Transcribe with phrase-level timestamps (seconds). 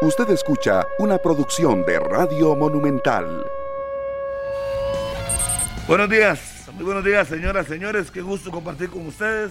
[0.00, 3.44] Usted escucha una producción de Radio Monumental.
[5.88, 8.08] Buenos días, muy buenos días, señoras, señores.
[8.12, 9.50] Qué gusto compartir con ustedes.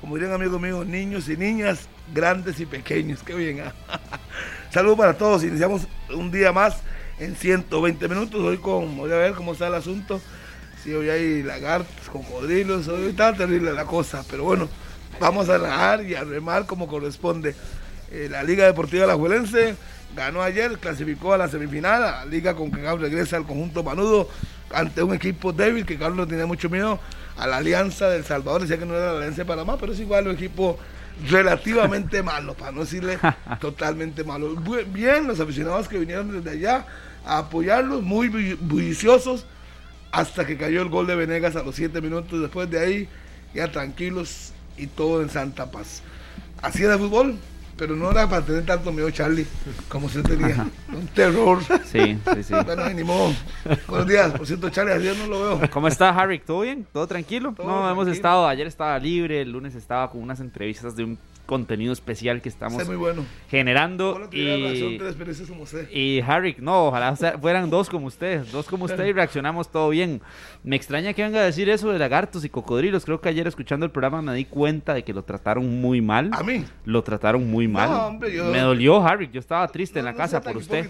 [0.00, 3.22] Como dirían amigos míos, niños y niñas, grandes y pequeños.
[3.22, 3.60] Qué bien.
[3.60, 3.72] ¿ah?
[4.70, 5.44] Saludos para todos.
[5.44, 6.78] Iniciamos un día más
[7.20, 8.40] en 120 minutos.
[8.40, 10.20] Hoy con, voy a ver cómo está el asunto.
[10.82, 14.24] Si hoy hay lagartos, cocodrilos, hoy está terrible la cosa.
[14.28, 14.68] Pero bueno,
[15.20, 17.54] vamos a nadar y a remar como corresponde.
[18.14, 19.74] Eh, la Liga Deportiva La Juelense
[20.14, 24.28] ganó ayer, clasificó a la semifinal, la Liga con que regresa al conjunto Manudo
[24.72, 27.00] ante un equipo débil que Carlos tenía mucho miedo
[27.36, 29.98] a la Alianza del Salvador, decía que no era la Alianza de Panamá, pero es
[29.98, 30.78] igual un equipo
[31.28, 33.18] relativamente malo, para no decirle
[33.60, 34.54] totalmente malo.
[34.92, 36.86] Bien, los aficionados que vinieron desde allá
[37.26, 39.44] a apoyarlos, muy bulliciosos,
[40.12, 42.40] hasta que cayó el gol de Venegas a los siete minutos.
[42.40, 43.08] Después de ahí,
[43.52, 46.00] ya tranquilos y todo en Santa Paz.
[46.62, 47.36] Así era el fútbol,
[47.76, 49.46] pero no era para tener tanto miedo, Charlie,
[49.88, 50.66] como se tenía.
[50.92, 51.60] Un terror.
[51.84, 52.54] Sí, sí, sí.
[52.64, 53.32] Bueno, ni modo.
[53.88, 54.32] Buenos días.
[54.32, 55.70] Por cierto, Charlie, ayer no lo veo.
[55.70, 56.38] ¿Cómo está, Harry?
[56.38, 56.86] ¿Todo bien?
[56.92, 57.54] ¿Todo tranquilo?
[57.58, 61.92] no, hemos estado, ayer estaba libre, el lunes estaba con unas entrevistas de un contenido
[61.92, 63.24] especial que estamos muy bueno.
[63.50, 64.28] generando.
[64.32, 64.98] Y,
[65.90, 70.20] y Harry, no, ojalá fueran dos como ustedes, dos como usted y reaccionamos todo bien.
[70.62, 73.04] Me extraña que venga a decir eso de lagartos y cocodrilos.
[73.04, 76.30] Creo que ayer escuchando el programa me di cuenta de que lo trataron muy mal.
[76.32, 76.64] ¿A mí?
[76.84, 78.18] Lo trataron muy mal.
[78.18, 79.28] Me dolió, Harry.
[79.32, 80.88] Yo estaba triste en la casa por usted.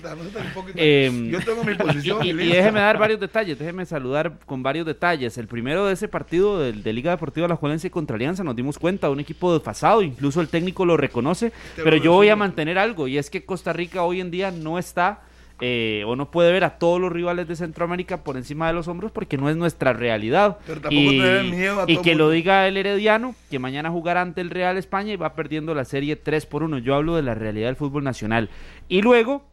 [0.77, 2.25] Em, yo tengo mi posición.
[2.25, 5.37] Y, déjeme dar varios detalles, déjeme saludar con varios detalles.
[5.39, 8.79] El primero de ese partido de, de Liga Deportiva La Juelense contra Alianza nos dimos
[8.79, 12.79] cuenta de un equipo desfasado, incluso el técnico lo reconoce, pero yo voy a mantener
[12.79, 15.23] algo y es que Costa Rica hoy en día no está
[15.61, 18.89] eh, o no puede ver a todos los rivales de Centroamérica por encima de los
[18.89, 20.59] hombros porque no es nuestra realidad.
[20.91, 21.23] y,
[21.87, 25.35] y que lo diga el Herediano, que mañana jugará ante el Real España y va
[25.35, 26.79] perdiendo la serie 3 por 1.
[26.79, 28.51] Yo hablo de la realidad del fútbol nacional.
[28.89, 29.45] Y luego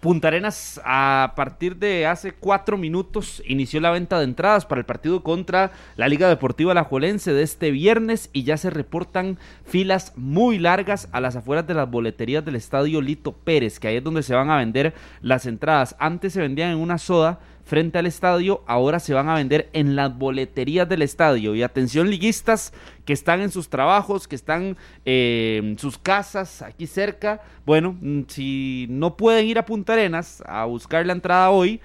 [0.00, 4.84] Punta Arenas a partir de hace cuatro minutos inició la venta de entradas para el
[4.84, 10.60] partido contra la Liga Deportiva Alajuelense de este viernes y ya se reportan filas muy
[10.60, 14.22] largas a las afueras de las boleterías del estadio Lito Pérez, que ahí es donde
[14.22, 15.96] se van a vender las entradas.
[15.98, 19.94] Antes se vendían en una soda frente al estadio, ahora se van a vender en
[19.94, 21.54] las boleterías del estadio.
[21.54, 22.72] Y atención liguistas
[23.04, 27.42] que están en sus trabajos, que están eh, en sus casas aquí cerca.
[27.66, 31.80] Bueno, mm, si no pueden ir a Punta Arenas a buscar la entrada hoy,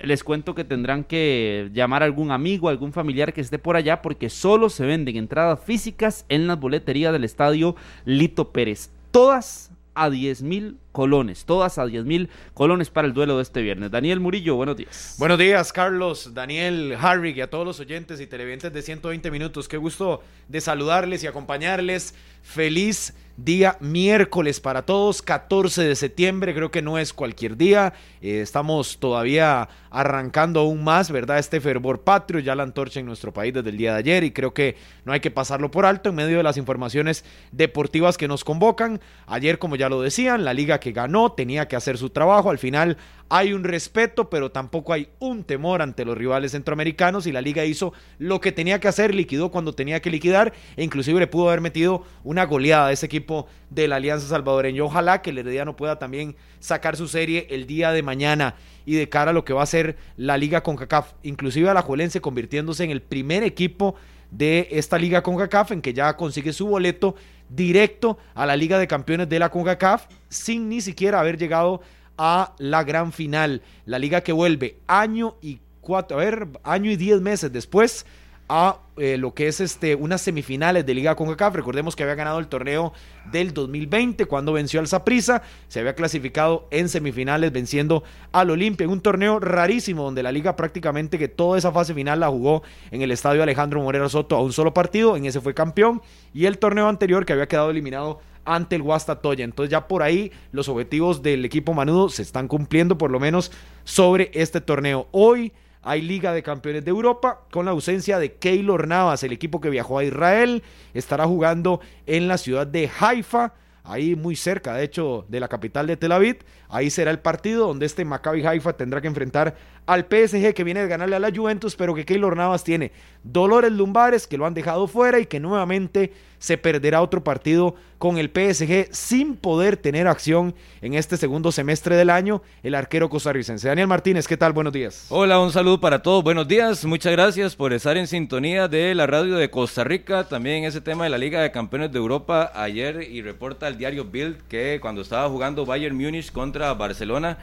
[0.00, 4.00] les cuento que tendrán que llamar a algún amigo, algún familiar que esté por allá,
[4.00, 7.76] porque solo se venden entradas físicas en las boleterías del estadio
[8.06, 8.90] Lito Pérez.
[9.10, 13.62] Todas a 10 mil colones, todas a 10 mil colones para el duelo de este
[13.62, 13.90] viernes.
[13.90, 15.16] Daniel Murillo, buenos días.
[15.18, 19.66] Buenos días, Carlos, Daniel, Harry y a todos los oyentes y televidentes de 120 minutos.
[19.68, 22.14] Qué gusto de saludarles y acompañarles.
[22.42, 27.92] Feliz día miércoles para todos, 14 de septiembre, creo que no es cualquier día,
[28.22, 31.38] eh, estamos todavía arrancando aún más, ¿verdad?
[31.38, 34.30] Este fervor patrio, ya la antorcha en nuestro país desde el día de ayer y
[34.30, 38.28] creo que no hay que pasarlo por alto en medio de las informaciones deportivas que
[38.28, 39.00] nos convocan.
[39.26, 42.58] Ayer, como ya lo decían, la liga que ganó tenía que hacer su trabajo, al
[42.58, 42.96] final
[43.28, 47.64] hay un respeto, pero tampoco hay un temor ante los rivales centroamericanos y la liga
[47.64, 51.48] hizo lo que tenía que hacer, liquidó cuando tenía que liquidar e inclusive le pudo
[51.48, 53.25] haber metido una goleada a ese equipo
[53.70, 54.84] de la Alianza Salvadoreña.
[54.84, 58.54] Ojalá que el Herediano pueda también sacar su serie el día de mañana
[58.84, 61.74] y de cara a lo que va a ser la liga con CACAF, inclusive a
[61.74, 63.96] la Juelense convirtiéndose en el primer equipo
[64.30, 67.14] de esta liga con CACAF en que ya consigue su boleto
[67.48, 71.80] directo a la Liga de Campeones de la CONCACAF sin ni siquiera haber llegado
[72.18, 73.62] a la gran final.
[73.84, 78.06] La liga que vuelve año y cuatro, a ver, año y diez meses después
[78.48, 81.54] a eh, lo que es este unas semifinales de Liga CONCACAF.
[81.54, 82.92] Recordemos que había ganado el torneo
[83.30, 88.90] del 2020 cuando venció al Saprissa, se había clasificado en semifinales venciendo al Olimpia en
[88.90, 93.02] un torneo rarísimo donde la liga prácticamente que toda esa fase final la jugó en
[93.02, 96.00] el estadio Alejandro Morera Soto a un solo partido, en ese fue campeón
[96.32, 99.44] y el torneo anterior que había quedado eliminado ante el Guastatoya.
[99.44, 103.52] Entonces ya por ahí los objetivos del equipo manudo se están cumpliendo por lo menos
[103.84, 105.08] sobre este torneo.
[105.10, 105.52] Hoy
[105.86, 109.70] hay Liga de Campeones de Europa con la ausencia de Keylor Navas, el equipo que
[109.70, 113.54] viajó a Israel, estará jugando en la ciudad de Haifa
[113.84, 116.38] ahí muy cerca, de hecho, de la capital de Tel Aviv.
[116.68, 119.56] Ahí será el partido donde este Maccabi Haifa tendrá que enfrentar
[119.86, 122.92] al PSG que viene de ganarle a la Juventus, pero que Keylor Navas tiene
[123.22, 128.18] dolores lumbares que lo han dejado fuera y que nuevamente se perderá otro partido con
[128.18, 133.68] el PSG sin poder tener acción en este segundo semestre del año el arquero costarricense.
[133.68, 134.52] Daniel Martínez, ¿qué tal?
[134.52, 135.06] Buenos días.
[135.08, 136.22] Hola, un saludo para todos.
[136.22, 136.84] Buenos días.
[136.84, 140.28] Muchas gracias por estar en sintonía de la radio de Costa Rica.
[140.28, 144.04] También ese tema de la Liga de Campeones de Europa ayer y reporta el diario
[144.04, 147.38] Bild que cuando estaba jugando Bayern Múnich contra Barcelona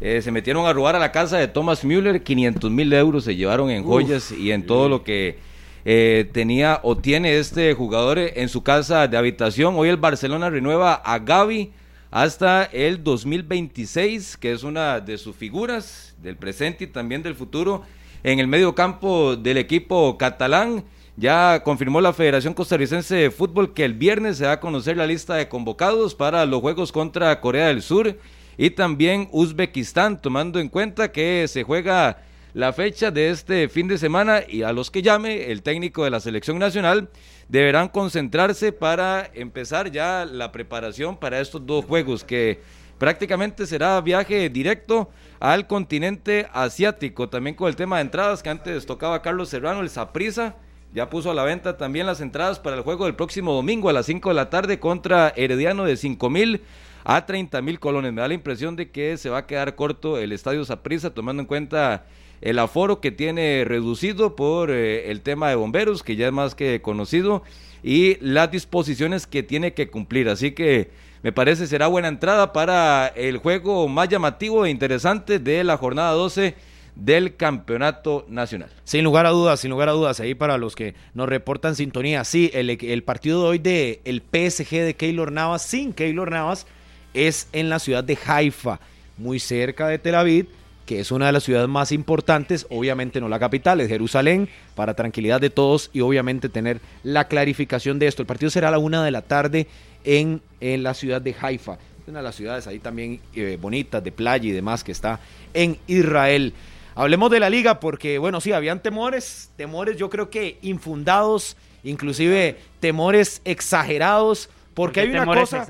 [0.00, 3.36] eh, se metieron a robar a la casa de Thomas Müller, 500 mil euros se
[3.36, 5.38] llevaron en joyas y en todo lo que
[5.84, 9.74] eh, tenía o tiene este jugador en su casa de habitación.
[9.76, 11.72] Hoy el Barcelona renueva a Gaby
[12.10, 17.82] hasta el 2026, que es una de sus figuras del presente y también del futuro
[18.22, 20.84] en el medio campo del equipo catalán.
[21.16, 25.06] Ya confirmó la Federación Costarricense de Fútbol que el viernes se va a conocer la
[25.06, 28.16] lista de convocados para los Juegos contra Corea del Sur
[28.60, 32.18] y también Uzbekistán, tomando en cuenta que se juega
[32.52, 36.10] la fecha de este fin de semana y a los que llame el técnico de
[36.10, 37.08] la selección nacional
[37.48, 42.60] deberán concentrarse para empezar ya la preparación para estos dos juegos que
[42.98, 45.08] prácticamente será viaje directo
[45.38, 49.88] al continente asiático, también con el tema de entradas que antes tocaba Carlos Serrano, el
[49.88, 50.54] Saprisa
[50.92, 53.94] ya puso a la venta también las entradas para el juego del próximo domingo a
[53.94, 56.60] las 5 de la tarde contra Herediano de 5 mil
[57.04, 58.12] a 30 mil colones.
[58.12, 61.42] Me da la impresión de que se va a quedar corto el estadio Saprissa, tomando
[61.42, 62.06] en cuenta
[62.40, 66.54] el aforo que tiene reducido por eh, el tema de bomberos, que ya es más
[66.54, 67.42] que conocido,
[67.82, 70.28] y las disposiciones que tiene que cumplir.
[70.28, 70.90] Así que
[71.22, 76.12] me parece será buena entrada para el juego más llamativo e interesante de la jornada
[76.12, 76.54] 12
[76.94, 78.70] del campeonato nacional.
[78.84, 82.24] Sin lugar a dudas, sin lugar a dudas, ahí para los que nos reportan sintonía,
[82.24, 86.66] sí, el, el partido de hoy de el PSG de Keylor Navas, sin Keylor Navas,
[87.14, 88.80] es en la ciudad de Haifa,
[89.16, 90.48] muy cerca de Tel Aviv,
[90.86, 94.94] que es una de las ciudades más importantes, obviamente no la capital, es Jerusalén, para
[94.94, 98.22] tranquilidad de todos y obviamente tener la clarificación de esto.
[98.22, 99.68] El partido será a la una de la tarde
[100.04, 101.78] en, en la ciudad de Haifa,
[102.08, 105.20] una de las ciudades ahí también eh, bonitas, de playa y demás, que está
[105.54, 106.54] en Israel.
[106.96, 112.58] Hablemos de la liga porque, bueno, sí, habían temores, temores yo creo que infundados, inclusive
[112.80, 115.66] temores exagerados porque hay una cosa.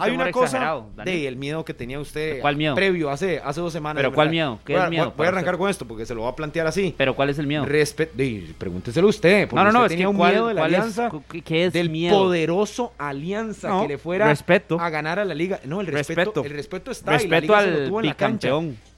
[0.00, 2.74] Hay una cosa de el miedo que tenía usted ¿Cuál miedo?
[2.74, 4.00] previo hace, hace dos semanas.
[4.00, 4.58] ¿Pero cuál miedo?
[4.64, 5.58] ¿Qué voy, es a- miedo Voy, a para arrancar usted?
[5.60, 6.94] con esto porque se lo va a plantear así.
[6.96, 7.64] ¿Pero cuál es el miedo?
[7.66, 9.50] Respe- de- pregúnteselo usted.
[9.52, 11.10] No, no, no, usted es tenía que un cuál- miedo de la cuál es- alianza.
[11.44, 12.16] qué- es del miedo?
[12.18, 14.80] poderoso alianza No, que le fuera respeto.
[14.80, 15.60] a ganar a la liga.
[15.64, 16.44] No, el respeto, Respeto.
[16.44, 17.10] el respeto está.
[17.22, 18.50] y la Respeto liga se lo al tuvo en la cancha.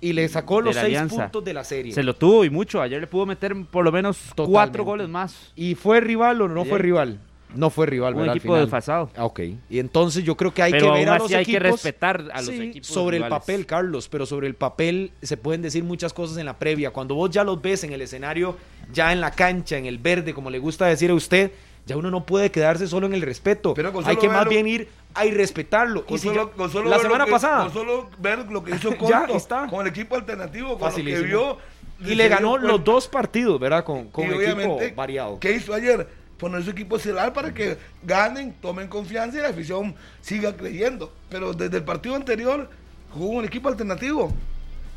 [0.02, 1.23] Y le sacó los la seis alianza.
[1.25, 1.93] puntos de la serie.
[1.93, 2.81] Se lo tuvo y mucho.
[2.81, 4.52] Ayer le pudo meter por lo menos Totalmente.
[4.52, 5.52] cuatro goles más.
[5.56, 7.19] ¿Y fue rival o no fue rival?
[7.55, 8.32] No fue rival, Un ¿verdad?
[8.32, 8.67] Al equipo final.
[8.67, 9.11] desfasado.
[9.17, 9.41] Ah, Ok.
[9.69, 11.70] Y entonces yo creo que hay Pero que ver a los así hay que equipos.
[11.73, 15.61] respetar a los Sí, equipos Sobre el papel, Carlos, pero sobre el papel se pueden
[15.62, 16.91] decir muchas cosas en la previa.
[16.93, 18.56] Cuando vos ya los ves en el escenario,
[18.93, 21.50] ya en la cancha, en el verde, como le gusta decir a usted,
[21.87, 23.75] ya uno no puede quedarse solo en el respeto.
[23.75, 26.06] Pero con hay que más verlo- bien ir a irrespetarlo.
[26.06, 27.64] Con Y si solo- yo- con solo la semana que- pasada.
[27.64, 29.67] Con solo ver lo que hizo Ya Corto, está.
[29.67, 31.19] con el equipo alternativo, con Facilísimo.
[31.19, 32.11] lo que vio.
[32.12, 32.69] Y le ganó cuenta.
[32.69, 33.85] los dos partidos, ¿verdad?
[33.85, 35.38] Con, con Y un equipo variado.
[35.41, 36.08] ¿Qué hizo ayer?
[36.41, 41.13] Poner su equipo estelar para que ganen, tomen confianza y la afición siga creyendo.
[41.29, 42.71] Pero desde el partido anterior
[43.13, 44.33] jugó un equipo alternativo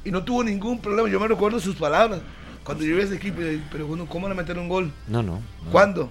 [0.06, 1.10] y no tuvo ningún problema.
[1.10, 2.22] Yo me recuerdo sus palabras.
[2.64, 4.92] Cuando yo vi ese equipo, y- pero bueno, ¿cómo le meter un gol?
[5.08, 5.42] No, no.
[5.66, 5.72] no.
[5.72, 6.10] ¿Cuándo?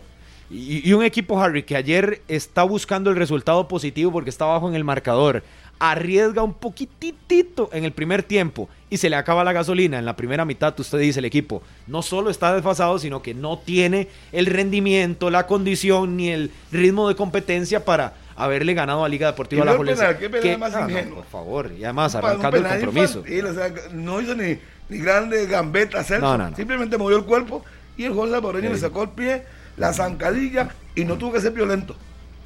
[0.50, 4.68] Y, y un equipo, Harry, que ayer está buscando el resultado positivo porque está abajo
[4.68, 5.42] en el marcador,
[5.90, 10.14] arriesga un poquitito en el primer tiempo y se le acaba la gasolina en la
[10.14, 14.46] primera mitad, usted dice el equipo, no solo está desfasado, sino que no tiene el
[14.46, 19.76] rendimiento, la condición ni el ritmo de competencia para haberle ganado a Liga Deportiva La
[19.76, 23.18] penal, qué penal más ah, no, por favor, y además Un arrancando el compromiso.
[23.18, 26.04] infantil, o sea, no hizo ni, ni grande gambeta.
[26.20, 26.54] No.
[26.54, 27.64] Simplemente movió el cuerpo
[27.96, 28.74] y el jugador salvadoreño Sí.
[28.74, 29.42] le sacó el pie,
[29.76, 31.96] la zancadilla y no tuvo que ser violento.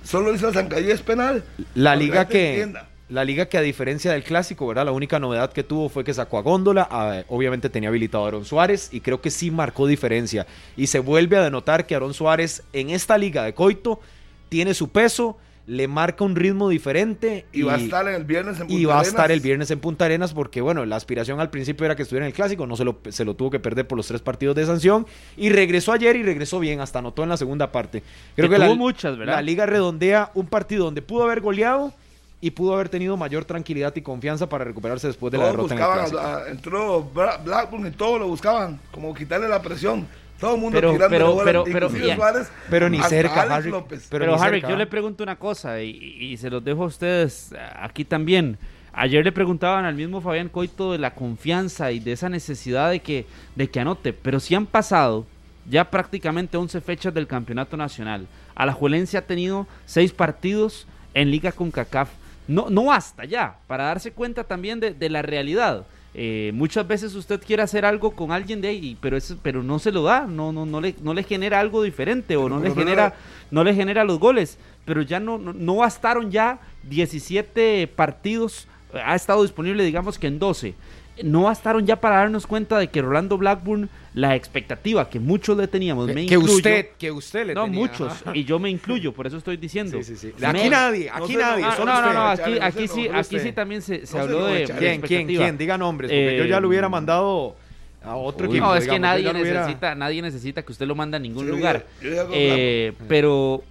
[0.04, 1.44] Solo hizo la zancadilla es penal.
[1.75, 2.88] La liga que entienda.
[3.08, 4.86] La liga que a diferencia del clásico, ¿verdad?
[4.86, 8.44] La única novedad que tuvo fue que sacó a Góndola, obviamente tenía habilitado a Aaron
[8.44, 10.46] Suárez y creo que sí marcó diferencia
[10.76, 14.00] y se vuelve a denotar que Aaron Suárez en esta liga de Coito
[14.48, 15.36] tiene su peso,
[15.68, 18.94] le marca un ritmo diferente Y, va a estar el viernes en y Punta va
[18.94, 19.08] a Arenas.
[19.08, 22.26] estar el viernes en Punta Arenas porque, bueno, la aspiración al principio era que estuviera
[22.26, 24.54] en el clásico, no se lo, se lo tuvo que perder por los tres partidos
[24.56, 28.02] de sanción y regresó ayer y regresó bien, hasta anotó en la segunda parte.
[28.34, 29.34] Creo Que que, la, tuvo muchas, ¿verdad?
[29.34, 31.92] la liga redondea un partido donde pudo haber goleado
[32.40, 35.80] y pudo haber tenido mayor tranquilidad y confianza para recuperarse después de la derrota en
[35.80, 37.02] el a- a- entró
[37.44, 40.06] Blackburn y todos lo buscaban, como quitarle la presión.
[40.38, 42.14] Todo el mundo Pero- tirando pero- pero- pero-.
[42.14, 43.70] Suárez, Pero ni cerca, Harry.
[43.70, 44.06] López.
[44.10, 45.88] Pero Pero, ni Harry, cerca, yo le pregunto una cosa y,
[46.20, 48.58] y se los dejo a ustedes aquí también.
[48.92, 53.00] Ayer le preguntaban al mismo Fabián Coito de la confianza y de esa necesidad de
[53.00, 53.24] que,
[53.54, 55.24] de que anote, pero si han pasado
[55.68, 58.26] ya prácticamente 11 fechas del campeonato nacional.
[58.54, 62.10] Alajuelense ha tenido 6 partidos en Liga con CACAF.
[62.48, 65.86] No, no basta ya para darse cuenta también de, de la realidad.
[66.18, 69.78] Eh, muchas veces usted quiere hacer algo con alguien de ahí, pero eso, pero no
[69.78, 72.70] se lo da, no, no, no le, no le genera algo diferente o no le
[72.70, 73.14] genera,
[73.50, 74.58] no le genera los goles.
[74.86, 80.28] Pero ya no, no, no bastaron ya 17 partidos, eh, ha estado disponible digamos que
[80.28, 80.74] en 12.
[81.23, 85.66] No bastaron ya para darnos cuenta de que Rolando Blackburn, la expectativa que muchos le
[85.66, 89.12] teníamos, me Que incluyo, usted, que usted le no, tenía, muchos, y yo me incluyo,
[89.12, 89.96] por eso estoy diciendo.
[90.02, 90.32] Sí, sí, sí.
[90.38, 92.14] Me- Aquí nadie, aquí nadie, no, Ah, solo no, no, usted.
[92.14, 95.26] no, aquí, no aquí sé, sí, aquí sí también se, se habló de, ¿Quién, quién,
[95.26, 95.56] quién?
[95.58, 97.56] Diga nombres, porque yo Eh, ya lo hubiera mandado
[98.04, 98.66] a otro Uy, equipo.
[98.66, 101.20] No, es que digamos, yo nadie hubiera- necesita, nadie necesita que usted lo mande a
[101.20, 101.87] ningún Sí, lugar.
[102.02, 103.62] yo- yo Eh, pero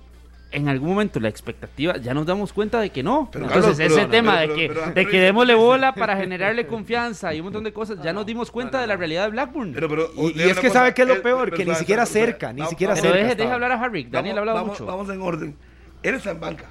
[0.51, 3.29] en algún momento la expectativa, ya nos damos cuenta de que no.
[3.31, 5.93] Pero, Entonces Carlos, ese pero- tema pero- de que, pero- pero- de que démosle bola
[5.95, 9.25] para generarle confianza y un montón de cosas, ya nos dimos cuenta de la realidad
[9.25, 9.73] de Blackburn.
[9.73, 11.51] Pero, pero, Y- y es que cosa, ¿sabe qué es lo peor?
[11.51, 13.43] Que ni siquiera cerca, ni siquiera cerca deje, estaba.
[13.43, 14.85] deje hablar a Harry, Daniel ha hablado vamos, mucho.
[14.85, 15.55] Vamos en orden.
[16.03, 16.65] Él está en banca,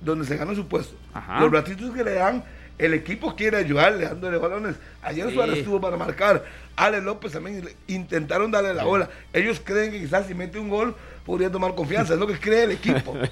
[0.00, 0.94] donde se gana su puesto.
[1.14, 1.40] Ajá.
[1.40, 2.44] Los ratitos que le dan,
[2.78, 4.76] el equipo quiere ayudarle, dándole balones.
[5.02, 5.34] Ayer Sí.
[5.34, 6.44] Suárez estuvo para marcar.
[6.76, 9.08] Ale López también intentaron darle la bola.
[9.32, 12.14] Ellos creen que quizás si mete un gol podría tomar confianza.
[12.14, 13.14] Es lo que cree el equipo.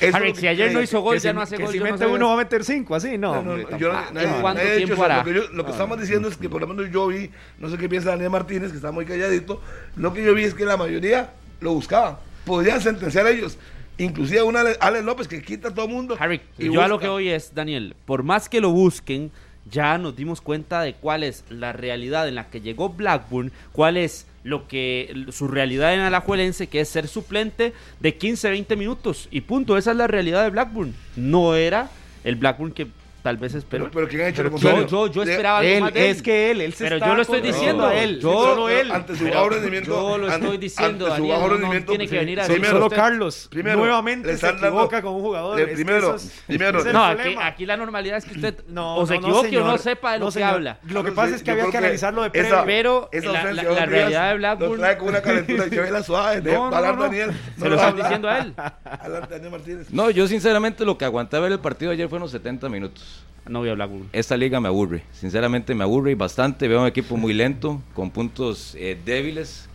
[0.00, 0.74] Que si ayer cree.
[0.74, 1.72] no hizo gol, ya si- no hace que gol.
[1.72, 3.40] si no mete sé- uno va a meter cinco, así, no.
[3.42, 4.42] No, no, yo no-.
[4.52, 7.70] Lo que, yo- lo que estamos diciendo es que por lo menos yo vi, no
[7.70, 9.62] sé qué piensa Daniel Martínez, que está muy calladito,
[9.96, 12.16] lo que yo vi es que la mayoría lo buscaban.
[12.44, 13.58] Podían sentenciar a ellos.
[13.98, 16.16] Inclusive una Ale- López que quita a todo mundo.
[16.18, 19.30] Harry, y yo a lo que hoy es, Daniel, por más que lo busquen,
[19.70, 23.96] ya nos dimos cuenta de cuál es la realidad en la que llegó Blackburn, cuál
[23.96, 29.26] es lo que su realidad en Alajuelense, que es ser suplente de 15, 20 minutos.
[29.32, 30.94] Y punto, esa es la realidad de Blackburn.
[31.16, 31.90] No era
[32.22, 32.86] el Blackburn que
[33.26, 33.86] tal vez esperó.
[33.86, 34.86] Pero, pero ¿quién ha hecho lo yo, contrario?
[34.86, 36.16] yo, yo esperaba algo Él, más de él.
[36.16, 38.68] es que él, él se Pero está yo lo estoy diciendo, a él, yo- solo
[38.68, 38.92] él.
[38.92, 39.90] Ante su bajo rendimiento.
[39.90, 42.46] yo lo estoy diciendo, ante su Daniel, bajo no- no rendimiento, tiene que venir a
[42.46, 45.56] primero- Solo Carlos primero, nuevamente le se están dando- equivoca con un jugador.
[45.56, 48.64] le- Es que primero, es- primero- es No, aquí, aquí la normalidad es que usted
[48.68, 50.50] No, o se no, no, equivoque o no sepa de lo No, que señor.
[50.50, 50.78] habla.
[50.84, 52.64] Lo que pasa es que yo había que analizarlo de previo.
[52.64, 56.40] Pero la- realidad de Blackburn- Lo trae con una calentura y se ve la suave.
[56.42, 57.02] de No, no, hablar no, no.
[57.04, 57.30] Daniel.
[57.58, 58.04] Se no lo a hablar.
[58.04, 58.54] diciendo a él.
[58.84, 59.86] Adelante, Daniel Martínez.
[59.90, 63.15] No, yo sinceramente lo que aguantaba ver el partido ayer fueron los 70 minutos.
[63.48, 64.08] No voy a Blackburn.
[64.12, 66.66] Esta liga me aburre, sinceramente me aburre bastante.
[66.66, 69.68] Veo un equipo muy lento, con puntos eh, débiles,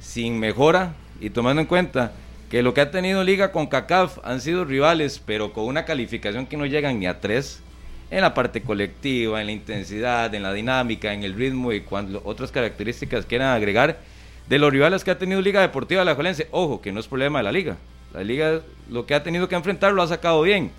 [0.00, 2.12] sin mejora y tomando en cuenta
[2.50, 6.46] que lo que ha tenido liga con CACAF han sido rivales, pero con una calificación
[6.46, 7.60] que no llegan ni a tres
[8.10, 12.22] en la parte colectiva, en la intensidad, en la dinámica, en el ritmo y cuando
[12.24, 13.98] otras características quieran agregar
[14.48, 16.46] de los rivales que ha tenido Liga Deportiva de la Jolense.
[16.52, 17.76] Ojo, que no es problema de la liga.
[18.14, 20.70] La liga lo que ha tenido que enfrentar lo ha sacado bien.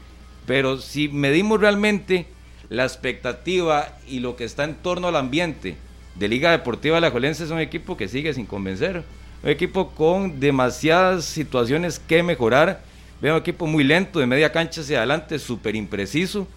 [0.47, 2.25] Pero si medimos realmente
[2.69, 5.75] la expectativa y lo que está en torno al ambiente
[6.15, 9.03] de Liga Deportiva de la Jolense es un equipo que sigue sin convencer.
[9.43, 12.81] Un equipo con demasiadas situaciones que mejorar.
[13.21, 16.47] Veo un equipo muy lento, de media cancha hacia adelante, súper impreciso.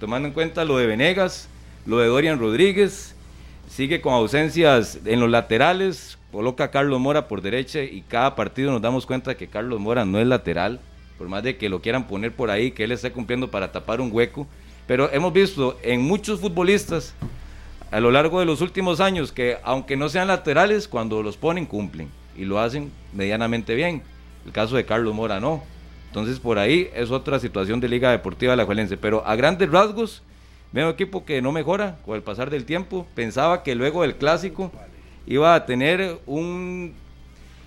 [0.00, 1.48] Tomando en cuenta lo de Venegas,
[1.84, 3.14] lo de Dorian Rodríguez.
[3.68, 6.18] Sigue con ausencias en los laterales.
[6.32, 10.06] Coloca a Carlos Mora por derecha y cada partido nos damos cuenta que Carlos Mora
[10.06, 10.80] no es lateral.
[11.18, 14.00] Por más de que lo quieran poner por ahí, que él esté cumpliendo para tapar
[14.00, 14.46] un hueco.
[14.86, 17.14] Pero hemos visto en muchos futbolistas
[17.90, 21.64] a lo largo de los últimos años que aunque no sean laterales, cuando los ponen
[21.64, 24.02] cumplen y lo hacen medianamente bien.
[24.44, 25.62] El caso de Carlos Mora no.
[26.08, 28.96] Entonces por ahí es otra situación de Liga Deportiva de la Juelense.
[28.96, 30.22] Pero a grandes rasgos,
[30.72, 33.06] veo equipo que no mejora con el pasar del tiempo.
[33.14, 34.72] Pensaba que luego del clásico
[35.26, 36.94] iba a tener un,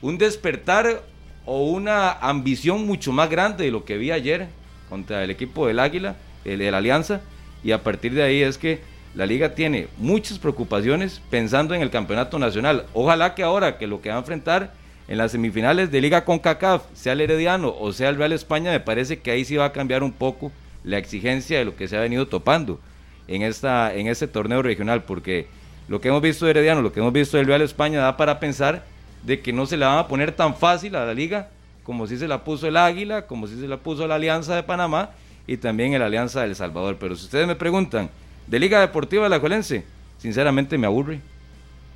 [0.01, 1.03] un despertar
[1.47, 4.49] o una ambición mucho más grande de lo que vi ayer
[4.89, 7.21] contra el equipo del Águila, el de la Alianza.
[7.63, 8.81] Y a partir de ahí es que
[9.15, 12.85] la liga tiene muchas preocupaciones pensando en el campeonato nacional.
[12.93, 14.73] Ojalá que ahora que lo que va a enfrentar
[15.07, 18.71] en las semifinales de Liga con CACAF, sea el Herediano o sea el Real España,
[18.71, 20.51] me parece que ahí sí va a cambiar un poco
[20.83, 22.81] la exigencia de lo que se ha venido topando
[23.29, 25.47] en, esta, en este torneo regional, porque
[25.87, 28.41] lo que hemos visto de Herediano, lo que hemos visto del Real España, da para
[28.41, 28.83] pensar
[29.23, 31.49] de que no se la van a poner tan fácil a la liga
[31.83, 34.63] como si se la puso el Águila, como si se la puso la Alianza de
[34.63, 35.11] Panamá
[35.47, 36.97] y también el Alianza del Salvador.
[36.99, 38.09] Pero si ustedes me preguntan,
[38.45, 39.85] de Liga Deportiva de la Juelense,
[40.17, 41.21] sinceramente me aburre.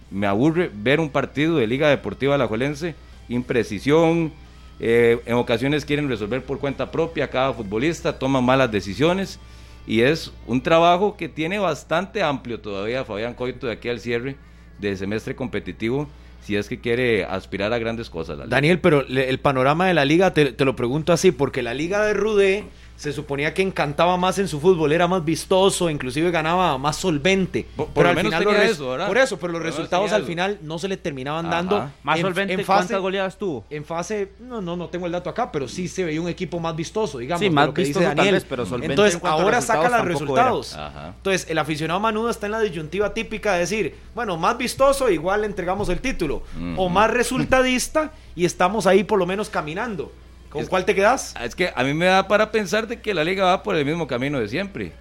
[0.09, 2.95] Me aburre ver un partido de Liga Deportiva de la Juelense,
[3.27, 4.31] imprecisión,
[4.79, 9.39] eh, en ocasiones quieren resolver por cuenta propia, cada futbolista toma malas decisiones
[9.85, 14.37] y es un trabajo que tiene bastante amplio todavía Fabián Coito de aquí al cierre
[14.79, 16.07] del semestre competitivo
[16.41, 18.37] si es que quiere aspirar a grandes cosas.
[18.49, 21.73] Daniel, pero le- el panorama de la liga, te, te lo pregunto así, porque la
[21.73, 22.63] liga de Rudé
[23.01, 27.65] se suponía que encantaba más en su fútbol, era más vistoso, inclusive ganaba más solvente.
[27.75, 29.07] Por- al menos final tenía los eso, ¿verdad?
[29.07, 31.55] Por eso, pero los Por resultados al final no se le terminaban Ajá.
[31.55, 31.89] dando.
[32.03, 33.65] Más en- solvente, en fase, ¿cuántas goleadas tuvo?
[33.71, 36.59] En fase, no, no, no tengo el dato acá, pero sí se veía un equipo
[36.59, 37.39] más vistoso, digamos.
[37.39, 38.35] Sí, más lo que vistoso Daniel.
[38.35, 40.77] vez, pero solvente Entonces, en ahora saca los resultados.
[41.17, 45.41] Entonces, el aficionado manudo está en la disyuntiva típica de decir, bueno, más vistoso, igual
[45.41, 46.43] le entregamos el título.
[46.77, 50.11] O más resultadista y estamos ahí por lo menos caminando.
[50.51, 51.33] ¿Con Es- cuál te quedas?
[51.43, 53.85] Es que a mí me da para pensar de que la liga va por el
[53.85, 54.91] mismo camino de siempre.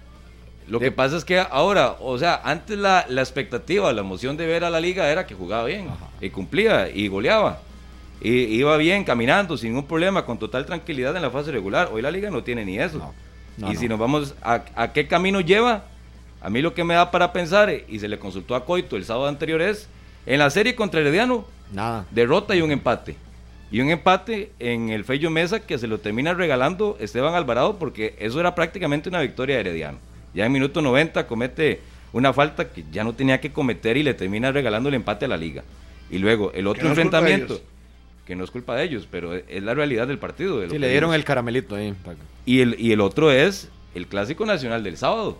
[0.67, 4.47] Lo que pasa es que ahora, o sea, antes la, la expectativa, la emoción de
[4.47, 5.89] ver a la liga era que jugaba bien
[6.21, 7.59] y cumplía y goleaba.
[8.21, 11.89] Y iba bien, caminando, sin ningún problema, con total tranquilidad en la fase regular.
[11.91, 12.99] Hoy la liga no tiene ni eso.
[13.57, 13.79] no, y no.
[13.79, 15.83] si nos vamos a, a qué camino lleva,
[16.41, 19.03] a mí lo que me da para pensar, y se le consultó a Coito el
[19.03, 19.89] sábado anterior, es
[20.25, 22.05] en la serie contra Herediano, Nada.
[22.11, 23.17] derrota y un empate.
[23.71, 28.15] Y un empate en el Fello Mesa que se lo termina regalando Esteban Alvarado porque
[28.19, 29.97] eso era prácticamente una victoria de Herediano.
[30.33, 31.79] Ya en minuto 90 comete
[32.11, 35.29] una falta que ya no tenía que cometer y le termina regalando el empate a
[35.29, 35.63] la liga.
[36.09, 37.61] Y luego el otro no enfrentamiento,
[38.25, 40.59] que no es culpa de ellos, pero es la realidad del partido.
[40.59, 41.93] de Sí, que le dieron el caramelito ahí.
[42.45, 45.39] Y el, y el otro es el Clásico Nacional del sábado.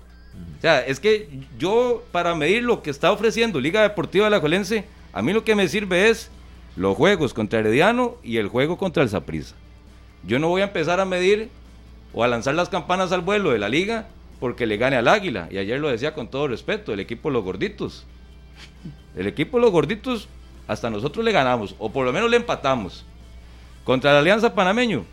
[0.57, 1.27] O sea, es que
[1.59, 5.43] yo, para medir lo que está ofreciendo Liga Deportiva de la Jolense, a mí lo
[5.43, 6.31] que me sirve es
[6.75, 9.55] los juegos contra Herediano y el juego contra el Saprissa.
[10.25, 11.49] Yo no voy a empezar a medir
[12.13, 14.07] o a lanzar las campanas al vuelo de la liga
[14.39, 15.47] porque le gane al Águila.
[15.51, 18.05] Y ayer lo decía con todo respeto, el equipo Los Gorditos.
[19.15, 20.27] El equipo Los Gorditos,
[20.67, 23.05] hasta nosotros le ganamos, o por lo menos le empatamos.
[23.83, 25.05] Contra la Alianza Panameño,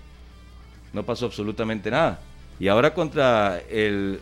[0.93, 2.21] no pasó absolutamente nada.
[2.61, 3.63] Y ahora contra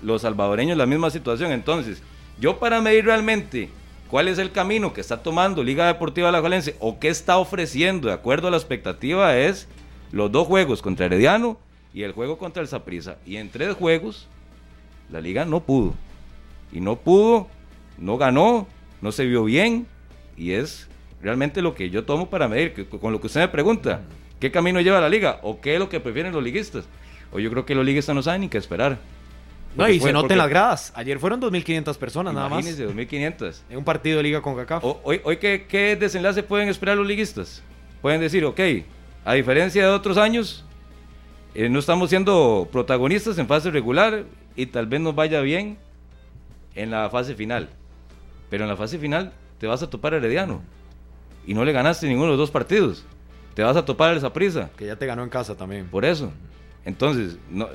[0.02, 1.52] los salvadoreños la misma situación.
[1.52, 2.02] Entonces,
[2.38, 3.70] yo para medir realmente
[4.10, 8.14] cuál es el camino que está tomando Liga Deportiva Alajuelense o qué está ofreciendo de
[8.14, 9.68] acuerdo a la expectativa es
[10.12, 11.58] los dos juegos contra Herediano
[11.92, 13.16] y el juego contra el Saprissa.
[13.26, 14.28] Y en tres juegos
[15.10, 15.94] la liga no pudo.
[16.72, 17.48] Y no pudo,
[17.98, 18.66] no ganó,
[19.00, 19.86] no se vio bien
[20.36, 20.88] y es
[21.22, 24.02] realmente lo que yo tomo para medir, que- con lo que usted me pregunta,
[24.38, 25.40] ¿qué camino lleva la liga?
[25.42, 26.84] ¿O qué es lo que prefieren los liguistas?
[27.32, 28.98] O yo creo que los liguistas no saben ni qué esperar.
[29.76, 30.92] No, y fue- se nota porque- en las gradas.
[30.97, 32.64] Ayer fueron 2.500 personas nada más.
[32.64, 33.62] Imagínense, 2.500.
[33.71, 34.85] En un partido de liga con CACAF.
[34.85, 37.62] O- Hoy, hoy ¿qué, ¿qué desenlace pueden esperar los liguistas?
[38.02, 38.61] Pueden decir, ok,
[39.25, 40.64] a diferencia de otros años,
[41.54, 45.78] eh, no estamos siendo protagonistas en fase regular y tal vez nos vaya bien
[46.75, 47.68] en la fase final.
[48.50, 50.62] Pero en la fase final te vas a topar a Herediano
[51.47, 53.04] y no le ganaste ninguno de los dos partidos.
[53.54, 54.71] Te vas a topar al Saprissa.
[54.76, 55.86] Que ya te ganó en casa también.
[55.86, 56.30] Por eso.
[56.84, 57.69] Entonces, no,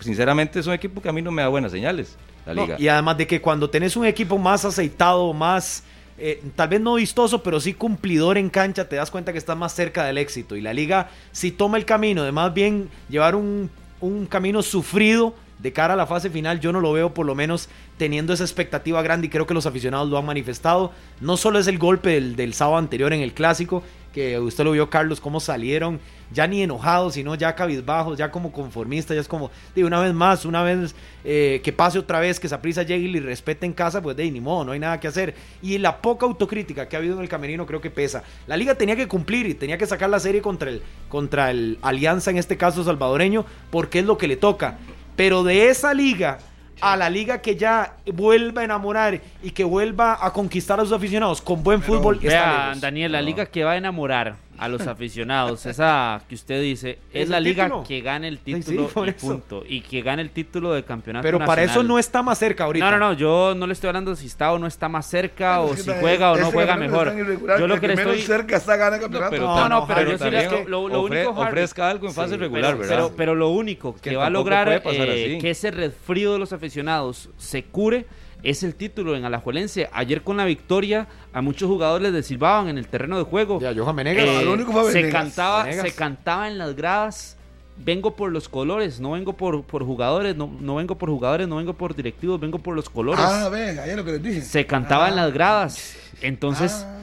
[0.00, 2.76] sinceramente es un equipo que a mí no me da buenas señales, la No, liga.
[2.78, 5.84] y además de que cuando tenés un equipo más aceitado, más,
[6.18, 9.56] eh, tal vez no vistoso, pero sí cumplidor en cancha, te das cuenta que estás
[9.56, 10.56] más cerca del éxito.
[10.56, 15.34] Y la liga si toma el camino de más bien llevar un, un camino sufrido
[15.58, 18.42] de cara a la fase final, yo no lo veo por lo menos teniendo esa
[18.42, 20.90] expectativa grande y creo que los aficionados lo han manifestado.
[21.20, 24.72] No solo es el golpe del, del sábado anterior en el clásico, que usted lo
[24.72, 26.00] vio, Carlos, cómo salieron,
[26.32, 30.14] ya ni enojados, sino ya cabizbajos, ya como conformistas, ya es como, de una vez
[30.14, 30.94] más, una vez
[31.24, 34.16] eh, que pase otra vez, que esa prisa llegue y le respete en casa, pues
[34.16, 35.34] de ni modo, no hay nada que hacer.
[35.60, 38.22] Y la poca autocrítica que ha habido en el camerino creo que pesa.
[38.46, 41.78] La liga tenía que cumplir y tenía que sacar la serie contra el, contra el
[41.82, 44.78] Alianza, en este caso salvadoreño, porque es lo que le toca.
[45.16, 46.38] Pero de esa liga
[46.82, 50.92] a la liga que ya vuelva a enamorar y que vuelva a conquistar a sus
[50.92, 52.74] aficionados con buen fútbol, Vea.
[52.76, 54.34] Daniel, la liga que va a enamorar
[54.64, 57.84] a los aficionados, esa que usted dice, es ¿Es la liga título?
[57.86, 59.26] que gane el Sí, sí, título y eso.
[59.26, 59.64] punto.
[59.68, 62.84] Y que gane el título de campeonato Pero para eso no está más cerca ahorita.
[62.90, 65.60] No, no, no, yo no le estoy hablando si está o no está más cerca
[65.60, 67.12] o si juega o no juega mejor.
[67.58, 69.30] Yo lo que le menos estoy cerca está gana el campeonato.
[69.30, 72.14] pero No, no, pero pero yo sí lo- lo ofre- único, Harry, ofrezca algo en
[72.14, 72.96] fase Sí, regular, pero, ¿verdad?
[73.06, 75.38] Pero, pero lo único que, Que va a lograr eh, así.
[75.38, 78.06] que ese resfrío de los aficionados se cure
[78.42, 79.88] es el título en Alajuelense.
[79.92, 83.60] Ayer con la victoria a muchos jugadores les silbaban en el terreno de juego.
[83.60, 84.24] Ya, Johan Menegas.
[84.26, 85.22] Eh, lo único fue se Venegas.
[85.22, 85.86] cantaba, Venegas.
[85.88, 87.36] se cantaba en las gradas.
[87.78, 91.56] Vengo por los colores, no vengo por, por jugadores, no, no vengo por jugadores, no
[91.56, 93.24] vengo por directivos, vengo por los colores.
[93.26, 94.40] Ah, ven, ayer lo que les dije.
[94.42, 95.22] se cantaba en Ah.
[95.24, 95.96] las gradas.
[96.20, 96.98] Entonces, Ah.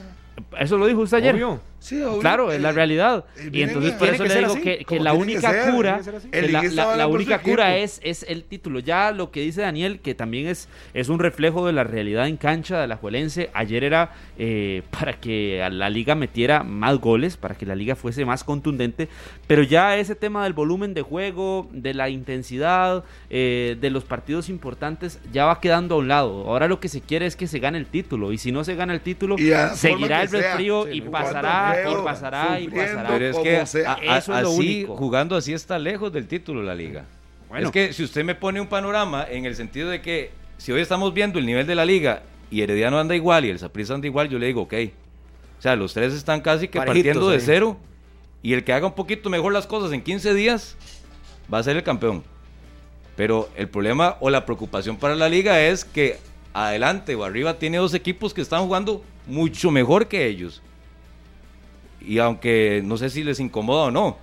[0.60, 1.34] eso lo dijo usted ayer.
[1.34, 1.60] Obvio.
[1.80, 2.18] Sí, obvio.
[2.20, 3.24] Claro, es la Eh, realidad.
[3.38, 6.42] eh, Y entonces por eso le digo así, que, la que única ser, cura, que
[6.72, 8.80] la, única cura es, es el título.
[8.80, 12.36] Ya lo que dice Daniel, que también es, es un reflejo de la realidad en
[12.36, 13.48] cancha de la Juelense.
[13.54, 18.24] Ayer era eh, para que la liga metiera más goles, para que la liga fuese
[18.26, 19.08] más contundente.
[19.46, 24.50] Pero ya ese tema del volumen de juego, de la intensidad, eh, de los partidos
[24.50, 26.44] importantes, ya va quedando a un lado.
[26.46, 28.32] Ahora lo que se quiere es que se gane el título.
[28.32, 29.36] Y si no se gana el título,
[29.74, 31.10] seguirá el resfrío Sí, y no
[31.74, 33.08] pasará, y pasará, y pasará.
[33.08, 33.92] Pero es que sea.
[33.92, 34.96] a- a- Eso es lo así, único.
[34.96, 37.04] jugando así está lejos del título la liga.
[37.48, 37.66] Bueno.
[37.66, 40.80] Es que si usted me pone un panorama en el sentido de que si hoy
[40.80, 44.06] estamos viendo el nivel de la liga y Herediano anda igual y el Saprissa anda
[44.06, 44.74] igual, yo le digo, ok.
[45.58, 47.42] O sea, los tres están casi que Parejitos partiendo de ahí.
[47.44, 47.76] cero
[48.42, 50.76] y el que haga un poquito mejor las cosas en 15 días
[51.52, 52.22] va a ser el campeón.
[53.16, 56.18] Pero el problema o la preocupación para la liga es que
[56.54, 60.62] adelante o arriba tiene dos equipos que están jugando mucho mejor que ellos.
[62.06, 64.16] Y aunque no sé si les incomoda o no,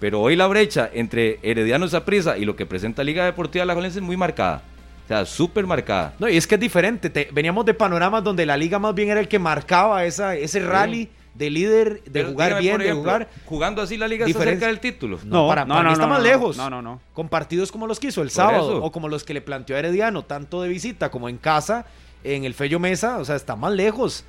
[0.00, 3.86] pero hoy la brecha entre Herediano y Saprissa y lo que presenta Liga Deportiva La
[3.86, 4.62] es muy marcada.
[5.04, 6.14] O sea, súper marcada.
[6.18, 7.10] No, y es que es diferente.
[7.10, 10.60] te- veníamos de panoramas donde la liga más bien era el que marcaba esa, ese
[10.60, 13.28] rally de líder, de Pero jugar dígame, bien, de jugar.
[13.44, 15.18] Jugando así la liga está cerca del título.
[15.24, 16.56] No, para, para mí está más no, lejos.
[16.56, 17.00] No, no, no.
[17.12, 18.82] Con partidos como los que hizo el Por sábado eso.
[18.84, 21.84] o como los que le planteó Herediano, tanto de visita como en casa,
[22.22, 24.24] en el Fello Mesa, o sea, está más lejos.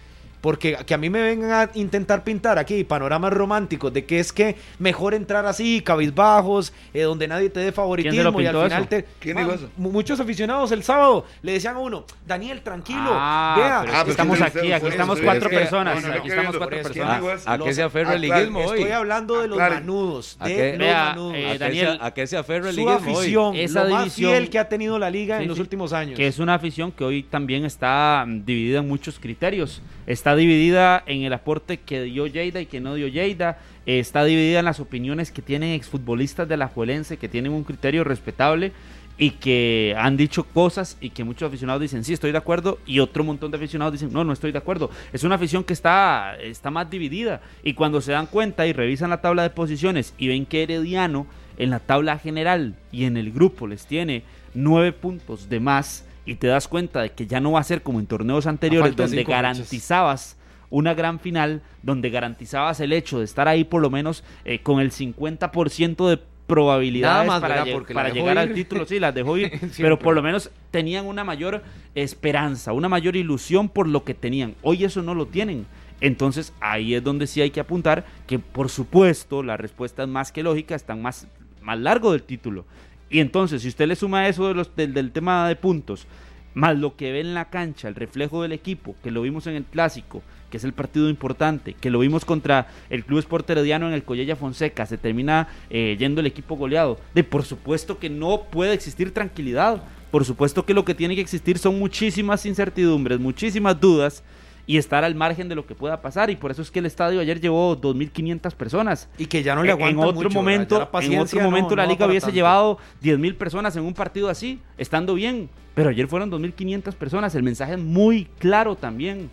[0.45, 4.31] Porque que a mí me vengan a intentar pintar aquí panoramas románticos de que es
[4.31, 8.81] que mejor entrar así, cabizbajos, eh, donde nadie te dé favoritismo lo y al final
[8.83, 8.89] eso?
[8.89, 9.05] te.
[9.19, 9.69] ¿Quién Ma- dijo eso?
[9.75, 13.81] mu- Muchos aficionados el sábado le decían a uno, Daniel, tranquilo, Ah, vea.
[13.81, 16.77] pero Ah, es que pues, estamos ¿quién aquí, aquí estamos cuatro personas, aquí estamos cuatro
[16.83, 17.23] personas.
[17.41, 17.49] eso.
[17.49, 18.77] ¿A qué se aferra el liguismo hoy?
[18.81, 20.77] Estoy hablando de los manudos, ¿A de qué?
[20.77, 21.35] los manudos.
[21.35, 23.59] eh, ¿A qué Daniel, se- ¿A qué se aferra el liguismo hoy?
[23.59, 26.15] Esa lo más división- fiel que ha tenido la liga en los últimos años.
[26.17, 29.81] Que es una afición que hoy también está mm, dividida en muchos criterios.
[30.05, 33.59] Está dividida en el aporte que dio Lleida y que no dio Lleida.
[33.85, 37.63] Eh, está dividida en las opiniones que tienen exfutbolistas de la Juelense que tienen un
[37.63, 38.71] criterio respetable
[39.17, 42.99] y que han dicho cosas y que muchos aficionados dicen sí estoy de acuerdo y
[42.99, 46.35] otro montón de aficionados dicen no no estoy de acuerdo es una afición que está
[46.41, 50.27] está más dividida y cuando se dan cuenta y revisan la tabla de posiciones y
[50.27, 55.47] ven que Herediano en la tabla general y en el grupo les tiene nueve puntos
[55.47, 58.07] de más y te das cuenta de que ya no va a ser como en
[58.07, 60.37] torneos anteriores donde garantizabas
[60.69, 64.79] una gran final donde garantizabas el hecho de estar ahí por lo menos eh, con
[64.79, 67.63] el 50% de probabilidades más, para,
[68.09, 71.63] llegar al título, sí, las dejó ir, pero por lo menos tenían una mayor
[71.95, 74.55] esperanza, una mayor ilusión por lo que tenían.
[74.61, 75.65] Hoy eso no lo tienen.
[76.01, 80.31] Entonces ahí es donde sí hay que apuntar que por supuesto la respuesta es más
[80.31, 81.27] que lógica, están más,
[81.61, 82.65] más largo del título.
[83.09, 86.07] Y entonces si usted le suma eso de los, del, tema de puntos,
[86.53, 89.55] más lo que ve en la cancha, el reflejo del equipo, que lo vimos en
[89.55, 93.87] el clásico, que es el partido importante, que lo vimos contra el Club Sport Herediano
[93.87, 96.97] en el Collella Fonseca, se termina eh, yendo el equipo goleado.
[97.13, 101.21] De por supuesto que no puede existir tranquilidad, por supuesto que lo que tiene que
[101.21, 104.23] existir son muchísimas incertidumbres, muchísimas dudas
[104.67, 106.85] y estar al margen de lo que pueda pasar y por eso es que el
[106.85, 109.09] estadio ayer llevó 2.500 personas.
[109.17, 112.07] y que ya no le aguantan en otro momento, en otro momento la no liga
[112.07, 112.35] hubiese tanto.
[112.35, 117.43] llevado 10.000 personas en un partido así, estando bien, pero ayer fueron 2.500 personas, el
[117.43, 119.29] mensaje es muy claro también,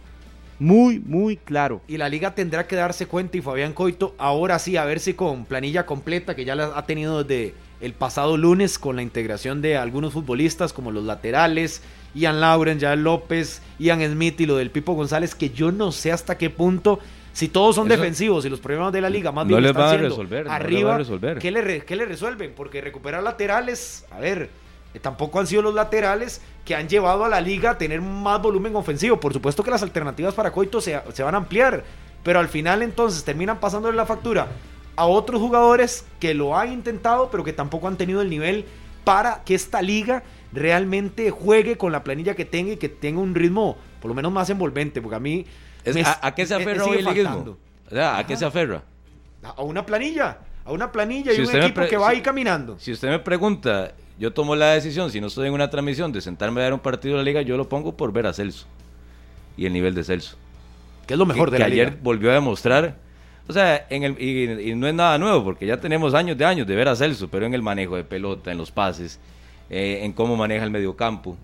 [0.58, 1.80] muy, muy claro.
[1.88, 5.14] Y la liga tendrá que darse cuenta y Fabián Coito, ahora sí, a ver si
[5.14, 9.60] con planilla completa, que ya la ha tenido desde el pasado lunes con la integración
[9.60, 11.82] de algunos futbolistas como los laterales,
[12.14, 16.12] Ian Lauren, Jael López, Ian Smith y lo del Pipo González, que yo no sé
[16.12, 16.98] hasta qué punto,
[17.32, 19.70] si todos son Eso- defensivos y los problemas de la liga más No bien les
[19.70, 21.38] están van a resolver, no les arriba, van a resolver.
[21.38, 22.52] ¿qué, le re- qué le resuelven?
[22.54, 24.50] Porque recuperar laterales, a ver,
[24.94, 28.40] eh, tampoco han sido los laterales que han llevado a la liga a tener más
[28.42, 29.18] volumen ofensivo.
[29.18, 31.82] Por supuesto que las alternativas para Coito se, se van a ampliar,
[32.22, 34.48] pero al final entonces terminan pasándole la factura
[34.94, 38.66] a otros jugadores que lo han intentado, pero que tampoco han tenido el nivel
[39.04, 43.34] para que esta liga realmente juegue con la planilla que tenga y que tenga un
[43.34, 45.44] ritmo por lo menos más envolvente, porque a mí...
[45.84, 47.28] Es- me- ¿a, a qué se aferra hoy el liguismo?
[47.30, 47.58] faltando.
[47.90, 48.82] O sea, ¿A qué se aferra?
[49.42, 52.76] A una planilla, a una planilla Si y un equipo que va si- ahí caminando.
[52.78, 56.20] Si usted me pregunta, yo tomo la decisión, si no estoy en una transmisión, de
[56.20, 58.66] sentarme a ver un partido de la liga, yo lo pongo por ver a Celso
[59.56, 60.36] y el nivel de Celso.
[61.06, 62.00] Que es lo mejor que, de que la ayer liga.
[62.02, 62.96] volvió a demostrar.
[63.48, 66.44] O sea, en el, y, y no es nada nuevo, porque ya tenemos años de
[66.44, 69.18] años de ver a Celso, pero en el manejo de pelota, en los pases,
[69.70, 71.36] eh, en cómo maneja el mediocampo,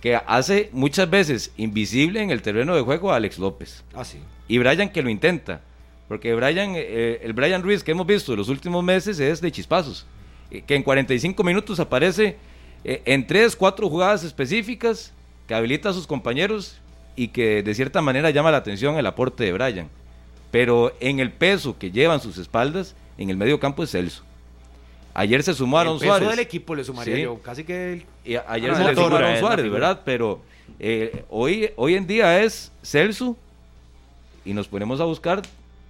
[0.00, 3.84] que hace muchas veces invisible en el terreno de juego a Alex López.
[3.94, 4.18] Ah, sí.
[4.48, 5.60] Y Brian que lo intenta,
[6.08, 9.52] porque Brian, eh, el Brian Ruiz que hemos visto en los últimos meses es de
[9.52, 10.06] chispazos,
[10.50, 12.36] eh, que en 45 minutos aparece
[12.82, 15.12] eh, en 3, 4 jugadas específicas,
[15.46, 16.78] que habilita a sus compañeros
[17.14, 19.88] y que de cierta manera llama la atención el aporte de Brian.
[20.50, 24.24] Pero en el peso que llevan sus espaldas, en el medio campo es Celso.
[25.14, 26.28] Ayer se sumó Aaron el peso Suárez.
[26.30, 27.22] del equipo le sumaría Sí.
[27.22, 27.38] yo.
[27.42, 29.70] Casi que el- Y a- ayer Ah, se le sumó Aaron Suárez.
[29.70, 30.00] ¿verdad?
[30.04, 30.40] Pero
[30.78, 33.36] eh, hoy, hoy en día es Celso
[34.44, 35.42] y nos ponemos a buscar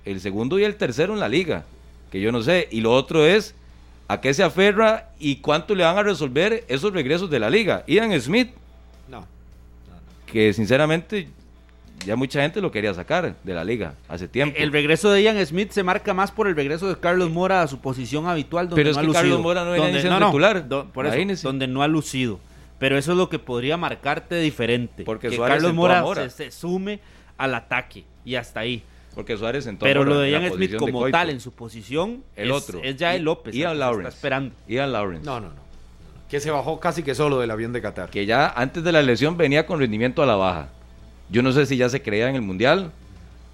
[0.05, 1.65] el segundo y el tercero en la liga,
[2.11, 2.67] que yo no sé.
[2.71, 3.55] Y lo otro es
[4.09, 7.85] a qué se aferra y cuánto le van a resolver esos regresos de la liga.
[7.87, 8.51] Ian Smith,
[9.09, 9.27] No.
[10.27, 11.29] que sinceramente
[12.07, 14.57] ya mucha gente lo quería sacar de la liga hace tiempo.
[14.59, 17.69] El regreso de Ian Smith se marca más por el regreso de Carlos Mora a
[17.69, 19.43] su posición habitual donde Pero no es ha Carlos lucido.
[19.43, 20.69] Mora no viene Donde- siendo titular.
[20.69, 21.47] do- por eso, Imagínese.
[21.47, 22.41] donde no ha lucido.
[22.79, 25.05] Pero eso es lo que podría marcarte diferente.
[25.05, 26.31] Porque que Suárez Carlos Mora, Mora.
[26.31, 27.01] Se, se sume
[27.37, 28.83] al ataque y hasta ahí.
[29.15, 32.57] Porque Suárez en Pero lo de Ian Smith como tal en su posición El es,
[32.57, 32.81] otro.
[32.83, 33.55] es Jael López.
[33.55, 34.09] Ian Lawrence.
[34.09, 34.55] Está esperando.
[34.69, 35.27] Ian Lawrence.
[35.27, 35.71] No, no, no.
[36.31, 38.09] Que se bajó casi que solo del avión de Qatar.
[38.09, 40.69] que ya antes de la lesión venía con rendimiento a la baja.
[41.31, 42.91] Yo no sé si ya se creía en el Mundial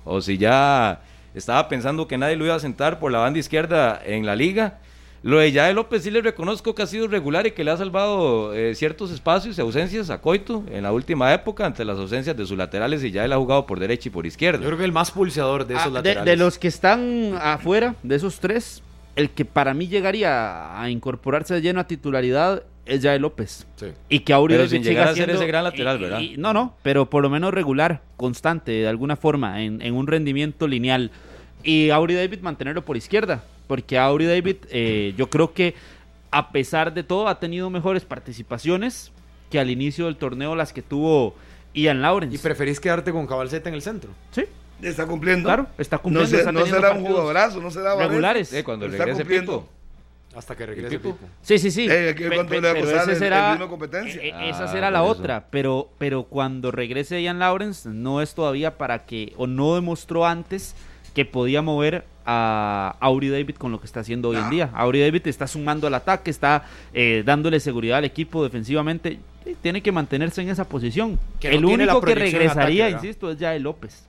[0.05, 1.01] o si ya
[1.35, 4.79] estaba pensando que nadie lo iba a sentar por la banda izquierda en la liga.
[5.23, 7.77] Lo de Yael López sí le reconozco que ha sido regular y que le ha
[7.77, 12.37] salvado eh, ciertos espacios y ausencias a Coito en la última época ante las ausencias
[12.37, 14.65] de sus laterales y ya él ha jugado por derecha y por Yo izquierda.
[14.65, 16.25] creo que el más pulseador de esos Ah, de, laterales.
[16.27, 18.83] de los que están afuera, de esos tres,
[19.17, 23.67] el que para mí llegaría a incorporarse de lleno a titularidad es Jael López.
[23.77, 23.87] Sí.
[24.09, 26.21] Y que Auri Pero David sin llegar a ser ese gran lateral, y- ¿verdad?
[26.21, 30.07] y- no, no, pero por lo menos regular, constante, de alguna forma, en, en un
[30.07, 31.11] rendimiento lineal.
[31.63, 35.75] Y Auri David mantenerlo por izquierda, porque Auri David, eh, yo creo que
[36.31, 39.13] a pesar de todo, ha tenido mejores participaciones
[39.51, 41.35] que al inicio del torneo las que tuvo
[41.75, 42.35] Ian Lawrence.
[42.35, 44.11] ¿Y preferís quedarte con Cabalceta en el centro?
[44.31, 44.45] sí,
[44.83, 45.49] Está cumpliendo.
[45.49, 46.31] claro, está No, cumpliendo.
[46.31, 48.53] se- está no será un jugadorazo, no será regulares.
[48.53, 49.61] Eh, cuando Está regrese cumpliendo.
[49.63, 49.73] Pipo.
[50.37, 51.19] Hasta que regrese Pipo.
[51.43, 51.87] Sí, sí, sí.
[51.91, 54.23] Eh, aquí Pe- cuánto pe- le va a pero costar ese el- será- el competencia.
[54.23, 55.09] e- e- Ah, esa será la eso.
[55.09, 60.27] otra, pero, pero cuando regrese Ian Lawrence no es todavía para que, o no demostró
[60.27, 60.75] antes
[61.15, 64.51] que podía mover a Auri David con lo que está haciendo hoy en Ah.
[64.51, 64.71] día.
[64.75, 69.19] Auri David está sumando al ataque, está eh, dándole seguridad al equipo defensivamente.
[69.47, 71.21] y tiene que mantenerse en esa posición.
[71.39, 74.05] Que no el tiene la único que regresaría, ataque, insisto, es Jael López.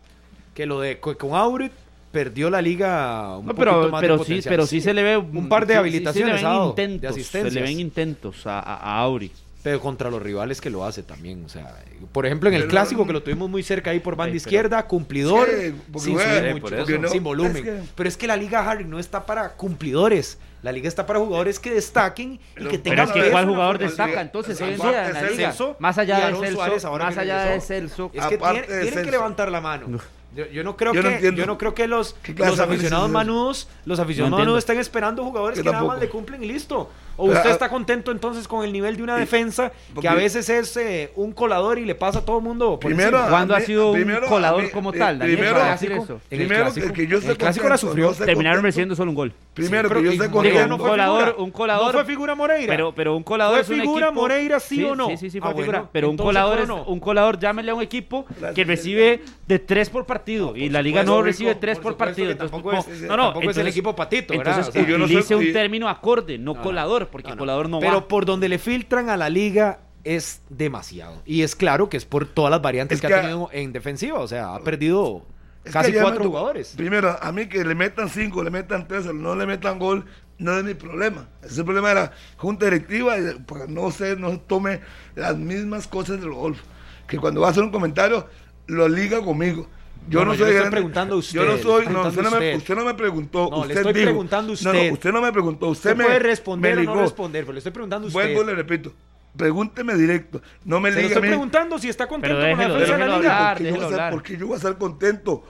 [0.55, 1.71] Que lo de co- con Aurit
[2.17, 4.51] perdió la liga un No, poquito pero, de pero sí, potencial.
[4.51, 6.65] pero sí se le ve un par de sí- sí- sí le habilitaciones ven de
[6.65, 9.31] intentos, se le ven intentos a, a- a Auri.
[9.63, 11.43] Pero contra los rivales que lo hace también.
[11.45, 11.75] O sea,
[12.13, 14.39] por ejemplo, en el Pero- clásico que lo tuvimos muy cerca ahí por banda Sí,
[14.39, 16.85] pero- izquierda, cumplidor, Sí, sin mucho, por eso.
[16.85, 17.57] sin- no, sin volumen.
[17.57, 20.37] es que- Pero es que la liga Harry no está para cumplidores.
[20.63, 23.31] La liga está para jugadores que destaquen y Pero- que Pero tengan es que Pero
[23.31, 25.35] ¿cuál jugador destaca entonces hoy en día en la liga?
[25.51, 27.61] Celso Más allá de Celso, Suárez ahora más allá de.
[27.61, 28.11] Celso.
[28.13, 29.99] Es que Aparte tiene- de tienen que levantar la mano.
[30.37, 31.39] Yo, yo no creo Yo no que entiendo.
[31.39, 34.77] yo no creo que los, ¿Qué clase los aficionados manudos, los aficionados No manudos están
[34.77, 36.91] esperando jugadores que nada más le cumplen y listo.
[37.19, 40.13] O Pero, usted ah, está contento entonces con el nivel de una defensa que a
[40.13, 43.19] veces es eh, un colador y le pasa a todo el mundo por Primero.
[43.29, 45.91] ¿Cuándo ha sido un primero, a colador mí- como eh, tal, Daniel, Primero, para decir
[45.91, 46.21] eso?
[46.29, 46.93] En el primero clásico.
[46.93, 48.19] que, yo esté el clásico la contento, sufrió.
[48.19, 49.33] no Terminaron recibiendo solo un gol.
[49.55, 50.67] Primero Sí, que yo esté contento.
[50.67, 51.87] No un colador, un colador.
[51.87, 52.67] No fue figura Moreira.
[52.71, 55.07] Pero, pero un colador ¿Fue es un figura equipo- Moreira, sí o no?
[55.09, 55.89] Sí, sí, sí, Ah, fue bueno, figura.
[55.91, 56.83] Pero un colador es o no.
[56.83, 60.81] un colador, llámele a un equipo La- que recibe de tres por partido y la
[60.83, 62.35] liga no recibe tres por partido.
[62.37, 64.59] tampoco no, no, es el equipo patito, ¿verdad?
[64.73, 66.61] Entonces utilice un término acorde, no, no.
[67.07, 67.39] Colador, porque No, no.
[67.39, 68.07] colador no Pero va.
[68.07, 71.21] por donde le filtran a la liga es demasiado.
[71.25, 73.49] Y es claro que es por todas las variantes Es que, que ha a- tenido
[73.51, 74.19] en defensiva.
[74.19, 75.25] O sea, ha perdido
[75.71, 76.73] casi cuatro jugadores.
[76.77, 80.05] Primero, a mí que le metan cinco, le metan tres no le metan gol,
[80.37, 81.27] no es mi problema.
[81.41, 83.15] Ese es el problema de la junta directiva,
[83.45, 84.79] pues, no sé, no tome
[85.15, 86.59] las mismas cosas del golf.
[87.07, 88.27] Que cuando va a hacer un comentario,
[88.67, 89.67] lo liga conmigo.
[90.09, 91.69] Yo No, no, no, yo soy le estoy preguntando a usted, Yo no le soy,
[91.69, 92.57] no, usted, no preguntando me, usted.
[92.57, 93.49] usted no me preguntó.
[93.51, 94.05] No, le usted estoy dijo.
[94.05, 94.87] preguntando a No, usted.
[94.87, 95.67] no, usted no me preguntó.
[95.67, 98.19] Usted, Usted me puede responder me o no responder, pero le estoy preguntando a usted.
[98.21, 98.93] Vuelvo y le repito.
[99.35, 100.41] Pregúnteme directo.
[100.65, 102.93] No me Se lo ligue a estoy preguntando si está contento Pero con la defensa
[102.93, 103.49] de la liga.
[103.49, 103.57] hablar.
[103.57, 105.43] porque, yo voy a déjelo estar- porque yo voy a estar contento.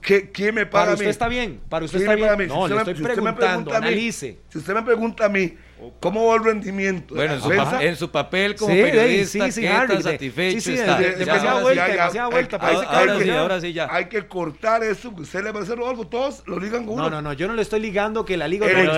[0.00, 1.10] ¿Qué- ¿Quién me paga Para a usted mí?
[1.10, 2.30] está bien, para usted ¿Quién está bien.
[2.32, 2.46] a mí?
[2.46, 3.36] No, Si le usted me- estoy usted preguntando,
[3.70, 4.38] pregunta a mí- analice.
[4.48, 5.54] Si usted me pregunta a mí,
[6.00, 7.14] ¿cómo va el rendimiento?
[7.14, 10.60] Bueno, en su, pa- en su papel como Sí, periodista, sí, sí, ¿qué tan satisfecho
[10.60, 10.98] sí, sí, está?
[10.98, 13.30] de- Ya, demasiada ya, vuelta, ya, demasiada hay- vuelta, hay- parece que ahora que- sí,
[13.30, 13.88] ahora sí, ya.
[13.90, 16.06] Hay que cortar eso que usted le va a hacer algo.
[16.06, 17.04] Todos lo ligan con uno.
[17.04, 18.92] No, no, no, yo no le estoy ligando que la liga Pero no,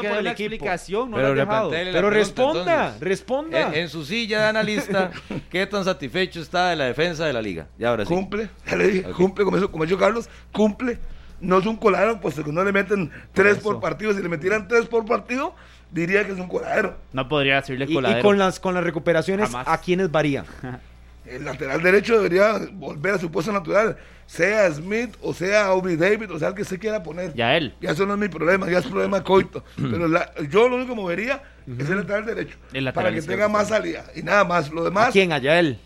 [0.00, 0.54] que por dé el equipo.
[0.54, 1.70] explicación, no Pero dejado.
[1.70, 3.00] Pero pregunta, responda, entonces.
[3.00, 3.60] responda.
[3.68, 5.10] En, en su silla de analista,
[5.50, 7.66] ¿qué tan satisfecho está de la defensa de la liga?
[7.78, 8.12] Ya ahora sí.
[8.14, 9.16] Cumple, ya le dije, Ok.
[9.16, 10.98] cumple, como, eso, como dicho Carlos, cumple.
[11.40, 14.12] No es un coladero, pues que no le meten tres por partido.
[14.14, 15.56] Si le metieran tres por partido,
[15.92, 16.96] diría que es un coladero.
[17.12, 18.22] No podría decirle Y, y coladero.
[18.22, 19.68] con las con las recuperaciones, Jamás.
[19.68, 20.44] ¿a quiénes varía?
[21.24, 26.32] El lateral derecho debería volver a su puesto natural, sea Smith o sea Aubrey David,
[26.32, 27.32] o sea el que se quiera poner.
[27.34, 27.74] Ya él.
[27.80, 29.64] Ya eso no es mi problema, ya es problema Coito.
[29.76, 31.40] Pero la- yo lo único que movería
[31.78, 32.56] es el lateral derecho.
[32.72, 34.04] El lateral para que tenga más salida.
[34.16, 34.68] Y nada más.
[34.72, 35.32] Lo demás, ¿A quién?
[35.32, 35.78] Allá él.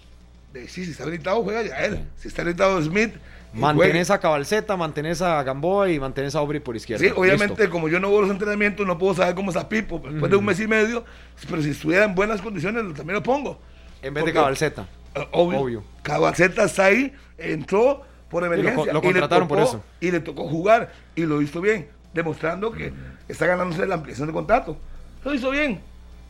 [0.55, 2.01] eh, sí, si está habilitado, juega ya él.
[2.17, 3.13] Si está habilitado Smith,
[3.53, 7.03] Mantenés a Cabalceta, mantenés a Gamboa y mantenés a Aubrey por izquierda.
[7.05, 7.71] Sí, obviamente, Listo.
[7.71, 10.37] como yo no voy a los entrenamientos, no puedo saber cómo está Pipo después de
[10.37, 11.05] un mes y medio,
[11.49, 13.59] pero si estuviera en buenas condiciones, también lo pongo.
[14.03, 14.87] En vez de Cabalceta.
[15.15, 15.61] Eh, Obvio.
[15.61, 15.85] Obvio.
[16.03, 18.93] Cabaceta está ahí, entró por emergencia.
[18.93, 19.85] lo y le contrataron por tocó- eso.
[20.01, 22.93] Y le tocó jugar y lo hizo bien, demostrando que
[23.29, 24.77] está ganándose la ampliación de contrato.
[25.25, 25.81] Lo hizo bien,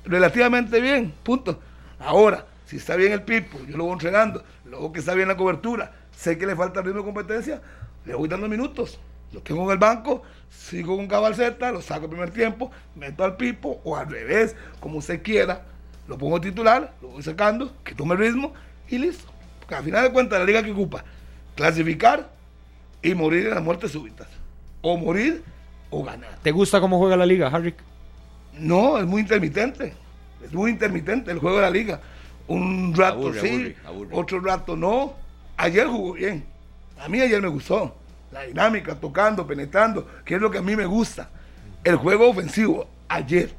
[0.05, 1.59] relativamente bien, punto.
[1.99, 5.37] Ahora, si está bien el Pipo, yo lo voy entregando, luego que está bien la
[5.37, 7.61] cobertura, sé que le falta ritmo de competencia,
[8.05, 8.99] le voy dando minutos.
[9.33, 13.37] Lo tengo en el banco, sigo con Cabalceta, lo saco el primer tiempo, meto al
[13.37, 15.63] Pipo o al revés, como usted quiera,
[16.09, 18.55] lo pongo titular, lo voy sacando, que tome ritmo
[18.89, 19.25] y listo.
[19.59, 21.05] Porque al final de cuentas la liga que ocupa,
[21.57, 22.31] clasificar
[23.03, 24.29] y morir en las muertes súbitas.
[24.81, 25.43] O morir
[25.91, 26.39] o ganar.
[26.43, 27.75] ¿Te gusta cómo juega la liga, Harry?
[28.59, 29.93] No, es muy intermitente.
[30.45, 32.01] Es muy intermitente el juego de la liga.
[32.47, 34.09] Un rato Aburre, sí, aburre, aburre.
[34.13, 35.15] otro rato no.
[35.57, 36.45] Ayer jugó bien.
[37.01, 37.95] A mí ayer me gustó.
[38.33, 41.31] La dinámica, tocando, penetrando, que es lo que a mí me gusta.
[41.85, 43.51] El juego ofensivo, ayer.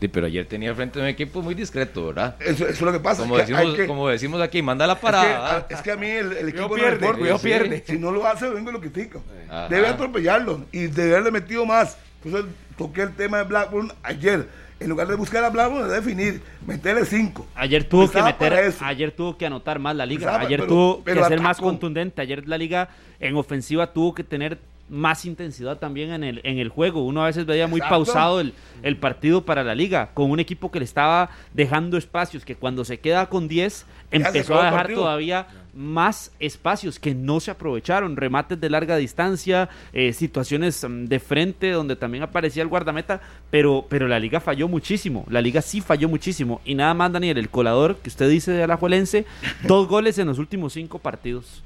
[0.00, 2.34] Sí, pero ayer tenía frente a un equipo muy discreto, ¿verdad?
[2.40, 3.22] Eso, eso es lo que pasa.
[3.22, 5.66] Como es que hay decimos, que- como decimos aquí, manda la es que, parada.
[5.68, 7.92] es que a mí el, el equipo no pierde, importa.
[7.92, 9.22] Si no lo hace, vengo y lo critico.
[9.48, 9.68] Ajá.
[9.68, 11.98] Debe atropellarlo y debe haberle metido más.
[12.24, 14.48] Entonces toqué el tema de Blackburn ayer.
[14.80, 17.46] En lugar de buscar a Blackburn, de definir, meterle cinco.
[17.54, 21.20] Ayer tuvo que meter, ayer tuvo que anotar más la liga, ayer pero- tuvo pero
[21.22, 22.88] que ser más contundente, ayer la liga
[23.20, 27.04] en ofensiva tuvo que tener más intensidad también en el, en el juego.
[27.04, 27.94] Uno a veces veía muy Exacto.
[27.94, 32.44] pausado el, el partido para la liga, con un equipo que le estaba dejando espacios,
[32.44, 37.40] que cuando se queda con 10 se empezó a dejar todavía más espacios que no
[37.40, 42.68] se aprovecharon, remates de larga distancia, eh, situaciones mm, de frente donde también aparecía el
[42.68, 46.60] guardameta, pero, pero la liga falló muchísimo, la liga sí falló muchísimo.
[46.64, 49.26] Y nada más, Daniel, el colador que usted dice de Alajuelense,
[49.66, 51.62] dos goles en los últimos cinco partidos.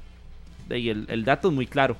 [0.69, 1.95] Y el, el dato es muy claro.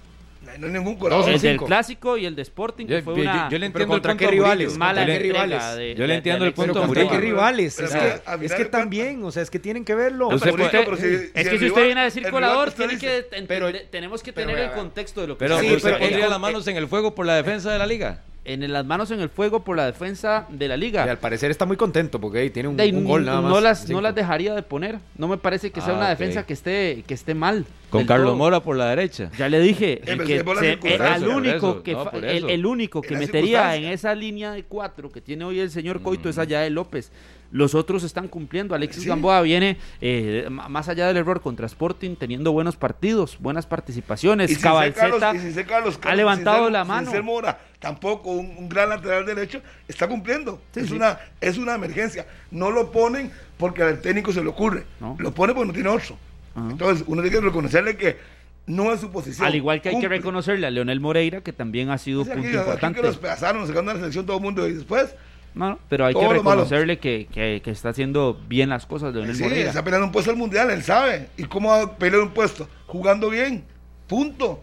[0.59, 3.21] No hay ningún son El del clásico y el de Sporting, que Yo, fue yo-
[3.21, 4.77] una yo le entiendo el ¿contra punto qué rivales?
[4.77, 5.75] Mala Yo le- entrega rivales?
[5.77, 7.09] de- Yo le entiendo de el punto ¿Contra Murillo.
[7.11, 7.73] qué rivales?
[7.75, 10.29] Pero Es es que, es que también, o sea, es que tienen que verlo.
[10.29, 12.67] Usted pero si- Es si que el si rival- usted viene a decir el colador,
[12.69, 15.79] usted tiene que, pero- tenemos que pero tener el contexto de lo que Pero usted
[15.81, 18.21] pero pondría el- las manos en el fuego por la defensa de la liga.
[18.45, 21.03] En las manos en el fuego por la defensa de la Y liga.
[21.03, 23.51] al parecer está muy contento porque ahí tiene un, De ahí un gol nada más.
[23.51, 23.93] no las Cinco.
[23.93, 24.99] no las dejaría de poner.
[25.17, 27.65] No me parece que sea Ah, una defensa que esté que esté mal.
[27.89, 28.37] Con Carlos todo.
[28.37, 29.29] Mora por la derecha.
[29.37, 33.85] Ya le dije, el, que si se- único que no, el, el único metería en
[33.85, 37.11] esa línea de cuatro que tiene hoy el señor Coito es allá de López.
[37.51, 38.75] Los otros están cumpliendo.
[38.75, 39.07] Alexis Sí.
[39.09, 44.49] Gamboa viene eh, más allá del error contra Sporting teniendo buenos partidos, buenas participaciones.
[44.51, 46.87] Y sin ser Cabalceta Carlos- y sin ser Carlos ha levantado sin ser- la sin
[46.89, 47.11] mano.
[47.11, 50.59] ser Mora, tampoco un, un gran lateral derecho, está cumpliendo.
[50.73, 50.95] Sí, es, sí.
[50.95, 52.25] Una, es una emergencia.
[52.49, 54.85] No lo ponen porque al técnico se le ocurre.
[54.99, 55.15] No.
[55.19, 56.17] Lo pone porque no tiene otro.
[56.57, 58.17] Entonces, uno tiene que reconocerle que
[58.65, 59.45] no es su posición.
[59.45, 62.47] Al igual que hay que reconocerle a Leonel Moreira, que también ha sido sea, punto
[62.47, 63.01] aquí- aquí importante.
[63.01, 65.13] que los pedazaron, sacando la selección todo el mundo y después.
[65.53, 69.43] No, pero hay que reconocerle que, que- que está haciendo bien las cosas Leonel Sí,
[69.43, 69.69] Moreira.
[69.69, 71.27] está peleando un puesto al mundial, él sabe.
[71.37, 72.67] ¿Y cómo va a pelear un puesto?
[72.87, 73.63] Jugando bien.
[74.07, 74.61] Punto.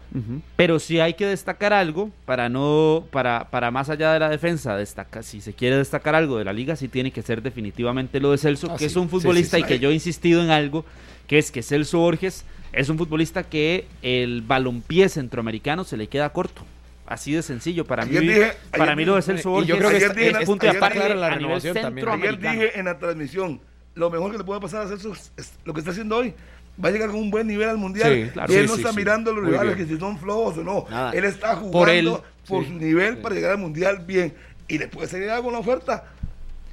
[0.57, 4.77] Pero sí hay que destacar algo para no, para, para más allá de la defensa,
[4.77, 8.31] destaca, si se quiere destacar algo de la liga, sí tiene que ser definitivamente lo
[8.31, 8.85] de Celso, Ah, que sí.
[8.87, 10.85] es un Sí, futbolista sí, y que yo he insistido en algo,
[11.27, 16.29] que es que Celso Borges es un futbolista que el balompié centroamericano se le queda
[16.31, 16.63] corto.
[17.05, 17.85] Así de sencillo.
[17.85, 20.31] Para mí, Ayer dije- para mí lo de dije- Celso Borges yo creo que dije-
[20.31, 22.09] es- es punto ayer aparte dije- la a nivel renovación también.
[22.09, 23.61] Ayer dije en la transmisión,
[23.97, 26.33] lo mejor que le puede pasar a Celso es lo que está haciendo hoy.
[26.83, 28.13] Va a llegar con un buen nivel al mundial.
[28.25, 28.53] Sí, claro.
[28.53, 28.97] y él Sí, no sí, está sí.
[28.97, 29.89] mirando a los Muy rivales bien.
[29.89, 30.87] que si son flojos o no.
[30.91, 31.13] Nada.
[31.13, 32.69] Él está jugando Por por, él, sí.
[32.69, 34.35] su nivel para llegar al mundial bien.
[34.69, 36.05] Y le puede salir algo en la oferta.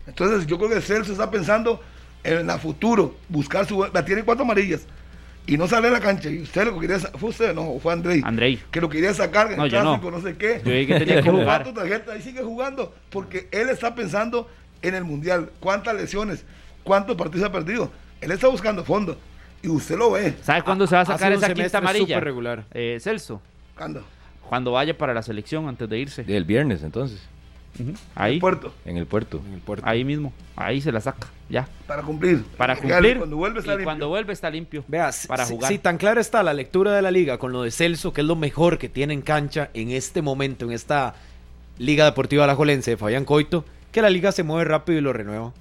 [0.08, 1.82] Entonces yo creo que Celso está pensando
[2.24, 3.86] en la futuro, buscar su...
[3.94, 4.82] La tiene cuatro amarillas.
[5.46, 6.30] Y no sale a la cancha.
[6.30, 7.00] Y usted lo que quería...
[7.00, 7.54] ¿Fue usted?
[7.54, 8.22] No, fue Andrei.
[8.24, 8.60] Andrei.
[8.72, 10.00] Que lo quería sacar en el No, yo no.
[10.00, 10.22] clásico, no.
[10.22, 10.62] sé qué.
[10.64, 11.46] Yo dije que tenía que jugar.
[11.64, 12.94] cuatro tarjetas y sigue jugando.
[13.10, 14.48] Porque él está pensando
[14.82, 15.50] en el mundial.
[15.60, 16.44] ¿Cuántas lesiones?
[16.84, 17.92] ¿Cuántos partidos ha perdido?
[18.22, 19.18] Él está buscando fondo.
[19.62, 20.36] Y usted lo ve.
[20.42, 22.16] ¿Sabe cuándo se va a Ha sacar esa quinta amarilla?
[22.16, 22.64] súper regular.
[22.74, 23.42] Eh, Celso,
[23.78, 24.04] Ando.
[24.48, 26.26] cuando vaya para la selección antes de irse.
[26.28, 27.20] El viernes, entonces,
[27.80, 27.94] Ujú.
[28.16, 28.74] Ahí, Puerto.
[28.86, 29.42] en el puerto.
[29.48, 29.86] En el puerto.
[29.88, 31.68] ahí mismo, ahí se la saca, ya.
[31.88, 32.44] Para cumplir.
[32.58, 33.18] Para Llegar cumplir.
[33.18, 33.86] Cuando vuelve está y limpio.
[33.86, 34.84] cuando vuelve está limpio.
[34.88, 35.72] Vea, para si- jugar.
[35.72, 38.28] si tan clara está la lectura de la liga con lo de Celso, que es
[38.28, 41.14] lo mejor que tiene en cancha en este momento, en esta
[41.78, 45.54] Liga Deportiva Alajuelense de Fabián Coito, que la liga se mueve rápido y lo renueva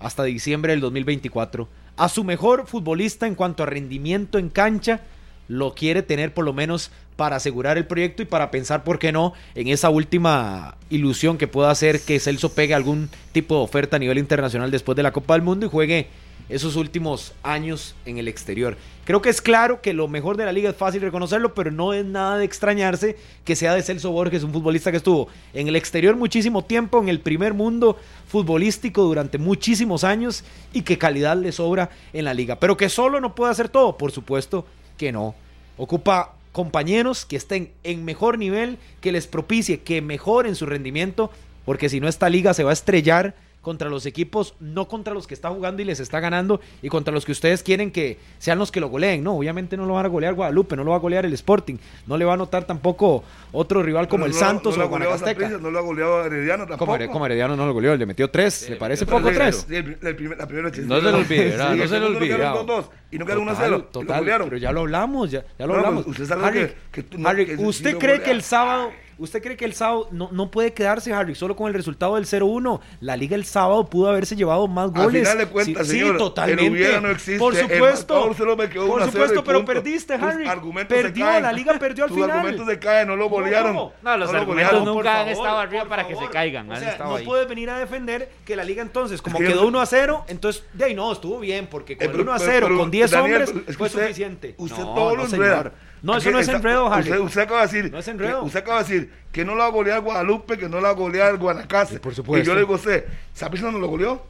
[0.00, 1.68] hasta diciembre del 2024.
[1.98, 5.00] A su mejor futbolista en cuanto a rendimiento en cancha,
[5.48, 9.10] lo quiere tener por lo menos para asegurar el proyecto y para pensar, ¿por qué
[9.10, 13.96] no?, en esa última ilusión que pueda hacer que Celso pegue algún tipo de oferta
[13.96, 16.06] a nivel internacional después de la Copa del Mundo y juegue
[16.48, 18.76] esos últimos años en el exterior.
[19.04, 21.94] Creo que es claro que lo mejor de la liga es fácil reconocerlo, pero no
[21.94, 25.76] es nada de extrañarse que sea de Celso Borges, un futbolista que estuvo en el
[25.76, 27.96] exterior muchísimo tiempo, en el primer mundo
[28.28, 32.56] futbolístico durante muchísimos años y que calidad le sobra en la liga.
[32.56, 35.34] Pero que solo no puede hacer todo, por supuesto que no.
[35.76, 41.30] Ocupa compañeros que estén en mejor nivel, que les propicie que mejoren su rendimiento,
[41.64, 45.26] porque si no esta liga se va a estrellar contra los equipos, no contra los
[45.26, 48.58] que está jugando y les está ganando y contra los que ustedes quieren que sean
[48.58, 49.22] los que lo goleen.
[49.22, 51.76] No, obviamente no lo van a golear Guadalupe, no lo va a golear el Sporting,
[52.06, 54.86] no le va a anotar tampoco otro rival como Pero el no- Santos no o
[54.86, 55.48] lo Guanacasteca.
[55.58, 56.96] No lo ha goleado Herediano tampoco.
[56.96, 59.66] Como, como Herediano no lo goleó, le metió tres, ¿le parece poco tres?
[59.68, 61.72] sí, el- el primer- la primera No se le olvide, ¿verdad?
[61.72, 62.36] Sí, No se le segundo olvide.
[62.36, 63.88] quedaron 2-2 y no quedaron 1 a 0.
[63.92, 66.04] Total, lo pero ya lo hablamos, ya, ya lo No, hablamos.
[66.04, 68.42] pues, usted sabe Harry, que- que tú no- Harry, ¿usted lo cree golea- que el
[68.42, 72.14] sábado, usted cree que el sábado no, no puede quedarse, Harry, solo con el resultado
[72.14, 72.80] del 0-1?
[73.00, 75.22] La liga el sábado pudo haberse llevado más Al goles.
[75.22, 76.64] final de cuentas, sí, señor, sí, totalmente.
[76.66, 78.14] el hubiera no existe, Por supuesto.
[78.14, 79.72] marcador solo me quedó por 1 a 0 supuesto, pero punto.
[79.74, 80.46] perdiste, Harry.
[80.46, 81.42] argumentos se Perdió, caen.
[81.42, 82.30] la liga perdió al Tus final.
[82.30, 83.74] argumentos se caen, no lo golearon.
[83.74, 84.84] No, los lo argumentos golearon.
[84.84, 86.70] nunca Por han estado arriba para que se caigan.
[86.70, 87.24] O sea, no ahí.
[87.24, 90.24] puedes venir a defender que la liga entonces, como que yo- quedó 1 a 0,
[90.28, 92.66] entonces, de ahí no, estuvo bien, porque con Eh, el pero- 1 a pero- 0,
[92.68, 94.54] pero, con 10 Daniel, hombres, pero es que fue usted- suficiente.
[94.58, 95.72] Usted no, todo no, lo enreda.
[96.02, 97.10] No, eso no es enredo, Harry.
[97.10, 98.40] Usted, usted acaba de decir, No es enredo.
[98.40, 100.82] que- usted acaba de decir que no lo va a golear Guadalupe, que no lo
[100.82, 102.00] va a golear Guanacaste.
[102.00, 102.42] Por supuesto.
[102.42, 104.22] Y yo le digo a usted, ¿Saprissa no lo goleó?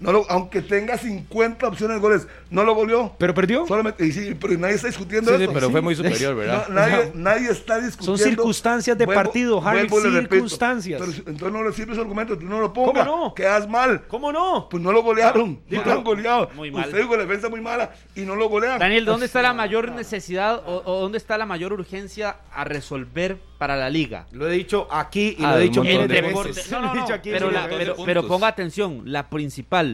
[0.00, 3.14] No lo, aunque tenga 50 opciones de goles, no lo goleó.
[3.18, 3.66] ¿Pero perdió?
[3.66, 5.52] Solamente, y sí, pero nadie está discutiendo Sí, sí, eso.
[5.52, 6.68] pero fue muy superior, ¿verdad?
[6.68, 8.16] No, nadie, nadie está discutiendo.
[8.18, 10.00] Son circunstancias de partido, Harry, repito.
[10.10, 11.00] circunstancias.
[11.00, 13.06] Pero entonces no le sirve su argumento, tú no lo pongas.
[13.06, 13.34] ¿Cómo no?
[13.34, 14.02] Quedas mal.
[14.08, 14.68] ¿Cómo no?
[14.70, 15.60] Pues no lo golearon.
[15.68, 16.50] Muy no lo han goleado.
[16.54, 16.86] Muy mal.
[16.86, 18.78] Usted dijo la defensa muy mala y no lo golean.
[18.78, 23.38] Daniel, ¿dónde está la mayor necesidad o, o dónde está la mayor urgencia a resolver
[23.58, 24.26] para la liga?
[24.32, 26.94] Lo he dicho aquí y Ah, lo he dicho En de de deporte- no, no,
[26.94, 27.68] no, pero, la-
[28.04, 29.89] pero, ponga atención, la principal,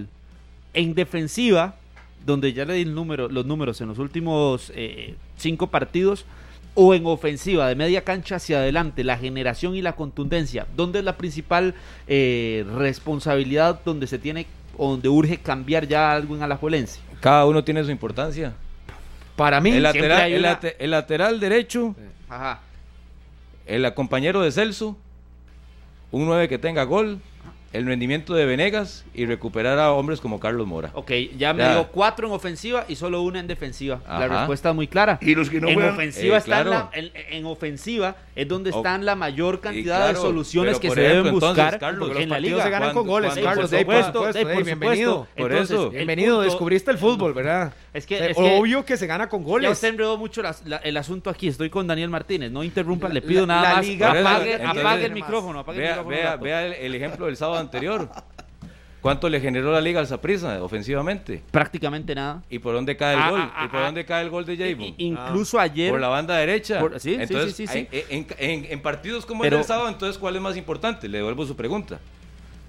[0.76, 1.74] en defensiva,
[2.24, 6.24] donde ya le di el número, los números en los últimos eh, cinco partidos,
[6.74, 11.04] o en ofensiva, de media cancha hacia adelante, la generación y la contundencia, ¿dónde es
[11.06, 11.74] la principal
[12.06, 14.46] eh, responsabilidad donde se tiene
[14.76, 17.00] o donde urge cambiar ya algo en Alajuelense?
[17.20, 18.52] Cada uno tiene su importancia.
[19.36, 21.94] Para mí, El lateral, hay el una- late- el lateral derecho,
[22.28, 22.60] Ajá.
[23.66, 24.96] el compañero de Celso,
[26.10, 27.20] un 9 que tenga gol,
[27.76, 30.90] el rendimiento de Venegas y recuperar a hombres como Carlos Mora.
[30.94, 31.72] Ok, ya me Ya.
[31.74, 34.00] dio cuatro en ofensiva y solo una en defensiva.
[34.08, 35.18] La respuesta es muy clara.
[35.20, 36.90] Y los que no en juegan- ofensiva Eh, está en, claro.
[36.92, 41.00] la- en, en ofensiva es donde O- están la mayor cantidad de soluciones que se
[41.00, 42.62] deben ejemplo, entonces, buscar Carlos, Porque en los la liga.
[42.62, 43.70] se ganan con goles, Carlos.
[43.70, 44.20] por supuesto,
[44.64, 45.12] bienvenido.
[45.12, 45.28] supuesto.
[45.36, 45.86] Por Entonces, eso.
[45.86, 47.72] el Bienvenido, punto- descubriste el fútbol, ¿verdad?
[47.92, 49.70] Es que, O sea, es que obvio que se gana con ya goles.
[49.72, 51.48] usted enredó mucho la- el asunto aquí.
[51.48, 52.50] Estoy con Daniel Martínez.
[52.50, 53.86] No interrumpa, le pido nada la más.
[54.78, 55.60] apague, el micrófono.
[55.60, 56.04] Apague el
[56.40, 58.08] Vea, el ejemplo del sábado anterior.
[59.02, 61.40] ¿Cuánto le generó la liga al Saprissa ofensivamente?
[61.52, 62.42] Prácticamente nada.
[62.50, 63.40] ¿Y por dónde cae el Ah, gol?
[63.54, 64.94] ah, ¿Y por ah, dónde cae el gol de Javon?
[64.96, 65.90] Incluso ayer.
[65.92, 66.80] Por la banda derecha.
[66.80, 67.88] Por- sí, sí, entonces, sí, sí, sí.
[67.92, 71.08] hay- En, en- en partidos como Pero- el del sábado, entonces, ¿cuál es más importante?
[71.08, 72.00] Le devuelvo su pregunta.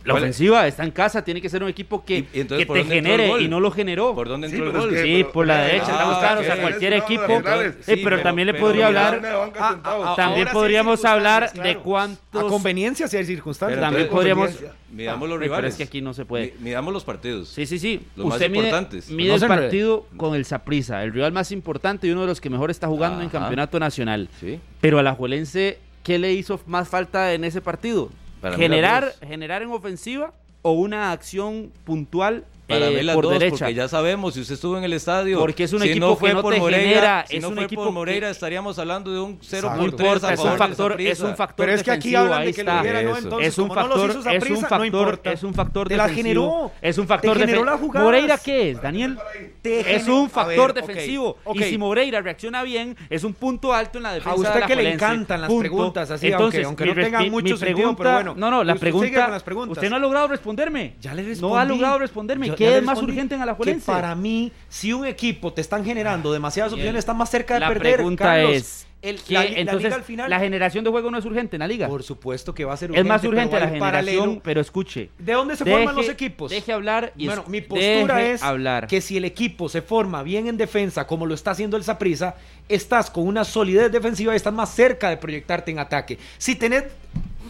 [0.07, 2.65] La ofensiva está en casa, tiene que ser un equipo que, Y- y entonces, que
[2.65, 4.15] ¿por te genere y no lo generó.
[4.15, 5.03] ¿Por dónde Sí, entró pero el es gol?
[5.03, 7.41] que- Sí, pero- por la ah, derecha, estamos claros, o sea, cualquier equipo.
[7.81, 10.05] Sí, pero también le podría pero- hablar- Una de banca Ah, sentados.
[10.07, 13.77] ah, También sí podríamos hablar de cuántos- A conveniencia si hay circunstancias.
[13.77, 14.73] Pero También entonces, podríamos.
[14.89, 15.71] Midamos los Ah, pero rivales.
[15.73, 16.53] es que aquí no se puede.
[16.59, 17.49] Mi- Midamos los partidos.
[17.49, 18.01] Sí, sí, sí.
[18.15, 19.09] Los más Usted mide, importantes.
[19.09, 22.49] mide el partido con el Saprissa, el rival más importante y uno de los que
[22.49, 24.29] mejor está jugando en campeonato nacional.
[24.39, 24.59] Sí.
[24.79, 28.09] Pero a la Juelense, ¿qué le hizo más falta en ese partido?
[28.55, 33.57] Generar, generar en ofensiva o una acción puntual Para eh, mí las por dos, derecha.
[33.59, 35.39] porque ya sabemos, si usted estuvo en el estadio.
[35.39, 37.41] Porque es un si equipo no que fue no por te Moreira, genera, Si es
[37.41, 40.01] no un fue equipo por Moreira, que- estaríamos hablando de un 0 No por 3
[40.01, 41.25] importa, a es un favor factor, es Saprissa.
[41.27, 43.17] un factor Pero es que aquí defensivo, hablan de que lo hubiera, ¿no?
[43.17, 45.31] Entonces, es un como no los factor, hizo es un factor, no importa.
[45.31, 46.23] es un factor Te la defensivo.
[46.27, 46.71] generó.
[46.81, 47.77] Es un factor Te generó.
[47.77, 49.17] Moreira qué es, Daniel?
[49.61, 51.37] Te Es un factor ver, defensivo.
[51.45, 51.55] ok.
[51.55, 54.31] Y si Moreira reacciona bien, es un punto alto en la defensa.
[54.31, 55.61] A usted de la que le encantan las Punto.
[55.61, 58.33] preguntas, así, Entonces, aunque- aunque mi no tengan mucho sentido, pregunta- pero bueno.
[58.35, 59.23] No, no, la pregunta.
[59.23, 59.77] con las preguntas.
[59.77, 60.95] Usted no ha logrado responderme.
[60.99, 61.29] Ya le No ha
[61.63, 61.67] respondí.
[61.69, 62.56] logrado responderme.
[62.57, 63.85] ¿Qué es más urgente en que Alajuelense?
[63.85, 67.67] para mí, si un equipo te están generando demasiadas opciones, están más cerca de La
[67.69, 67.95] perder.
[67.95, 68.51] pregunta Carlos.
[68.55, 68.83] es.
[68.99, 70.27] El- ¿qué- la, la entonces, liga al final.
[70.27, 71.87] la generación de juego no es urgente en la liga.
[71.87, 74.41] por supuesto que va a ser es más urgente la en generación, paralelo.
[74.43, 75.11] pero escuche.
[75.19, 76.49] ¿De dónde se Deje- forman los equipos?
[76.49, 78.87] Deje hablar y bueno, mi postura es hablar.
[78.87, 82.35] que si el equipo se forma bien en defensa, como lo está haciendo el Saprissa,
[82.67, 86.17] estás con una solidez defensiva y estás más cerca de proyectarte en ataque.
[86.39, 86.85] Si tenés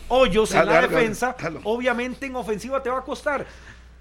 [0.10, 1.60] hoyos en la dale, defensa, dale.
[1.64, 3.46] obviamente en ofensiva te va a costar.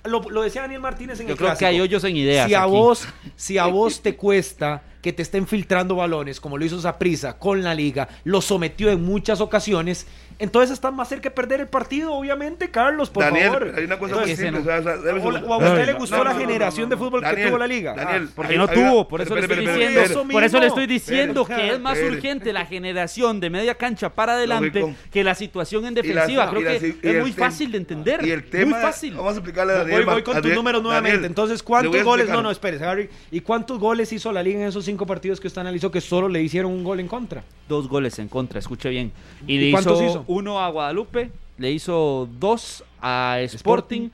[0.07, 2.54] Lo, lo decía Daniel Martínez en Yo el creo que hay hoyos en ideas Si
[2.54, 2.70] a aquí.
[2.72, 7.38] vos, si a vos te cuesta que te estén filtrando balones, como lo hizo Saprissa
[7.38, 10.07] con la liga, lo sometió en muchas ocasiones,
[10.39, 13.72] entonces están más cerca de perder el partido, obviamente, Carlos, por Daniel, favor.
[13.76, 14.59] hay una cosa muy Entonces, simple.
[14.72, 16.37] o o sea, debe o, ser- o a usted le No, gustó no, la no,
[16.39, 17.95] no, generación no, de fútbol que tuvo la liga.
[17.95, 20.87] Daniel, Ah, Porque hay- no tuvo, por eso le estoy diciendo, por eso le estoy
[20.87, 24.99] diciendo que es más urgente la generación de media cancha para adelante Lógico.
[25.11, 26.51] que la situación en defensiva.
[26.51, 28.24] Creo que y es muy fácil de entender.
[28.26, 29.14] Y el tema, muy fácil.
[29.14, 30.05] vamos a explicarle a Daniel.
[30.05, 31.26] voy con tus números nuevamente.
[31.26, 32.28] Entonces, ¿cuántos goles?
[32.28, 33.09] No, no, espérese, Harry.
[33.30, 36.28] ¿Y cuántos goles hizo la liga en esos cinco partidos que usted analizó que solo
[36.28, 37.43] le hicieron un gol en contra?
[37.68, 39.12] Dos goles en contra, escuche bien.
[39.47, 40.33] Y, ¿Y le cuántos hizo, hizo?
[40.33, 44.11] uno a Guadalupe, le hizo dos a Sporting,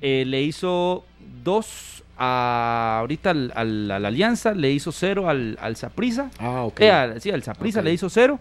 [0.00, 1.04] eh, le hizo
[1.42, 6.30] dos a ahorita al, al- a la Alianza, le hizo cero al, al Saprissa.
[6.38, 6.80] Ah, ok.
[6.80, 7.84] Eh, al- sí, al Saprissa Ok.
[7.86, 8.38] le hizo cero.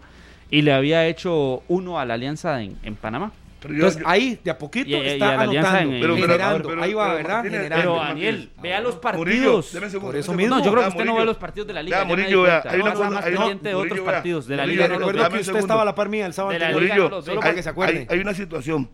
[0.51, 3.31] Y le había hecho uno a la Alianza en, en Panamá.
[3.63, 6.13] Pero yo- Entonces, yo- ahí, de a poquito, Y- y está a anotando, en- Pero-
[6.15, 6.69] pero- generando.
[6.69, 7.33] pero- ahí va, pero ¿verdad?
[7.35, 7.93] Martínez, Generando.
[7.93, 8.03] Pero.
[8.03, 9.73] Daniel, vea los Murillo, partidos.
[9.73, 10.55] deme un segundo, Por eso mismo.
[10.57, 11.19] No, yo creo que Ah, usted no Murillo.
[11.19, 11.97] ve los partidos de la liga.
[11.97, 14.47] Vea, ya Murillo, vea, hay una cosa- hay pendiente de otros Murillo, partidos.
[14.47, 17.21] De la Murillo, liga Recuerdo que usted estaba a la par mía el sábado Murillo,
[17.21, 17.99] solo para hay, que se acuerde.
[17.99, 18.89] hay- hay una situación.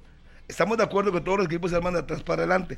[0.47, 2.77] Estamos de acuerdo que todos los equipos se arman de atrás para adelante.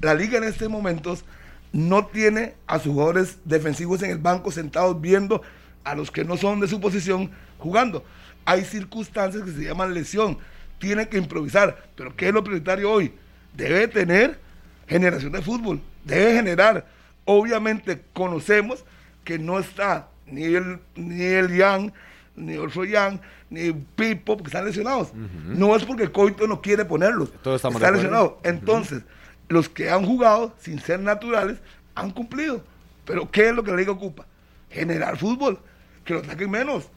[0.00, 1.24] La liga en estos momentos
[1.72, 5.42] no tiene a sus jugadores defensivos en el banco sentados viendo
[5.84, 8.04] a los que no son de su posición jugando.
[8.46, 10.38] Hay circunstancias que se llaman lesión.
[10.80, 11.76] Tiene que improvisar.
[11.94, 13.12] Pero ¿qué es lo prioritario hoy?
[13.54, 14.40] Debe tener
[14.88, 15.80] generación de fútbol.
[16.04, 16.86] Debe generar.
[17.24, 18.84] Obviamente conocemos
[19.22, 21.92] que no está ni el, ni el Yang,
[22.34, 23.20] ni Orso Yang,
[23.50, 25.12] ni Pipo, porque están lesionados.
[25.14, 27.30] No es porque Coito no quiere ponerlos.
[27.42, 28.02] Todos estamos de Está acuerdo.
[28.02, 28.40] lesionado.
[28.42, 29.02] Entonces,
[29.48, 31.58] los que han jugado sin ser naturales
[31.94, 32.64] han cumplido.
[33.04, 34.24] Pero ¿qué es lo que la liga ocupa?
[34.70, 35.58] Generar fútbol.
[36.04, 36.88] Que lo ataquen menos.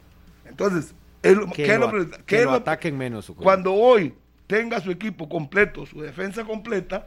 [0.48, 0.94] Entonces,
[1.30, 3.72] es lo- Que ¿qué es lo lo que qué es lo ataquen menos, su Cuando
[3.74, 4.14] hoy
[4.46, 7.06] tenga su equipo completo, su defensa completa,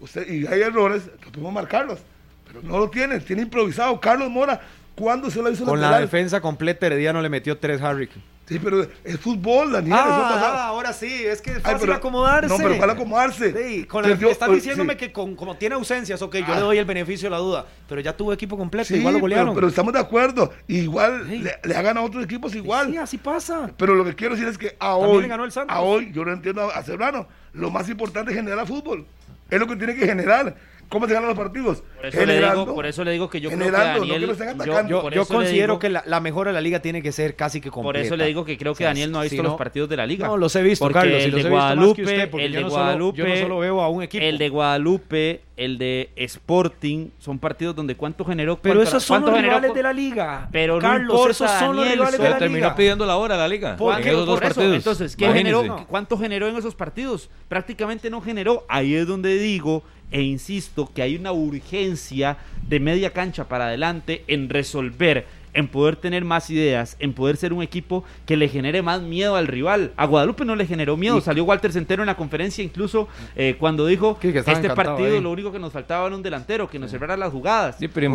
[0.00, 1.98] usted y hay errores, podemos marcarlos.
[2.46, 3.98] Pero no lo tiene, tiene improvisado.
[4.00, 4.60] Carlos Mora,
[4.94, 6.02] ¿cuándo se lo hizo Con la lateral?
[6.08, 8.08] defensa completa, Herediano le metió tres Harry.
[8.46, 9.94] Sí, pero es fútbol, Daniel.
[9.94, 10.48] eso Ah, pasa.
[10.54, 12.48] ah, ahora sí, es que es Ay, fácil pero- acomodarse.
[12.48, 13.52] No, pero para acomodarse.
[13.52, 14.98] Sí, con Entonces yo- estás eh, diciéndome sí.
[14.98, 16.54] que con, como tiene ausencias, ok, yo Ah.
[16.56, 19.20] le doy el beneficio de la duda, pero ya tuvo equipo completo, Sí, igual lo
[19.20, 19.54] golearon.
[19.54, 20.52] pero estamos de acuerdo.
[20.68, 21.38] Igual Sí.
[21.38, 22.90] le, le hagan a otros equipos igual.
[22.90, 23.70] Sí, así pasa.
[23.78, 25.74] Pero lo que quiero decir es que a También hoy, ganó el Santos.
[25.74, 29.06] a hoy, yo no entiendo a Serrano, lo más importante es generar fútbol.
[29.48, 30.54] Es lo que tiene que generar.
[30.94, 31.82] ¿Cómo se ganan los partidos?
[31.96, 35.74] Por eso, le digo, por eso le digo que yo creo que no yo- considero
[35.74, 37.98] digo- que la, la mejora de la liga tiene que ser casi que completa.
[37.98, 39.52] Por eso le digo que creo que O sea, Daniel no ha visto si los
[39.52, 40.26] no- partidos de la liga.
[40.26, 42.70] No, los he visto, Porque Carlos, el los de Guadalupe, usted, el yo de no
[42.70, 44.24] solo- Guadalupe, yo no solo veo a un equipo.
[44.24, 48.56] El de Guadalupe, el de Sporting, son partidos donde cuánto generó.
[48.60, 50.48] Pero cuánto- esos son los generó rivales de la liga.
[50.52, 52.76] Pero no Carlos, importa, esos son los rivales de solo la terminó liga.
[52.76, 53.76] pidiendo la hora la liga.
[53.76, 54.08] ¿Por qué?
[54.10, 54.76] esos dos Por eso, partidos.
[54.76, 55.62] Entonces, ¿qué Imagínense.
[55.62, 55.86] generó?
[55.88, 57.30] ¿Cuánto generó en esos partidos?
[57.48, 58.64] Prácticamente no generó.
[58.68, 62.38] Ahí es donde digo e insisto que hay una urgencia
[62.68, 67.52] de media cancha para adelante en resolver, en poder tener más ideas, en poder ser
[67.52, 69.92] un equipo que le genere más miedo al rival.
[69.96, 71.20] A Guadalupe no le generó miedo.
[71.20, 75.20] Salió Walter Centeno en la conferencia incluso eh, cuando dijo Sí, que este partido ahí.
[75.20, 77.76] lo único que nos faltaba era un delantero que nos cerrara las jugadas.
[77.78, 78.12] Sí, pero.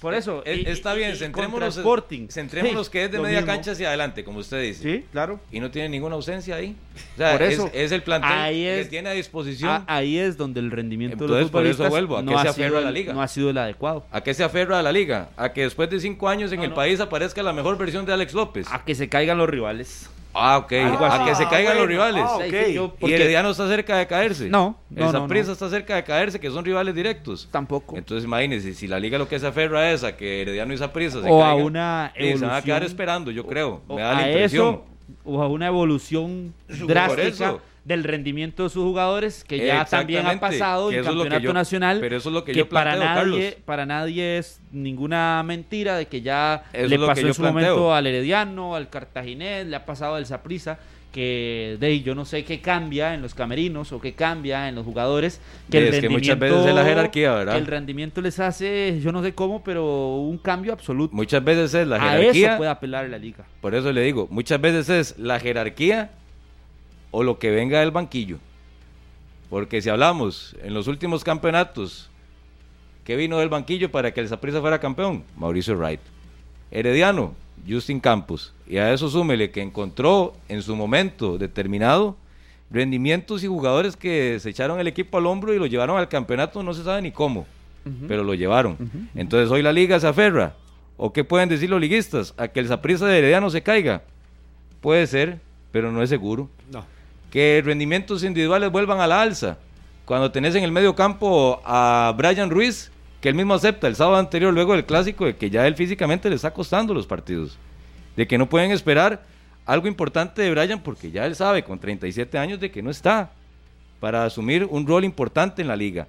[0.00, 0.42] Por eso.
[0.44, 2.28] Eh, y- Está bien, y centrémonos, Sporting.
[2.28, 3.52] centrémonos Sí, que es de media mismo.
[3.52, 4.82] cancha hacia adelante, como usted dice.
[4.82, 5.40] Sí, claro.
[5.50, 6.76] Y no tiene ninguna ausencia ahí.
[7.14, 9.70] O sea, Por eso, es, es el plantel ahí es- que tiene a disposición.
[9.70, 12.52] Ah, ahí es donde el rendimiento de los por eso futbolistas vuelvo, ¿a no, ha
[12.52, 13.12] sido la liga?
[13.12, 14.06] no ha sido el adecuado.
[14.12, 15.28] ¿A qué se aferra a la liga?
[15.36, 16.76] A que después de cinco años en No, el no.
[16.76, 18.66] país aparezca la mejor versión de Alex López.
[18.70, 20.10] A que se caigan los rivales.
[20.34, 20.72] Ah, ok.
[20.72, 21.80] A que se caigan bueno.
[21.80, 22.24] los rivales.
[22.26, 22.42] Ah, ok.
[22.66, 24.48] Sí, yo- Y porque Herediano está cerca de caerse.
[24.48, 25.52] No, no, no, Saprissa no.
[25.54, 27.48] está cerca de caerse, que son rivales directos.
[27.50, 27.96] Tampoco.
[27.96, 31.20] Entonces imagínense, si la liga lo que se aferra es a que Herediano y Saprissa
[31.22, 33.80] se O a caigan, una eh, se van a quedar evolución- esperando, yo creo.
[33.88, 34.68] O Me da la a impresión.
[34.74, 34.84] eso,
[35.24, 37.60] o a una evolución drástica por eso.
[37.84, 41.52] Del rendimiento de sus jugadores que ya también ha pasado que en que campeonato yo-
[41.54, 43.62] nacional pero eso es lo que que yo para planteo, nadie Carlos.
[43.64, 47.52] para nadie es ninguna mentira de que ya Eso le que pasó en su planteo.
[47.76, 50.78] momento al Herediano al Cartaginés le ha pasado al Saprissa
[51.10, 54.84] que de yo no sé qué cambia en los camerinos o qué cambia en los
[54.84, 57.52] jugadores que el Es que rendimiento muchas veces es la jerarquía, ¿verdad?
[57.54, 61.74] que el rendimiento les hace yo no sé cómo pero un cambio absoluto Muchas veces
[61.74, 62.48] es la a jerarquía.
[62.50, 66.10] eso puede apelar la liga Por eso le digo, muchas veces es la jerarquía
[67.10, 68.38] o lo que venga del banquillo.
[69.48, 72.08] Porque si hablamos en los últimos campeonatos,
[73.04, 75.24] ¿qué vino del banquillo para que el Saprissa fuera campeón?
[75.36, 76.00] Mauricio Wright.
[76.70, 77.34] Herediano,
[77.68, 78.54] Justin Campos.
[78.68, 82.16] Y a eso súmele que encontró en su momento determinado
[82.70, 86.62] rendimientos y jugadores que se echaron el equipo al hombro y lo llevaron al campeonato,
[86.62, 87.46] no se sabe ni cómo,
[88.06, 88.76] pero lo llevaron.
[89.14, 90.54] Entonces hoy la liga se aferra.
[90.96, 92.34] ¿O qué pueden decir los liguistas?
[92.36, 94.02] A que el Saprissa de Herediano se caiga.
[94.80, 95.40] Puede ser,
[95.72, 96.48] pero no es seguro.
[96.70, 96.84] No.
[97.30, 99.58] Que rendimientos individuales vuelvan a la alza.
[100.04, 104.16] Cuando tenés en el medio campo a Brian Ruiz, que él mismo acepta el sábado
[104.16, 107.58] anterior, luego del clásico, de que ya él físicamente le está costando los partidos.
[108.16, 109.22] de que no pueden esperar
[109.64, 113.30] algo importante de Brian porque ya él sabe con 37 años de que no está
[114.00, 116.08] para asumir un rol importante en la liga.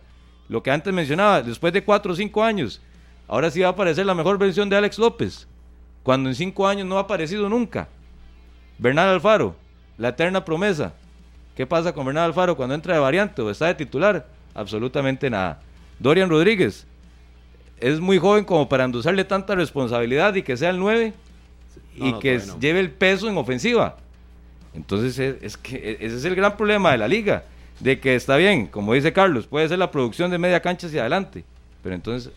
[0.49, 2.81] Lo que antes mencionaba, después de 4 o 5 años,
[3.27, 5.47] ahora sí va a aparecer la mejor versión de Alex López,
[6.03, 7.87] cuando en 5 años no ha aparecido nunca.
[8.77, 9.55] Bernal Alfaro,
[9.97, 10.93] la eterna promesa.
[11.55, 14.25] ¿Qué pasa con Bernal Alfaro cuando entra de variante o está de titular?
[14.53, 15.59] Absolutamente nada.
[15.99, 16.85] Dorian Rodríguez
[17.79, 21.13] es muy joven como para endosarle tanta responsabilidad y que sea el 9
[21.95, 22.59] y No, que no.
[22.59, 23.97] lleve el peso en ofensiva.
[24.73, 27.43] Entonces es, es que ese es el gran problema de la liga,
[27.79, 31.01] de que está bien, como dice Carlos, puede ser la producción de media cancha hacia
[31.01, 31.43] adelante,
[31.83, 32.31] pero entonces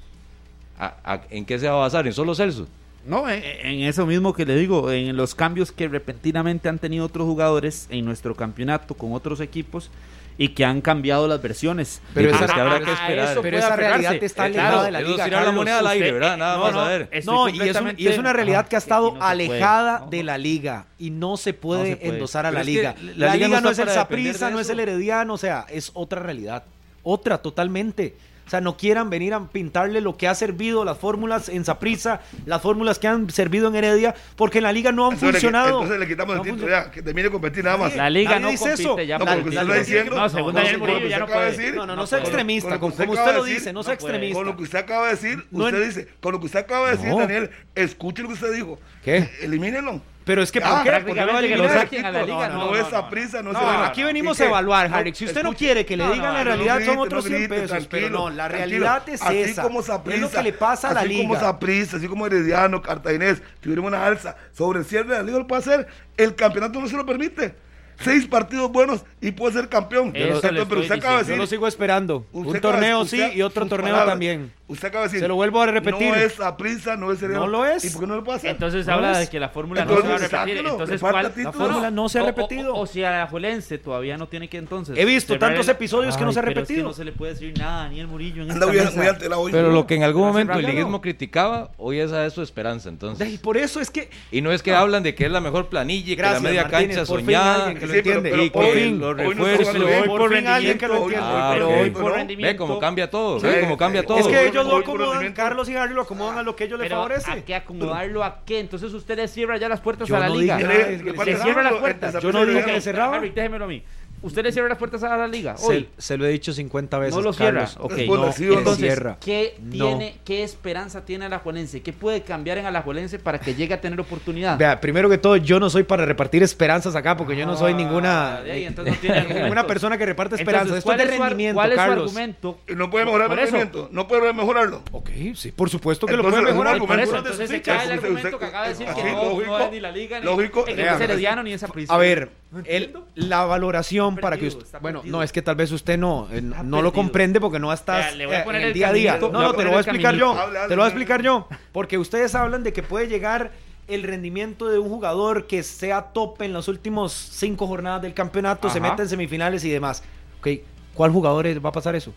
[0.79, 2.07] ¿a- a- ¿en qué se va a basar?
[2.07, 2.67] ¿En solo Celso?
[3.07, 7.05] No, en, en eso mismo que le digo, en los cambios que repentinamente han tenido
[7.07, 9.91] otros jugadores en nuestro campeonato con otros equipos
[10.37, 12.01] y que han cambiado las versiones.
[12.13, 13.31] Pero Ah, es que habrá que esperar.
[13.31, 15.13] eso Pero esa realidad está Eh, alejada claro, de la liga.
[15.27, 15.55] tirar la Carlos.
[15.55, 16.37] moneda al aire, usted- ¿verdad?
[16.39, 17.09] Nada no, más no, a ver.
[17.13, 19.99] estoy No, y es, un- completamente- y es una realidad que ha estado no alejada
[20.01, 22.13] No, de la liga y no se puede, No se puede.
[22.15, 22.95] endosar a la es que liga.
[22.99, 25.67] la La, liga liga no es el Saprissa, de no es el Herediano, o sea,
[25.71, 26.65] es otra realidad.
[27.05, 28.17] Otra totalmente.
[28.47, 32.20] O sea, no quieran venir a pintarle lo que ha servido las fórmulas en Saprissa,
[32.45, 35.32] las fórmulas que han servido en Heredia, porque en la liga no han Entonces le-
[35.32, 35.68] funcionado.
[35.80, 37.97] Entonces le quitamos No el título ya, que termine de competir nada más.
[37.97, 38.99] La liga no dice compite eso.
[39.01, 41.62] ya No, porque usted diciendo- No, según no, ya no acaba de puede.
[41.64, 42.78] decir, No, no, no sea extremista.
[42.78, 44.34] Como, usted lo dice, no no sea extremista.
[44.36, 46.97] Con lo que usted acaba de decir, usted dice, con lo que usted acaba de
[46.97, 47.18] decir, No.
[47.18, 48.78] Daniel, escuche lo que usted dijo.
[49.05, 49.28] ¿Qué?
[49.42, 50.01] Elimínenlo.
[50.25, 50.89] Pero es que, ¿por qué?
[50.89, 52.07] prácticamente ¿Por qué lo va a que lo eliminar?
[52.07, 52.97] a la liga, No, no, no, no, es no.
[52.99, 53.87] a prisa, no, No, se va.
[53.87, 54.49] aquí venimos ¿Y a qué?
[54.51, 55.14] evaluar, Harry.
[55.14, 57.87] Si usted no quiere que le digan la realidad, grite, son otros 100 grite, pesos.
[57.89, 59.62] Pero no, la realidad es así esa.
[59.62, 61.29] Como es lo que le pasa a la así liga.
[61.29, 65.39] como Saprissa, así como Herediano, Cartaginés, tuvieron una alza sobre el cierre de la liga,
[65.39, 65.87] lo puede hacer.
[66.16, 67.55] El campeonato no se lo permite.
[68.01, 70.12] Seis partidos buenos y puede ser campeón.
[70.14, 71.36] Eso pero usted acaba de Yo decir.
[71.38, 72.26] lo sigo esperando.
[72.32, 74.53] usted Un torneo usted- sí y otro torneo palabras, también.
[74.66, 75.20] Usted acaba de decir.
[75.20, 76.09] Se lo vuelvo a repetir.
[76.09, 77.45] No es Saprissa, no es Herediano.
[77.47, 77.84] No lo es.
[77.84, 78.51] ¿Y por qué no lo puede hacer?
[78.51, 79.18] Entonces No habla es.
[79.18, 80.66] de que la fórmula Entonces, no se va a repetir.
[80.66, 81.32] Entonces, ¿cuál?
[81.36, 82.74] La fórmula no se ha O- o- repetido.
[82.74, 84.97] O, o si a la Juelense todavía no tiene que entonces.
[84.99, 86.82] He visto tantos el- episodios que no se ha es que repetido.
[86.88, 89.53] no se le puede decir nada a Daniel Murillo en Anda esta hoy.
[89.53, 92.92] Pero lo que en algún momento el liguismo criticaba, hoy esa es su esperanza, Y
[92.92, 93.38] entonces.
[93.40, 94.09] por eso es que.
[94.32, 96.68] Y no es que hablan de que es la mejor planilla, y que la media
[96.68, 98.30] cancha soñada, que lo Sí, pero- entiende.
[98.30, 100.05] pero y que hoy- los hoy no.
[100.07, 101.26] Por fin alguien que lo entiende.
[101.30, 102.09] Ah, pero hoy por ¿no?
[102.11, 102.53] rendimiento.
[102.53, 104.07] Ve cómo cambia todo, Sí, ve cómo cambia sí.
[104.07, 104.18] todo.
[104.18, 105.32] Es que ellos lo hoy por acomodan.
[105.32, 107.30] Carlos y Harry lo acomodan a lo que ellos les favorece.
[107.30, 108.61] ¿a qué acomodarlo a qué?
[108.61, 110.57] Entonces usted le cierra ya las puertas Yo a la no liga.
[110.57, 112.22] dije nada, Le es que le cierra cerramos las puertas.
[112.22, 113.16] Yo no dije que le cerraba.
[113.16, 113.82] Harry, déjemelo a mí.
[114.25, 115.57] Usted le cierra las puertas a la liga.
[115.57, 115.89] Se, Hoy.
[115.99, 117.14] se lo he dicho 50 veces.
[117.14, 117.66] No lo cierra.
[117.66, 117.77] Carlos.
[117.81, 117.93] Ok.
[118.07, 118.47] Bueno, no.
[118.47, 118.59] no.
[118.59, 119.18] Entonces, Cierra.
[119.20, 119.87] ¿qué, No.
[119.89, 121.83] tiene, ¿qué esperanza tiene Alajuelense?
[121.83, 124.57] ¿Qué puede cambiar en Alajuelense para que llegue a tener oportunidad?
[124.59, 127.75] Vea, primero que todo, yo no soy para repartir esperanzas acá, porque yo no soy
[127.75, 130.79] Ah, ninguna, de ahí, entonces no ninguna persona que reparte Entonces, esperanzas.
[130.79, 132.05] Esto ¿cuál es de es su ar- rendimiento, ¿Cuál es su Carlos.
[132.09, 132.59] argumento?
[132.68, 133.43] Y no puede mejorar el eso.
[133.57, 134.83] rendimiento, no puede mejorarlo.
[134.93, 136.79] Ok, sí, por supuesto que lo Entonces, puede es un mejorar.
[136.79, 139.03] Por argumento eso, no entonces se cae el argumento usted- que acaba de decir que
[139.12, 140.64] no, no es ni la liga, ni, lógico.
[140.66, 141.95] en Vea, ese herediano, ni esa prisa.
[141.95, 142.31] A ver,
[142.65, 144.67] el- la valoración para que usted...
[144.81, 145.17] Bueno, perdido.
[145.19, 148.23] no, es que tal vez usted no, eh, no lo comprende porque no estás eh,
[148.25, 149.19] en el día a día.
[149.21, 150.37] No, te lo voy a explicar yo.
[150.69, 151.49] Te lo voy a explicar yo.
[151.73, 153.53] Porque ustedes hablan de que puede llegar
[153.87, 158.71] el rendimiento de un jugador que sea top en las últimas cinco jornadas del campeonato,
[158.71, 160.03] se meta en semifinales y demás.
[160.41, 160.49] Ok,
[160.95, 162.13] ¿cuál jugador va a pasar eso?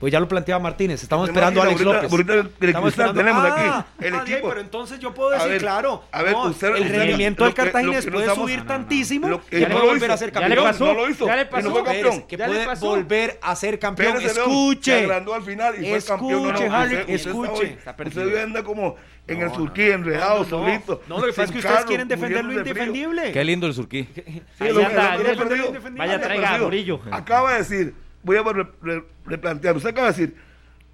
[0.00, 2.10] Pues ya lo planteaba Martínez, estamos esperando a Alex la López.
[2.10, 3.54] del Estamos cristal esperando- tenemos Ah,
[3.98, 4.48] aquí, el ah, equipo.
[4.48, 7.52] pero entonces yo puedo A decir, ver, claro, a ver, no, usted- el rendimiento del
[7.52, 8.80] Cartaginés puede estamos- subir no, no, no, no.
[8.86, 10.58] tantísimo Lo- que ya puede no lo volver hizo, a ser ya campeón.
[10.64, 11.70] le pasó, no lo hizo, ya le pasó.
[11.70, 12.22] fue campeón.
[12.22, 12.86] Que Ya le puede pasó.
[12.86, 14.20] volver a ser campeón.
[14.20, 14.94] Se Escuche.
[15.04, 16.46] agrandó al final y fue campeón.
[16.46, 17.78] Escuche, Harry, escuche.
[18.06, 18.96] Usted anda como
[19.28, 20.64] en el surquí, enredado, no, no.
[20.64, 21.02] solito.
[21.08, 23.32] No, lo que pasa es que ustedes quieren defender lo indefendible.
[23.32, 24.08] Qué lindo el surquí.
[25.96, 26.58] Vaya, traiga a.
[26.58, 27.00] Murillo.
[27.10, 29.76] Acaba de decir, voy a re- re- replantear.
[29.76, 30.36] Usted acaba de decir,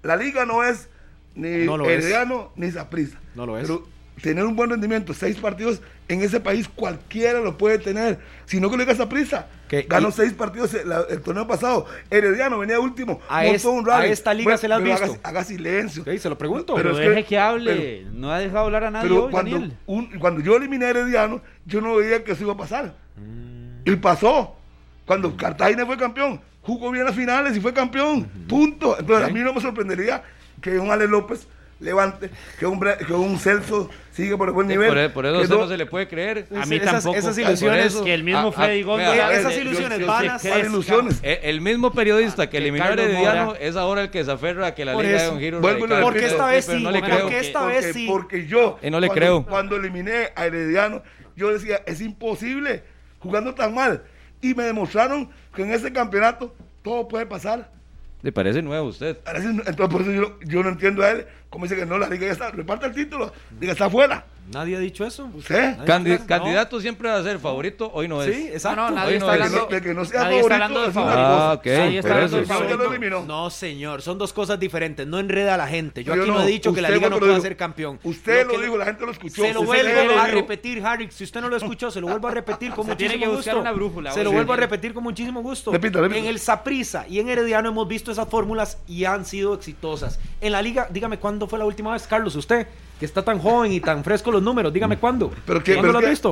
[0.03, 0.89] la liga no es
[1.35, 1.89] ni No lo.
[1.89, 3.19] Herediano ni Saprissa.
[3.35, 3.63] No lo es.
[3.67, 3.87] Pero
[4.21, 8.17] tener un buen rendimiento, seis partidos en ese país, cualquiera lo puede tener.
[8.45, 9.47] Si no que le diga Saprissa.
[9.67, 11.85] Que- Ganó y- seis partidos el, la- el torneo pasado.
[12.09, 13.19] Herediano venía último.
[13.29, 15.05] A es- un a esta liga se la has pero visto.
[15.11, 16.01] Haga, haga silencio.
[16.03, 16.73] Ok, se lo pregunto.
[16.75, 18.05] Pero, Pero es deje que- que, hable.
[18.13, 19.77] no ha dejado hablar a nadie Pero hoy, cuando, Daniel.
[19.85, 22.95] un- cuando yo eliminé a Herediano, yo no veía que eso iba a pasar.
[23.85, 24.55] Y pasó.
[25.05, 28.25] Cuando Cartagena fue campeón, jugó bien las finales y fue campeón.
[28.47, 28.97] Punto.
[28.99, 30.21] Entonces a mí no me sorprendería
[30.61, 31.47] que un Ale López
[31.79, 34.87] levante, que un, que un Celso sigue por el buen nivel.
[34.91, 36.47] Por, por eso no- se le puede creer.
[36.59, 37.15] A mí Esas- tampoco.
[37.15, 39.11] esas ilusiones eso, que el mismo Ah, Freddy ah, Gómez.
[39.11, 41.19] vea, esas ilusiones yo- van yo a sé ¿Cuáles que- ilusiones?
[41.23, 44.67] Eh, El mismo periodista que eliminó a Herediano Mora- es ahora el que se aferra
[44.67, 45.25] a que la Por liga eso.
[45.25, 46.01] de un giro Vuelvo radical.
[46.03, 47.29] Porque esta vez sí, no le porque creo.
[47.29, 48.05] esta porque, vez sí.
[48.09, 49.45] Porque yo, Eh, no le cuando, creo.
[49.45, 51.03] cuando eliminé a Herediano,
[51.35, 52.83] yo decía, es imposible
[53.19, 54.01] jugando tan mal.
[54.41, 57.71] Y me demostraron que en ese campeonato todo puede pasar.
[58.21, 59.17] Le parece nuevo a usted.
[59.25, 61.27] Entonces, por eso yo, yo no entiendo a él.
[61.49, 64.25] Como dice que no, la liga ya está, reparte el título, diga, está afuera.
[64.51, 65.29] Nadie ha dicho eso.
[65.33, 65.77] ¿Usted?
[65.85, 68.33] Candidato siempre va a ser favorito, hoy no es.
[68.33, 68.81] Sí, exacto.
[68.81, 71.19] No, no, nadie, hoy está, hablando, de que no sea favorito, está hablando de favorito.
[71.19, 71.65] Ah, ok.
[71.65, 73.09] Nadie está hablando de.
[73.27, 75.05] No, señor, son dos cosas diferentes.
[75.05, 76.03] No enreda a la gente.
[76.03, 77.99] Yo, aquí no, he dicho que la liga no pueda ser campeón.
[78.03, 79.41] Usted lo, dijo, la gente lo escuchó.
[79.41, 81.09] Se lo vuelvo a repetir, Harry.
[81.11, 83.63] Si usted no lo escuchó, se lo vuelvo a repetir con muchísimo gusto.
[84.13, 85.73] Se lo vuelvo a repetir con muchísimo gusto.
[85.73, 90.19] En el Saprisa y en Herediano hemos visto esas fórmulas y han sido exitosas.
[90.39, 92.67] En la liga, dígame cuándo fue la última vez, Carlos, usted
[92.99, 94.73] que está tan joven y tan fresco los números.
[94.73, 94.99] Dígame mm.
[94.99, 95.31] cuándo.
[95.45, 96.31] Pero que, ¿Cuándo lo has visto?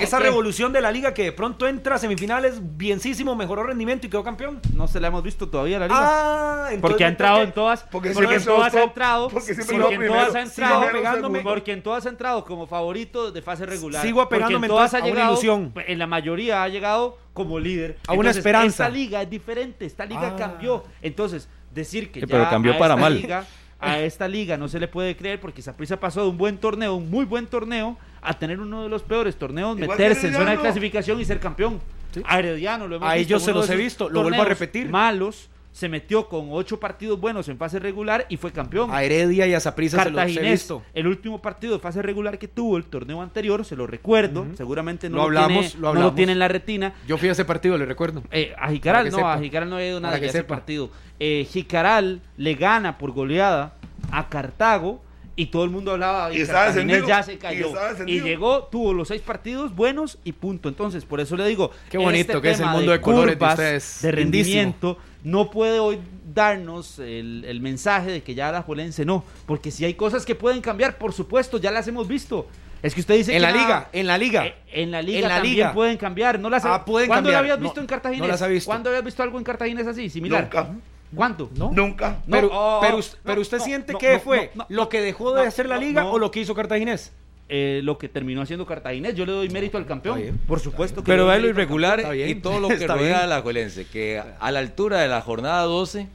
[0.00, 4.10] Esa revolución de la liga que de pronto entra a semifinales, bienísimo, mejoró rendimiento y
[4.10, 4.60] quedó campeón.
[4.74, 6.00] No se la hemos visto todavía la liga.
[6.00, 7.82] Ah, entonces, porque ha entrado en todas.
[7.90, 9.28] Porque, porque en todas ha entrado.
[9.28, 10.92] Porque, porque en todas ha entrado.
[10.92, 14.02] Pegándome, porque en todas ha entrado como favorito de fase regular.
[14.02, 15.70] Sigo apegándome en todas a llegado, una ilusión.
[15.72, 17.98] Pues, en la mayoría ha llegado como líder.
[18.06, 18.84] A una esperanza.
[18.84, 19.84] Esta liga es diferente.
[19.84, 20.36] Esta liga ah.
[20.36, 20.84] cambió.
[21.02, 23.14] Entonces, decir que sí, ya pero cambió para mal.
[23.14, 23.44] Liga,
[23.80, 26.94] a esta liga no se le puede creer porque Saprissa pasó de un buen torneo,
[26.94, 30.58] un muy buen torneo, a tener uno de los peores torneos, meterse en zona de
[30.58, 31.80] clasificación y ser campeón.
[32.12, 32.22] ¿Sí?
[32.26, 34.88] A Herediano lo hemos a ellos se los he visto, lo vuelvo a repetir.
[34.88, 38.90] Malos se metió con ocho partidos buenos en fase regular y fue campeón.
[38.90, 40.58] A Heredia y a Saprissa se lo he.
[40.94, 45.08] El último partido de fase regular que tuvo el torneo anterior, se lo recuerdo, seguramente
[45.08, 46.10] no lo, hablamos, lo hablamos.
[46.10, 46.94] No tiene en la retina.
[47.06, 48.22] Yo fui a ese partido, le recuerdo.
[48.30, 50.90] Eh, a Jicaral no, a Jicaral no había ido nada de ese partido.
[51.18, 53.74] Eh, Jicaral le gana por goleada
[54.10, 55.02] a Cartago
[55.36, 57.72] y todo el mundo hablaba y Cartaginés ya se cayó
[58.06, 61.70] y, y, llegó tuvo los seis partidos buenos y punto entonces por eso le digo
[61.88, 65.78] qué bonito este que es el mundo de, colores de ustedes de rendimiento no puede
[65.78, 65.98] hoy
[66.34, 70.34] darnos el, el mensaje de que ya la Juelense no, porque si hay cosas que
[70.34, 72.46] pueden cambiar, por supuesto, ya las hemos visto.
[72.82, 75.18] Es que usted dice en que la liga, en la liga, eh, en la liga,
[75.18, 76.38] en la liga pueden cambiar.
[76.38, 77.34] No las ah, pueden ¿Cuándo cambiar?
[77.34, 78.26] la habías visto no, en Cartagena?
[78.26, 78.70] No las visto.
[78.70, 80.44] ¿Cuándo habías visto algo en Cartagena así, similar?
[80.44, 80.68] Nunca.
[81.14, 81.50] ¿Cuánto?
[81.56, 81.70] ¿No?
[81.72, 82.18] Nunca.
[82.30, 82.80] Pero,
[83.24, 86.40] pero, usted siente que fue lo que dejó de hacer la liga o lo que
[86.40, 87.12] hizo Cartaginés?
[87.52, 89.16] Eh, lo que terminó haciendo Cartaginés.
[89.16, 91.02] Yo le doy mérito al campeón, por supuesto.
[91.02, 94.52] Que pero ve lo irregular y todo lo que rodea a la Juelense, que a
[94.52, 96.06] la altura de la jornada 12,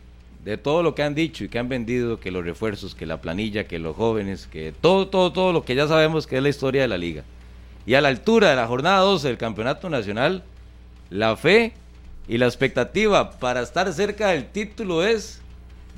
[0.46, 3.20] de todo lo que han dicho y que han vendido, que los refuerzos, que la
[3.20, 6.48] planilla, que los jóvenes, que todo, todo, todo lo que ya sabemos que es la
[6.48, 7.24] historia de la liga.
[7.86, 10.44] Y a la altura de la jornada 12 del Campeonato Nacional,
[11.10, 11.74] la fe
[12.30, 15.42] y la expectativa para estar cerca del título es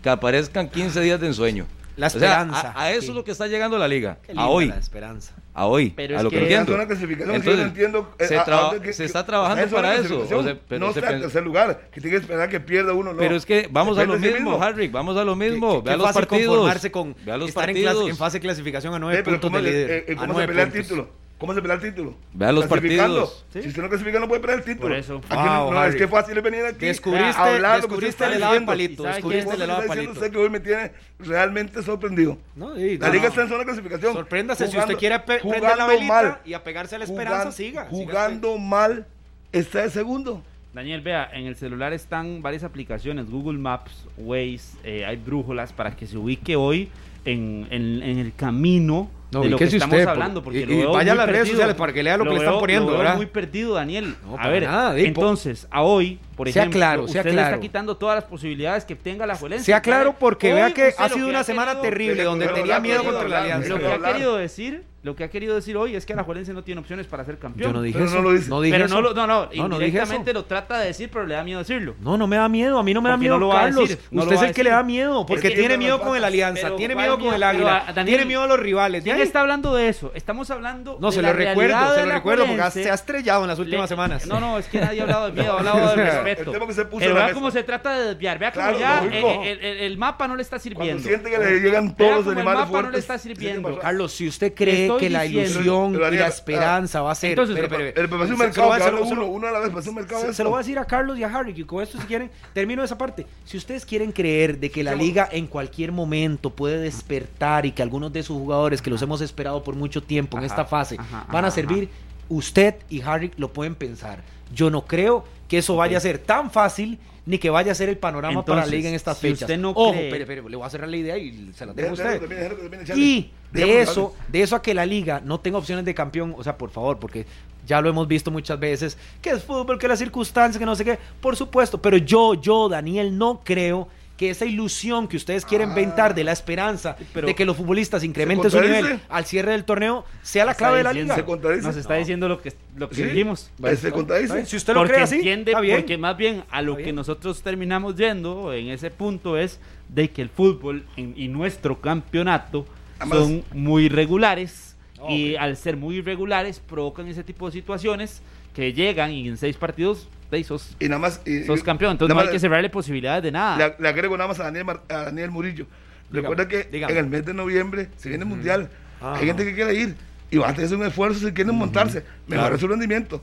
[0.01, 1.67] que aparezcan 15 días de ensueño.
[1.97, 2.57] La esperanza.
[2.57, 3.09] O sea, a, a, eso sí.
[3.09, 4.19] es lo que está llegando la liga.
[4.23, 4.67] Qué a hoy.
[4.67, 5.33] La esperanza.
[5.55, 5.91] A hoy.
[5.95, 6.87] Pero a lo que, que entiendo.
[6.87, 8.13] Clasificación Entonces, yo no entiendo.
[8.19, 10.19] Eh, se, a, que, se, está trabajando es para eso.
[10.19, 11.89] O sea, pero no está tercer lugar.
[11.91, 13.13] Que tiene que esperar que pierda uno.
[13.13, 13.19] No.
[13.19, 14.87] Pero es que vamos a lo mismo, mismo, Harry.
[14.89, 15.81] Vamos a lo mismo.
[15.81, 16.55] Vea los partidos.
[16.55, 17.91] Conformarse con vea los estar partidos.
[17.91, 20.27] En, clase, en, fase de clasificación a nueve sí, puntos ¿cómo, de eh, eh, a
[20.27, 21.09] se pelea el título?
[21.37, 22.15] ¿Cómo se pelea el título?
[22.33, 23.45] Vean los partidos.
[23.53, 23.61] ¿Sí?
[23.61, 24.87] Si usted no clasifica, no puede pelear el título.
[24.87, 25.21] Por eso.
[25.29, 26.87] Aquí wow, no, es que fácil venir aquí.
[26.87, 29.03] Descubriste, a hablar descubriste lo que usted está el palito.
[29.03, 30.11] Descubriste el helado palito.
[30.13, 32.39] Usted que hoy me tiene realmente sorprendido.
[32.55, 33.13] No, sí, la no.
[33.13, 34.13] liga está en zona de clasificación.
[34.13, 37.51] Sorpréndase jugando, si usted quiere prender la velita mal, y apegarse a la esperanza, jugando,
[37.51, 37.87] siga.
[37.87, 38.03] Pues.
[38.03, 39.05] Jugando mal
[39.51, 40.43] está de segundo.
[40.77, 45.95] Daniel, vea, en el celular están varias aplicaciones, Google Maps, Waze, eh, hay brújulas para
[45.95, 46.87] que se ubique hoy
[47.25, 50.43] en, en, en el camino no, de lo que estamos usted, hablando.
[50.43, 51.43] Porque y, lo veo vaya a las perdido.
[51.43, 52.91] redes sociales para que lea lo, lo que veo, le están poniendo.
[52.91, 54.15] Lo veo muy perdido, Daniel.
[54.23, 57.35] No, a ver, nada, entonces, a hoy, por sea ejemplo, claro, usted sea claro.
[57.37, 59.65] le está quitando todas las posibilidades que tenga la Juelense.
[59.65, 63.41] Sea claro porque vea que ha sido una semana terrible donde tenía miedo contra la
[63.41, 63.69] Alianza.
[63.69, 66.65] Lo que ha querido decir lo que ha querido decir hoy es que Alajuelense no
[66.65, 67.71] tiene opciones para ser campeón.
[67.71, 68.15] Yo no dije eso.
[68.15, 68.49] No lo dice.
[68.49, 68.95] No dije pero eso.
[69.01, 71.95] no, no, no, no, lo trata de decir, pero le da miedo decirlo.
[72.01, 72.77] No, no me da miedo.
[72.77, 73.97] A mí no me da miedo, Carlos.
[74.11, 77.17] Usted es el que le da miedo, porque tiene miedo con el Alianza, tiene miedo
[77.17, 79.01] con el Águila, tiene miedo a los rivales.
[79.01, 80.11] ¿Quién está hablando de eso?
[80.13, 83.59] Estamos hablando No, se lo recuerdo, se lo recuerdo, porque se ha estrellado en las
[83.59, 84.27] últimas semanas.
[84.27, 86.51] No, no, es que nadie ha hablado de miedo, ha hablado de respeto.
[86.97, 88.39] Vea cómo se trata de desviar.
[88.39, 91.01] Vea cómo ya el mapa no le está sirviendo.
[91.01, 93.79] Siente que le llegan todos los animales El mapa no le está sirviendo.
[93.79, 97.31] Carlos, si usted cree que la ilusión y la esperanza va a ser.
[97.31, 98.73] Entonces, el, mercado,
[99.05, 100.21] se, lo, uno, a la vez, un mercado.
[100.21, 102.05] Se, se, lo voy a decir a Carlos y a Harry, que con esto, si
[102.05, 103.25] quieren, termino esa parte.
[103.45, 107.81] Si ustedes quieren creer de que la liga en cualquier momento puede despertar y que
[107.81, 110.97] algunos de sus jugadores que los hemos esperado por mucho tiempo en esta fase
[111.31, 111.89] van a servir,
[112.29, 114.21] usted y Harry lo pueden pensar.
[114.53, 117.89] Yo no creo que eso vaya a ser tan fácil ni que vaya a ser
[117.89, 119.41] el panorama para la liga en estas si fechas.
[119.41, 120.25] Usted no Ojo, cree...
[120.25, 122.95] le voy a cerrar la idea y se la dejo a usted.
[122.95, 126.43] Y de eso, de eso a que la liga no tenga opciones de campeón, o
[126.43, 127.25] sea, por favor, porque
[127.65, 130.85] ya lo hemos visto muchas veces, que es fútbol, que las circunstancias, que no sé
[130.85, 135.75] qué, por supuesto, pero yo, yo, Daniel, no creo que esa ilusión que ustedes quieren
[135.75, 139.63] ventar de la esperanza ah, de que los futbolistas incrementen su nivel al cierre del
[139.63, 141.23] torneo sea la clave de la liga.
[141.61, 143.51] Nos está diciendo lo que, lo que dijimos.
[143.79, 144.45] Se contradice.
[144.47, 147.95] Si usted lo porque cree así, entiende, porque más bien a lo que nosotros terminamos
[147.95, 152.65] yendo en ese punto es de que el fútbol y nuestro campeonato
[153.09, 155.31] son muy irregulares okay.
[155.31, 158.21] y al ser muy irregulares provocan ese tipo de situaciones
[158.55, 160.07] que llegan y en seis partidos
[160.43, 161.21] sos, Y nada más.
[161.25, 161.91] y- sos campeón.
[161.93, 163.57] Entonces nada no hay que cerrarle posibilidades de nada.
[163.57, 165.65] Le, le agrego nada más a Daniel, Mar- a Daniel Murillo.
[166.11, 166.93] Recuerda que dígame.
[166.93, 168.69] en el mes de noviembre se viene el mundial.
[169.01, 169.15] Ajá.
[169.15, 169.95] Hay gente que quiere ir
[170.31, 172.03] y va a hacer un esfuerzo si quieren montarse.
[172.27, 173.21] Mejorar su rendimiento.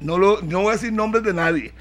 [0.00, 1.72] No, lo, no voy a decir nombres de nadie.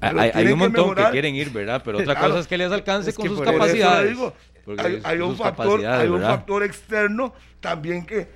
[0.00, 1.80] Hay, un montón que, quieren ir, ¿verdad?
[1.84, 2.28] Pero otra Claro.
[2.28, 4.10] cosa es que les alcance Es con sus capacidades.
[4.10, 4.34] digo,
[4.76, 6.28] hay, sus un factor, capacidades, hay un ¿verdad?
[6.36, 8.28] factor externo también que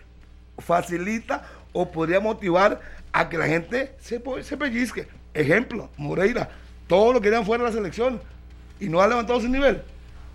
[0.58, 2.80] facilita o podría motivar
[3.12, 5.06] a que la gente se, se pellizque.
[5.34, 6.48] Ejemplo, Moreira,
[6.86, 8.20] todos lo querían fuera de la selección
[8.80, 9.82] y no ha levantado su nivel.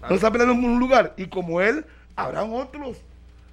[0.08, 1.14] No está peleando en un lugar.
[1.18, 1.86] Y como él,
[2.16, 2.98] habrán otros.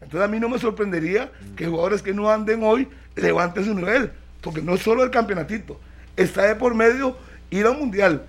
[0.01, 4.11] Entonces a mí no me sorprendería que jugadores que no anden hoy levanten su nivel.
[4.41, 5.79] Porque no es solo el campeonatito.
[6.17, 7.17] Está de por medio
[7.51, 8.23] ir al mundial.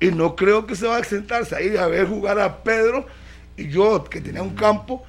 [0.00, 3.06] Y no creo que se va a exentarse ahí a ver jugar a Pedro
[3.56, 5.04] y yo, que tenía un campo,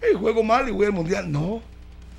[0.00, 1.30] y juego mal y voy al mundial.
[1.30, 1.62] No.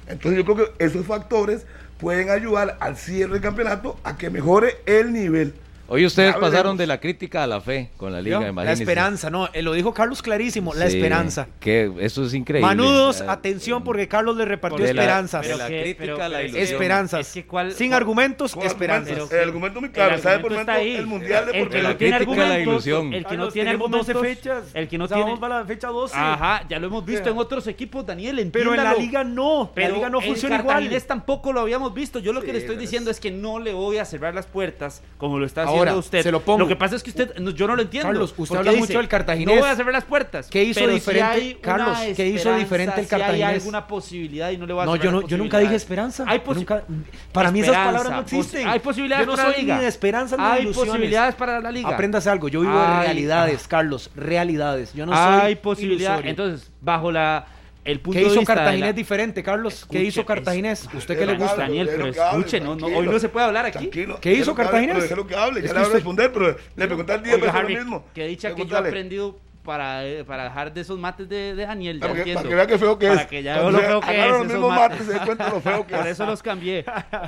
[0.08, 1.66] Entonces yo creo que esos factores
[2.00, 5.54] pueden ayudar al cierre del campeonato a que mejore el nivel.
[5.90, 6.78] Hoy ustedes Ya pasaron veremos.
[6.78, 8.40] de la crítica a la fe con la liga.
[8.40, 8.84] La imagínense.
[8.84, 11.48] esperanza, no, eh, lo dijo Carlos clarísimo, la Sí, esperanza.
[11.60, 12.68] Que eso es increíble.
[12.68, 15.48] Manudos, atención porque Carlos le repartió De la- esperanzas.
[15.48, 16.64] de la que- crítica a la ilusión.
[16.64, 17.28] Esperanzas.
[17.28, 19.18] Es que cuál- Sin cuál- argumentos, esperanzas.
[19.30, 20.96] Pero- el argumento muy claro, ¿sabe por momento está ahí.
[20.96, 23.06] el mundial de por la tiene crítica a la ilusión.
[23.08, 24.64] el que no Carlos, tiene tenemos argumentos, 12 fechas.
[24.74, 26.16] el que no O sea, tiene para la fecha 12.
[26.18, 29.72] Ajá, ya lo hemos visto en otros equipos, Daniel, Pero en la liga no.
[29.74, 30.90] Pero la liga no funciona igual.
[31.08, 32.20] tampoco lo habíamos visto.
[32.20, 34.46] Yo lo que le estoy pero diciendo es- que no le voy a cerrar las
[34.46, 36.24] puertas como lo está Ahora, haciendo usted.
[36.24, 36.68] se lo pongo.
[36.68, 38.08] que pasa es que usted, no, yo no lo entiendo.
[38.10, 39.56] Carlos, usted habla mucho del cartaginés.
[39.56, 40.48] No voy a cerrar las puertas.
[40.48, 43.64] ¿Qué hizo diferente- si hay Carlos, qué hizo diferente el si hay cartaginés?
[43.64, 45.82] alguna posibilidad y no le voy a No, yo, no, yo nunca dije posibilidades.
[45.84, 46.26] esperanza.
[46.28, 46.84] Hay nunca-
[47.32, 48.68] para mí esas palabras no existen.
[48.68, 49.76] Hay posibilidades Yo no para la soy liga.
[49.78, 50.92] ni de esperanza ni Hay ilusiones.
[50.92, 51.90] posibilidades para la liga.
[51.90, 52.48] Apréndase algo.
[52.48, 54.10] Yo vivo de Ay, realidades, Carlos.
[54.16, 54.94] Realidades.
[54.94, 56.12] Yo no hay soy posibilidad.
[56.20, 56.30] ilusorio.
[56.32, 57.46] Entonces, bajo la
[57.86, 59.74] el punto ¿Qué de hizo vista de Cartaginés la- diferente, Carlos?
[59.74, 60.90] ¿Qué Escuche, hizo es- Cartaginés?
[60.94, 61.58] ¿Usted qué le que gusta?
[61.58, 63.88] Daniel, pero que escuche, no, no, hoy no se puede hablar aquí.
[63.88, 64.96] ¿Qué hizo que Cartaginés?
[64.96, 67.24] pero Déjelo que hable, Es ya que le voy a responder, pero le pregunté al
[67.24, 68.06] día Oiga, pero Harry, lo mismo.
[68.14, 71.98] que dicha que yo he aprendido para, para dejar de esos mates de, de Daniel.
[72.00, 72.40] Ya Para que, entiendo.
[72.42, 73.14] para que vea qué feo que es.
[73.14, 74.30] Para que ya vea lo feo que es.
[74.32, 74.90] los mismos mates.
[74.92, 76.12] mates se dé cuenta lo feo que Por es.
[76.14, 76.86] eso los cambié.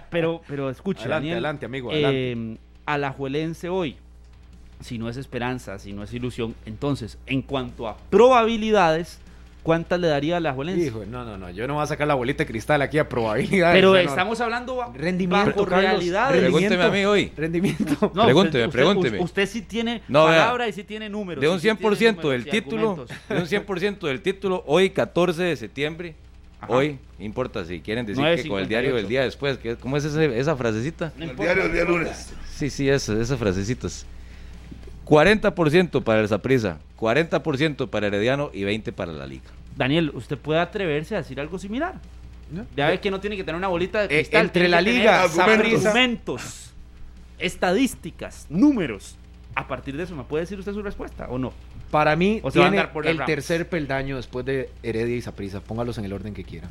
[0.10, 1.34] Pero, pero escuche, Adelante, Daniel.
[1.36, 3.96] adelante, amigo, eh, Alajuelense hoy,
[4.80, 9.20] si no es esperanza, si no es ilusión, entonces, en cuanto a probabilidades,
[9.64, 10.86] ¿cuántas le daría a Alajuelense?
[10.88, 11.50] Hijo, no, no, no.
[11.52, 13.76] Yo no voy a sacar la bolita de cristal aquí a probabilidades.
[13.78, 14.10] Pero o sea, no.
[14.10, 15.92] estamos hablando Rendimiento, bajo Carlos.
[15.92, 16.42] realidades.
[16.42, 17.32] Pregúnteme a mí hoy.
[17.38, 18.12] Rendimiento.
[18.14, 19.20] No, Pregúnteme, usted, pregúnteme.
[19.20, 20.40] Usted, sí tiene No, vea.
[20.40, 21.42] palabra y sí tiene números.
[21.42, 24.90] De un y sí tiene 100% números del título, de un 100% del título, hoy
[24.90, 26.16] 14 de septiembre,
[26.60, 26.74] Ajá.
[26.74, 28.68] hoy, no importa si quieren decir que con el 9.58.
[28.68, 31.12] diario del día después, que, ¿cómo es ese- esa frasecita?
[31.18, 32.34] No El diario, el día lunes.
[32.56, 34.06] Sí, sí, eso, esas frasecitas.
[35.06, 39.50] 40% para el Saprissa, 40% para Herediano y 20% para la Liga.
[39.76, 41.96] Daniel, usted puede atreverse a decir algo similar.
[42.52, 42.66] ¿No?
[42.76, 44.42] Ya ve que no tiene que tener una bolita de Eh, cristal.
[44.42, 45.86] entre tiene la liga, Argumentos.
[45.86, 46.74] argumentos,
[47.40, 49.16] estadísticas, números.
[49.56, 51.54] A partir de eso, ¿me puede decir usted su respuesta o no?
[51.90, 55.60] Para mí, O tiene por el tercer peldaño después de Heredia y Saprissa.
[55.60, 56.70] Póngalos en el orden que quiera.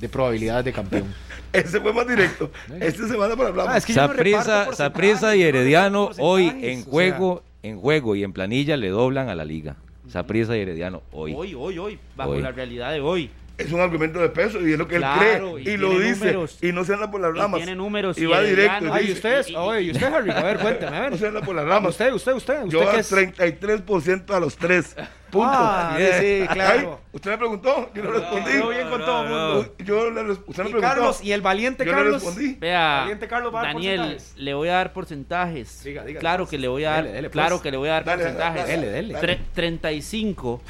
[0.00, 1.12] De probabilidades de campeón.
[1.52, 2.50] Ese fue más directo.
[2.80, 3.66] Este se manda para hablar.
[3.70, 8.14] Ah, es que no porcentajes, Saprissa y no Herediano hoy en o juego, en juego
[8.14, 9.76] y en planilla le doblan a la Liga.
[10.06, 11.32] Saprissa y Herediano hoy.
[11.34, 12.42] Hoy, hoy, hoy, bajo Hoy.
[12.42, 13.30] la realidad de hoy.
[13.56, 15.74] Es un argumento de peso y es lo que Claro, él y cree.
[15.74, 16.24] Y, lo tiene dice.
[16.32, 16.58] números.
[16.60, 17.58] Y no se anda por las Y ramas.
[17.58, 18.86] tiene números, Y y va Herediano- directo.
[18.86, 20.30] y Ay, ustedes, y- y- oye, ¿y usted, Harry?
[20.32, 21.28] A ver, cuéntame, a No se ver.
[21.36, 21.90] anda por las ramas.
[21.90, 22.62] Usted, usted, usted.
[22.64, 23.08] ¿Usted Yo qué a es?
[23.12, 24.96] 33% a los tres.
[25.30, 25.50] Punto.
[25.52, 26.20] Ah, Yeah.
[26.20, 26.98] sí, claro.
[27.02, 28.50] Ay, usted me preguntó, yo no respondí.
[28.50, 29.74] Quedó bien con todo el mundo.
[29.78, 30.80] Yo le usted me Y preguntó.
[30.80, 32.14] Carlos, y el valiente yo le Carlos.
[32.24, 32.56] respondí.
[32.60, 34.34] Vea, Valiente Carlos va a dar Daniel, porcentajes.
[34.36, 35.84] le voy a dar porcentajes.
[35.84, 37.32] Diga, diga, claro que le voy a dar, Dele, dele, pues.
[37.32, 38.66] claro que le voy a dar Dale, porcentajes.
[38.68, 39.14] dale, dele, dele.
[39.20, 40.62] Tre- 35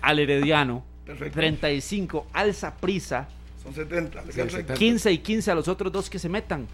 [0.00, 1.34] al Herediano, Perfecto.
[1.38, 3.28] 35 al Saprissa,
[3.62, 4.22] Son 70.
[4.22, 4.74] le Sí, quedan 70.
[4.74, 6.66] 15 y 15 a los otros dos que se metan.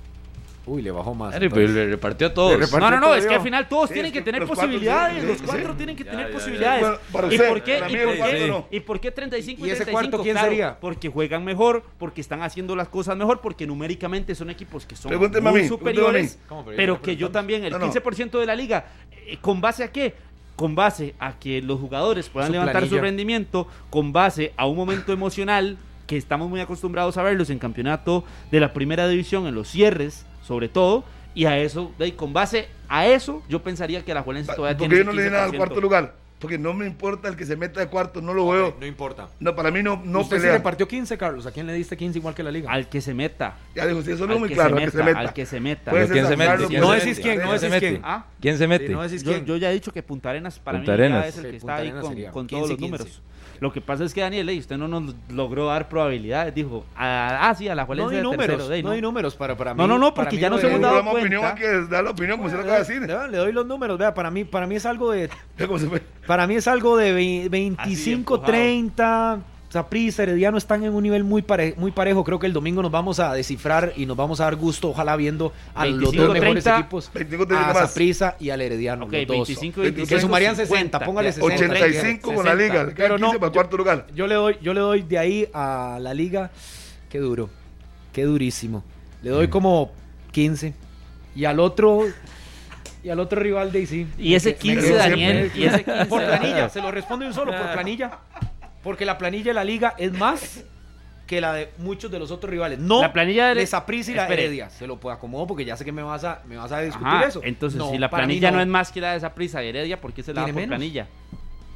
[0.67, 1.33] Uy, le bajó más.
[1.33, 1.71] Pero entonces.
[1.71, 2.53] le repartió a todos.
[2.53, 3.37] Repartió No, no, no, todo es que yo.
[3.39, 5.77] al final todos Sí, tienen es que que tener los posibilidades, los cuatro sí.
[5.79, 6.83] tienen que Ya, tener ya, posibilidades.
[6.83, 6.89] ya.
[6.89, 7.77] Bueno, para ¿Y usted, por qué?
[7.79, 8.47] ¿Y por qué?
[8.47, 8.67] no.
[8.71, 9.93] ¿Y por qué 35 y, ¿Y ese 35?
[10.11, 10.79] cuarto quién Claro, sería?
[10.79, 15.09] Porque juegan mejor, porque están haciendo las cosas mejor, porque numéricamente son equipos que son
[15.09, 16.39] Pregúnteme muy mí, superiores.
[16.77, 17.87] Pero que yo también, el No, no.
[17.91, 18.85] 15% de la liga,
[19.27, 20.15] eh, ¿con base a qué?
[20.61, 24.77] Con base a que los jugadores puedan Su levantar su rendimiento, con base a un
[24.77, 29.55] momento emocional que estamos muy acostumbrados a verlos en campeonato de la primera división, en
[29.55, 31.03] los cierres, sobre todo,
[31.35, 34.77] y a eso, de ahí, con base a eso, yo pensaría que la Juelense todavía
[34.77, 35.57] ¿Por tiene qué ese yo no le al 15%.
[35.57, 36.20] cuarto lugar?
[36.41, 38.75] Porque no me importa el que se meta de cuarto, no lo veo.
[38.81, 39.29] No importa.
[39.41, 40.53] No, para mí no, no Usted pelea.
[40.55, 41.45] repartió 15, Carlos.
[41.47, 42.71] ¿A quién le diste 15 igual que la liga?
[42.73, 43.57] Al que se meta.
[43.75, 45.21] Ya dijo, sí, eso no es muy que claro, se al que se meta, meta.
[45.21, 45.91] al que se meta.
[45.91, 46.67] Puede ¿Pero quién se mete?
[46.67, 47.89] ¿Quién No decís quién, no ¿Quién decís se mete?
[47.91, 48.01] quién.
[48.05, 48.27] ¿Ah?
[48.41, 48.87] ¿Quién se mete?
[48.87, 49.45] Sí, no decís Yo, quién.
[49.45, 51.59] yo ya he dicho que Punta Arenas para Punta mí ya es el Sí, que
[51.59, 53.21] Punta está ahí con, con 15, todos los 15.
[53.61, 56.55] Lo que pasa es que Daniel, usted no nos logró dar probabilidades.
[56.55, 58.75] Dijo, ah, sí, a la No Juelense di de números, tercero.
[58.75, 59.79] ey, no di números para, para mí.
[59.79, 61.49] No, no, no, porque ya lo nos de- hemos dado da opinión, cuenta.
[61.51, 61.55] hay
[61.85, 63.03] que dar la opinión como se lo acaba de decir.
[63.03, 65.29] Le, le doy los números, vea, para mí, para mí es algo de
[65.67, 66.03] cómo se fue.
[66.27, 68.45] para mí es algo de ve- 25, empujado.
[68.53, 69.39] 30.
[69.71, 72.25] Saprissa, Herediano están en un nivel muy, pare- muy parejo.
[72.25, 75.15] Creo que el domingo nos vamos a descifrar y nos vamos a dar gusto, ojalá
[75.15, 77.11] viendo a los 25, dos mejores 30, equipos.
[77.15, 77.87] 25, 30 a.
[77.87, 79.05] Saprissa y al Herediano.
[79.05, 79.37] Ok, los dos.
[79.49, 80.09] 25, Que 25.
[80.17, 81.33] Que sumarían 60, 50, póngale ya.
[81.35, 81.55] 60.
[81.55, 82.63] 85 con la 60.
[82.75, 84.07] liga, le Pero no, 15 para el cuarto lugar.
[84.13, 86.51] Yo le doy, yo le doy de ahí a la liga,
[87.09, 87.49] qué duro,
[88.13, 88.83] qué durísimo.
[89.23, 89.93] Le doy como
[90.33, 90.75] 15.
[91.37, 92.07] Y al otro,
[93.05, 94.09] y al otro rival de sí.
[94.19, 96.07] Y ese Me 15, quedo Daniel, y ese 15.
[96.07, 98.19] Por planilla, se lo respondo de un solo, por planilla.
[98.83, 100.65] Porque la planilla de la liga es más
[101.27, 102.79] que la de muchos de los otros rivales.
[102.81, 104.45] No La planilla de- Saprissa y la Espere.
[104.47, 104.69] Heredia.
[104.71, 107.07] Se lo puedo acomodar porque ya sé que me vas a, me vas a discutir
[107.07, 107.41] Ajá, eso.
[107.45, 108.61] entonces, No, si la planilla no.
[108.61, 110.69] es más que la de esa prisa Heredia, ¿por qué se la da por menos.
[110.77, 111.07] planilla?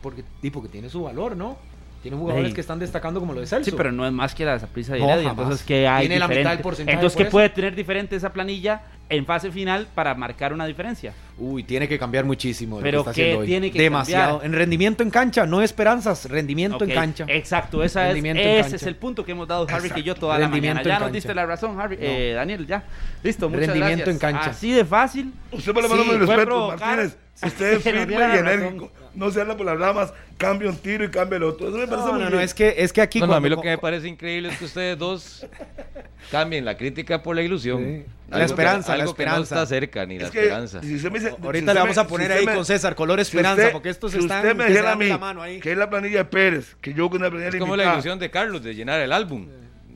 [0.03, 1.57] Porque, y porque tiene su valor, ¿no?
[2.05, 3.71] Tiene jugadores que están destacando como lo de Celso.
[3.71, 5.31] Sí, pero no es más que la de esa prisa No, Heredia.
[5.31, 8.83] Entonces, ¿qué hay Tiene la mitad del porcentaje Entonces, ¿qué puede tener diferente esa planilla
[9.09, 11.15] en fase final para marcar una diferencia?
[11.39, 12.77] Uy, tiene que cambiar muchísimo.
[12.77, 13.47] de lo Pero que está ¿qué haciendo hoy.
[13.47, 14.33] tiene que Demasiado.
[14.33, 14.47] cambiar?
[14.53, 17.25] En rendimiento en cancha, no esperanzas, rendimiento en cancha.
[17.27, 18.77] Exacto, esa es, ese cancha.
[18.77, 20.21] es el punto que hemos dado Harry y yo Exacto.
[20.21, 20.83] toda la mañana.
[20.83, 21.97] Ya nos diste la razón, Harry.
[21.97, 22.03] No.
[22.03, 22.85] Eh, Daniel, ya.
[23.23, 24.15] Listo, muchas Rendimiento gracias.
[24.15, 24.51] en cancha.
[24.51, 25.33] Así de fácil.
[25.53, 27.17] Usted por lo Sí, me puede respeto, provocar Martínez.
[27.43, 28.91] Usted es que firme y enérgico.
[29.15, 31.69] No se anda por las ramas, cambia un tiro y cambia el otro.
[31.69, 32.43] Eso me parece No, muy no, no, bien.
[32.43, 33.21] es que, es que aquí.
[33.21, 35.47] No, no, a mí cuando- lo que me parece increíble es que ustedes dos
[36.31, 37.79] cambien la crítica por la ilusión.
[37.85, 38.05] Sí.
[38.31, 39.55] La Algo esperanza, que, la algo que no esperanza.
[39.63, 40.81] está cerca, ni la Es que, esperanza.
[40.83, 42.65] si usted me dice- si Ahorita usted le vamos a poner si ahí me- con
[42.65, 45.19] César color si esperanza, usted- porque estos si están usted me dijera a mí la
[45.19, 45.61] mano ahí.
[45.61, 47.95] que es la planilla de Pérez, que yo con una planilla Es como la limitada,
[47.97, 49.47] ilusión de Carlos de llenar el álbum.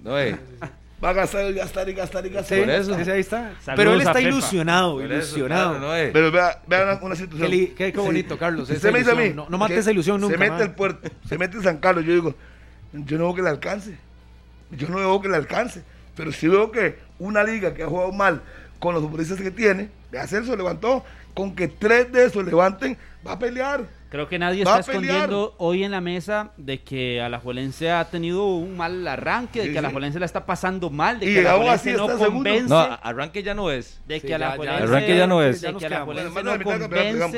[0.05, 0.19] ¿no?
[0.21, 0.37] eh?
[1.03, 2.59] Va a gastar y gastar y gastar y gastar.
[2.59, 3.05] Sí, Por eso.
[3.05, 3.53] sí, ahí está.
[3.61, 5.71] Saludos Pero él está ilusionado, Por eso, ilusionado.
[5.73, 5.97] claro, ¿no?
[5.97, 6.11] eh?
[6.13, 7.51] Pero vea, vea una, Qué, situación.
[7.51, 8.69] qué- qué bonito, Carlos.
[8.69, 9.31] Usted me dice a mí.
[9.35, 10.35] No, no mate esa ilusión nunca.
[10.37, 12.05] Se mete el puerto, se mete en San Carlos.
[12.05, 12.35] Yo digo,
[12.93, 13.97] yo no veo que le alcance.
[14.71, 15.83] Yo no veo que le alcance.
[16.17, 18.43] Pero sí veo que una liga que ha jugado mal
[18.81, 22.97] con los futbolistas que tiene, de Celso levantó, con que tres de esos levanten,
[23.27, 23.85] va a pelear.
[24.11, 28.75] Creo que nadie está escondiendo hoy en la mesa de que Alajuelense ha tenido un
[28.77, 29.79] mal arranque, de Sí, que sí.
[29.79, 33.71] Alajuelense la está pasando mal, de Y que Alajuelense no convence, No, arranque ya no
[33.71, 34.01] es.
[34.07, 35.61] de Sí, que ya- Alajuelense, ya- Arranque ya no es.
[35.61, 35.87] de que.
[35.87, 37.37] Alajuelense no convence, digamos.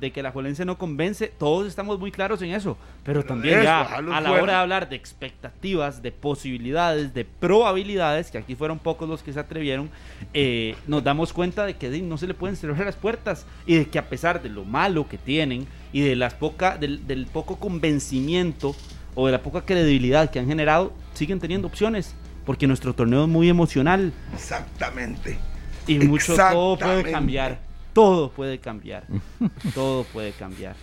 [0.00, 3.64] De que Alajuelense no convence, todos estamos muy claros en eso, pero Pero también eso,
[3.64, 4.42] ya a la fuera.
[4.42, 9.32] hora de hablar de expectativas, de posibilidades, de probabilidades, que aquí fueron pocos los que
[9.32, 9.90] se atrevieron,
[10.34, 13.86] eh, nos damos cuenta de que no se le pueden cerrar las puertas y de
[13.86, 17.56] que a pesar de lo malo que tienen y de las poca, del, del poco
[17.56, 18.76] convencimiento
[19.14, 23.28] o de la poca credibilidad que han generado, siguen teniendo opciones, porque nuestro torneo es
[23.28, 25.38] muy emocional Exactamente.
[25.86, 27.64] y mucho todo puede cambiar.
[27.96, 29.04] Todo puede cambiar.
[29.74, 30.76] todo puede cambiar.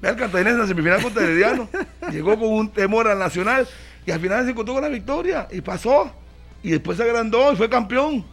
[0.00, 1.68] Vea el Cartaginés en la semifinal contra Herediano.
[2.12, 3.66] Llegó con un temor al Nacional
[4.06, 6.08] y al final se encontró con la victoria y pasó.
[6.62, 8.24] Y después se agrandó y fue campeón.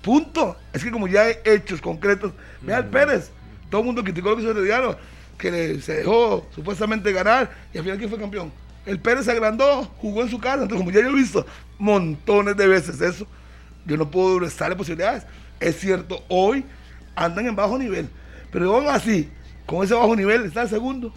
[0.00, 0.56] Punto.
[0.72, 2.32] Es que como ya hay hechos concretos.
[2.62, 3.30] Vea el Pérez.
[3.68, 4.96] Todo el mundo criticó lo que hizo Herediano,
[5.36, 8.50] que le- se dejó supuestamente ganar y al final ¿quién fue campeón?
[8.86, 10.62] El Pérez se agrandó, jugó en su casa.
[10.62, 11.44] Entonces, como ya yo he visto
[11.78, 13.26] montones de veces eso,
[13.84, 15.24] yo no puedo restarle posibilidades.
[15.60, 16.64] Es cierto, hoy
[17.16, 18.08] andan en bajo nivel.
[18.52, 19.28] Pero aún así,
[19.66, 21.12] con ese bajo nivel está el segundo.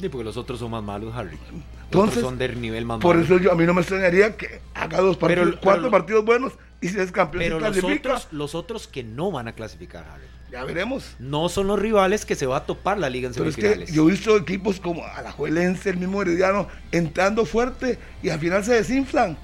[0.00, 1.36] Sí, porque los otros son más malos, Harry.
[1.36, 3.26] Los Entonces, son del nivel más Por malo.
[3.26, 6.52] eso yo, a mí no me extrañaría que haga dos partidos, Pero- cuatro partidos buenos
[6.80, 8.10] y si es campeón Pero se los clasifica.
[8.14, 10.24] otros, los otros que no van a clasificar, Harry.
[10.52, 11.16] Ya veremos.
[11.18, 13.84] No son los rivales que se va a topar la liga en Pero es que
[13.92, 18.74] yo he visto equipos como Alajuelense, el mismo Herediano, entrando fuerte y al final se
[18.74, 19.36] desinflan.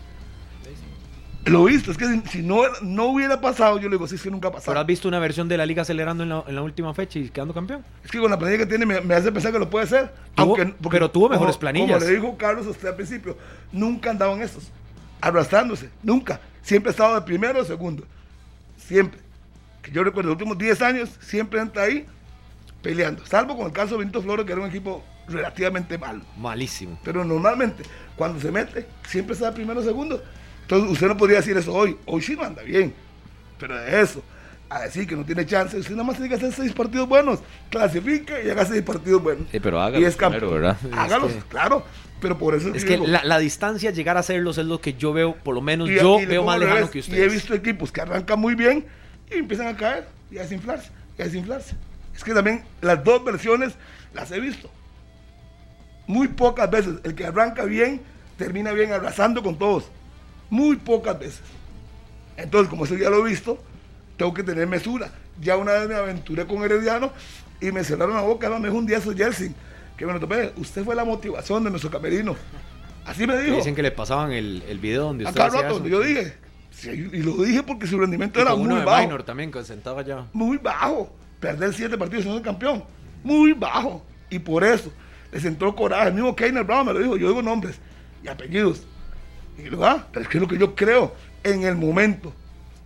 [1.47, 4.23] Lo he visto, es que si, no, no hubiera pasado, yo le digo, sí, es
[4.23, 4.85] que nunca ha Pero has pasado.
[4.87, 7.53] visto una versión de la liga acelerando en la, en la última fecha y quedando
[7.53, 7.85] campeón.
[8.03, 10.11] Es que con la planilla que tiene me, me hace pensar que lo puede hacer.
[10.37, 11.99] Aunque, porque pero tuvo mejores como- planillas.
[11.99, 13.37] Como le dijo Carlos a usted al principio,
[13.73, 14.71] nunca andaban estos,
[15.21, 16.41] arrastrándose, nunca.
[16.63, 18.05] Siempre ha estado de primero o segundo.
[18.79, 19.21] Siempre.
[19.83, 22.07] Que yo recuerdo los últimos 10 años, siempre entra ahí
[22.81, 23.25] peleando.
[23.27, 26.23] Salvo con el caso de Benito Flores, que era un equipo relativamente malo.
[26.39, 26.99] Malísimo.
[27.05, 27.83] Pero normalmente,
[28.17, 30.23] cuando se mete, siempre está de primero o segundo.
[30.65, 31.97] Entonces, usted no podría decir eso hoy.
[32.07, 32.93] Hoy sí no anda bien.
[33.59, 34.23] Pero de eso,
[34.69, 37.41] a decir que no tiene chance, usted nada más tiene que hacer seis partidos buenos.
[37.71, 39.47] Clasifique y haga seis partidos buenos.
[39.53, 40.41] Sí, pero y hágalo es campeón.
[40.51, 40.77] primero, ¿verdad?
[40.99, 41.85] Hágalos, Es que- claro.
[42.21, 44.95] Pero por eso Es yo que la, la distancia, llegar a hacerlos es lo que
[44.95, 47.33] yo veo, por lo menos y- yo y veo más lejano que Y he ustedes.
[47.33, 48.87] visto equipos que arrancan muy bien
[49.31, 50.91] y empiezan a caer y a desinflarse.
[51.19, 51.75] Y a desinflarse.
[52.17, 53.75] Es que también las dos versiones
[54.15, 54.71] las he visto.
[56.07, 56.95] Muy pocas veces.
[57.05, 58.01] El que arranca bien,
[58.39, 59.85] termina bien abrazando con todos.
[60.55, 61.41] Muy pocas veces.
[62.37, 63.59] Entonces, como eso ya lo he visto,
[64.17, 65.11] tengo que tener mesura.
[65.41, 67.11] Ya una vez me aventuré con Herediano
[67.61, 68.49] y me cerraron la boca.
[68.49, 69.53] No, me dijo un día eso Jelsin,
[69.97, 70.53] que me lo topé.
[70.57, 72.37] Usted fue la motivación de nuestro camerino.
[73.05, 73.57] Así me dijo.
[73.57, 76.35] Dicen que le pasaban el, el video donde usted Acá rato, yo dije.
[76.71, 79.03] Sí, y lo dije porque su rendimiento Y era muy de bajo.
[79.03, 80.25] Minor también, que sentaba ya.
[80.33, 81.13] Muy bajo.
[81.41, 82.85] Perder siete partidos siendo campeón.
[83.25, 84.05] Muy bajo.
[84.31, 84.93] Y por eso
[85.33, 86.11] les entró coraje.
[86.11, 87.17] El mismo Keiner Brown me lo dijo.
[87.17, 87.81] Yo digo nombres
[88.23, 88.87] y apellidos.
[89.59, 92.33] Y yo digo, ah, pero es que es lo que yo creo en el momento.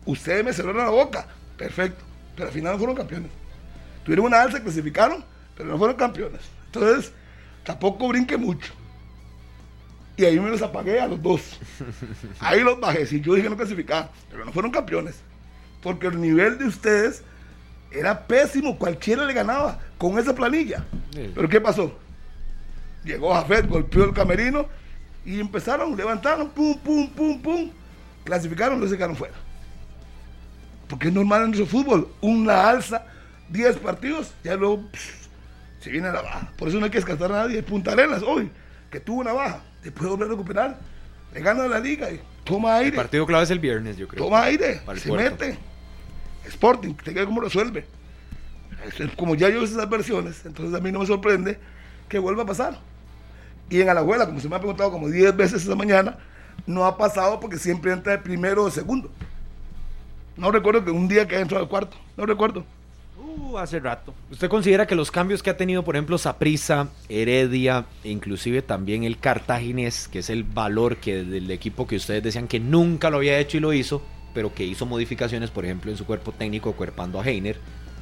[0.05, 1.27] Ustedes me cerraron la boca.
[1.57, 2.05] Perfecto.
[2.35, 3.31] Pero al final no fueron campeones.
[4.05, 5.25] Tuvieron una alza, clasificaron,
[5.57, 6.41] pero no fueron campeones.
[6.67, 7.13] Entonces,
[7.65, 8.73] tampoco brinque mucho.
[10.17, 11.61] Y ahí me los apagué a los dos.
[12.41, 13.07] Ahí los bajé.
[13.07, 15.21] Si yo dije no clasificar, pero no fueron campeones.
[15.81, 17.23] Porque el nivel de ustedes
[17.93, 18.77] era pésimo.
[18.79, 20.85] Cualquiera le ganaba con esa planilla.
[21.13, 21.31] Sí.
[21.33, 21.97] Pero ¿qué pasó?
[23.05, 24.67] Llegó Jafet, golpeó el camerino
[25.29, 27.71] y empezaron, levantaron, pum, pum, pum, pum.
[28.25, 29.35] Clasificaron, los sacaron fuera.
[30.89, 32.09] Porque es normal en nuestro fútbol.
[32.21, 33.05] Una alza,
[33.51, 34.85] 10 partidos, ya luego
[35.81, 36.53] se viene la baja.
[36.57, 37.63] Por eso no hay que descartar a nadie.
[37.63, 38.51] Punta Arenas hoy,
[38.91, 40.79] que tuvo una baja, después volver a recuperar.
[41.35, 42.97] Le gana la liga y toma El aire.
[42.97, 44.25] partido clave es el viernes, yo creo.
[44.25, 45.45] Toma aire, el se puerto.
[45.45, 45.59] mete.
[46.47, 47.85] Sporting, te queda cómo resuelve.
[48.87, 51.59] Es- es Como ya yo hice esas versiones, entonces a mí no me sorprende
[52.09, 52.81] que vuelva a pasar.
[53.71, 56.17] Y en Alajuela, como se me ha preguntado como 10 veces esta mañana,
[56.67, 59.11] no ha pasado porque siempre entra de primero o segundo.
[60.37, 62.65] No recuerdo que un día que haya entrado al cuarto, no recuerdo.
[63.19, 64.15] Uh, hace rato.
[64.31, 69.05] ¿Usted considera que los cambios que ha tenido, por ejemplo, Saprissa, Heredia, e inclusive también
[69.05, 73.19] el Cartaginés, que es el valor que del equipo que ustedes decían que nunca lo
[73.19, 74.01] había hecho y lo hizo,
[74.35, 77.59] pero que hizo modificaciones, por ejemplo, en su cuerpo técnico, cuerpando a Heiner,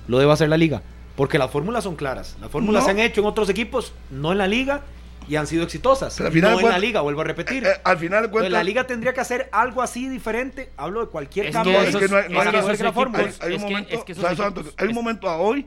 [0.07, 0.83] lo debe hacer la liga?
[1.17, 2.37] Porque las fórmulas son claras.
[2.41, 2.87] Las fórmulas No.
[2.87, 4.83] se han hecho en otros equipos, no en la liga,
[5.29, 6.14] y han sido exitosas.
[6.16, 7.64] Pero al final no en la liga, vuelvo a repetir.
[7.64, 10.70] Eh, eh, al final cuentas, la liga tendría que hacer algo así diferente.
[10.77, 11.81] Hablo de cualquier Es cambio.
[11.81, 12.37] es que no hay- un es
[14.77, 15.66] que- momento, a hoy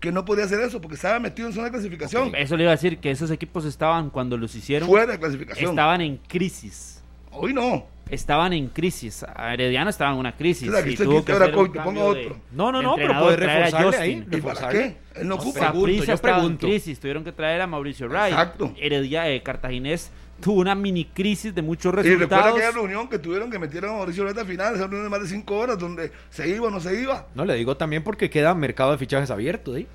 [0.00, 2.32] que no podía hacer eso porque estaba metido en zona de clasificación.
[2.36, 4.88] Eso le iba a decir que esos equipos estaban cuando los hicieron.
[4.88, 5.70] Fuera de clasificación.
[5.70, 7.02] Estaban en crisis.
[7.32, 7.86] Hoy no.
[8.10, 9.24] Estaban en crisis.
[9.36, 10.68] Herediano estaba en una crisis.
[10.68, 12.36] O sea, que y usted tuvo que ahora hacer un cambio de- otro.
[12.52, 14.26] No, no, de no, pero puede reforzarle ahí.
[14.30, 14.84] ¿Y para qué?
[15.14, 15.60] Él no No ocupa.
[15.60, 16.98] Saprissa yo estaba en crisis.
[17.00, 18.32] Tuvieron que traer a Mauricio Wright.
[18.32, 18.72] Exacto.
[18.78, 22.52] Heredia, eh, Cartaginés tuvo una mini crisis de muchos Y recuerda resultados.
[22.54, 25.20] aquella reunión que tuvieron que metieron a Mauricio Reta al final, esa reunión de más
[25.22, 27.26] de cinco horas, donde se iba o no se iba.
[27.34, 29.88] No, le digo también porque queda mercado de fichajes abierto, ¿sí?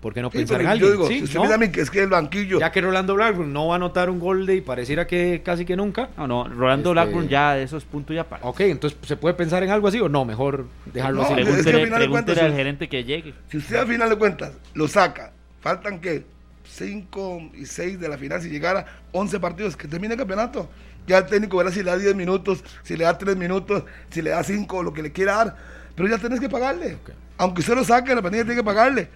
[0.00, 0.88] ¿Por qué no Sí, pensar en alguien?
[0.90, 1.42] yo digo, Sí, si usted ¿no?
[1.44, 3.76] mira a mí que es que el banquillo, Ya que Rolando Blackburn no va a
[3.76, 6.10] anotar un gol de y pareciera que casi que nunca.
[6.16, 8.44] No, no, Rolando Este- Blackburn ya de esos puntos ya para.
[8.46, 10.24] Ok, entonces ¿se puede pensar en algo así o no?
[10.24, 11.32] Mejor dejarlo No, así.
[11.32, 13.34] es que al Pregúntele, final de pregúntele cuentas, al gerente que llegue.
[13.50, 16.24] si usted al final de cuentas lo saca, faltan que
[16.68, 20.68] 5 y 6 de la final, si llegara 11 partidos, que termine el campeonato.
[21.06, 24.20] Ya el técnico verá si le da 10 minutos, si le da 3 minutos, si
[24.22, 25.56] le da 5, lo que le quiera dar.
[25.94, 26.98] Pero ya tenés que pagarle.
[27.38, 29.08] Aunque usted lo saque, la planilla tiene que pagarle.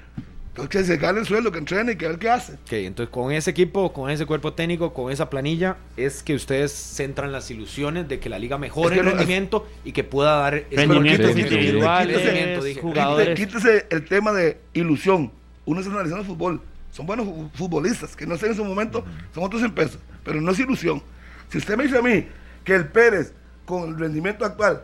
[0.51, 2.55] Entonces que se gane el sueldo, que entrene y que ver qué hace.
[2.55, 6.72] Ok, entonces con ese equipo, con ese cuerpo técnico, con esa planilla, es que ustedes
[6.72, 10.03] centran las ilusiones de que la liga mejore Es que el no- rendimiento y que
[10.05, 13.38] pueda dar ese Rendimientos individuales, quítese, jugadores.
[13.38, 15.30] Quítese, quítese el tema de ilusión.
[15.66, 16.61] Uno está analizando el fútbol.
[16.90, 19.98] Son buenos fu- futbolistas, que no estén en su momento, son otros en peso.
[20.24, 21.01] Pero no es ilusión.
[21.48, 22.26] Si usted me dice a mí
[22.64, 23.32] que el Pérez,
[23.64, 24.82] con el rendimiento actual,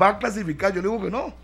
[0.00, 1.34] va a clasificar, yo le digo que no.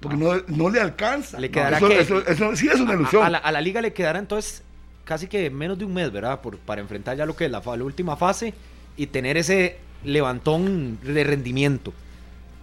[0.00, 1.40] Porque no, no le alcanza.
[1.40, 3.22] Le No, quedará eso, que- eso- eso sí es una ilusión.
[3.24, 4.62] A, la, a la liga le quedará entonces
[5.04, 6.40] casi que menos de un mes, ¿verdad?
[6.40, 8.54] Por, para enfrentar ya lo que es la, la última fase
[8.96, 11.92] y tener ese levantón de rendimiento.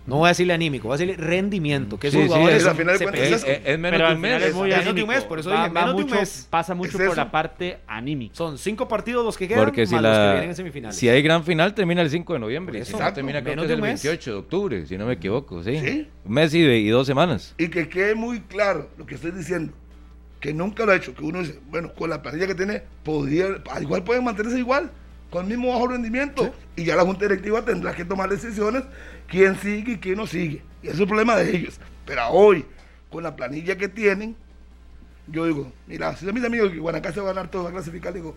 [0.08, 1.98] No voy a decirle anímico, voy a decirle rendimiento.
[1.98, 3.48] Que Sí, esos sí, jugadores es- final de se cuentas Es, es eso.
[3.66, 4.44] es- menos Pero de al un mes.
[4.44, 6.16] es muy Menos de un mes, por eso Va- dije, va menos de un mucho-
[6.20, 6.48] mes.
[6.50, 8.36] Pasa mucho Es por la parte anímica.
[8.36, 10.96] Son cinco partidos los que quedan, Porque si, más los que la, vienen en semifinales.
[10.96, 12.86] si hay gran final, termina el 5 de noviembre.
[12.86, 13.04] Si eso.
[13.04, 14.04] no, termina creo Menos que es el un mes.
[14.04, 15.64] 28 de octubre, si no me equivoco.
[15.64, 15.80] Sí.
[15.80, 16.08] Sí.
[16.24, 17.56] Un mes y, de- y dos semanas.
[17.58, 19.74] Y que quede muy claro lo que estoy diciendo.
[20.40, 21.16] Que nunca lo ha hecho.
[21.16, 23.48] Que uno dice, bueno, con la planilla que tiene, podría,
[23.82, 24.92] igual pueden mantenerse igual,
[25.32, 26.54] con el mismo bajo rendimiento.
[26.76, 28.84] Y ya la Junta Directiva tendrá que tomar decisiones
[29.28, 30.62] quién sigue y quién no sigue.
[30.82, 31.80] Y ese es el problema de ellos.
[32.06, 32.66] Pero hoy,
[33.10, 34.36] con la planilla que tienen,
[35.28, 37.74] yo digo, mira, si a mis amigos que Guanacaste va a ganar todo, va a
[37.74, 38.36] clasificar, digo,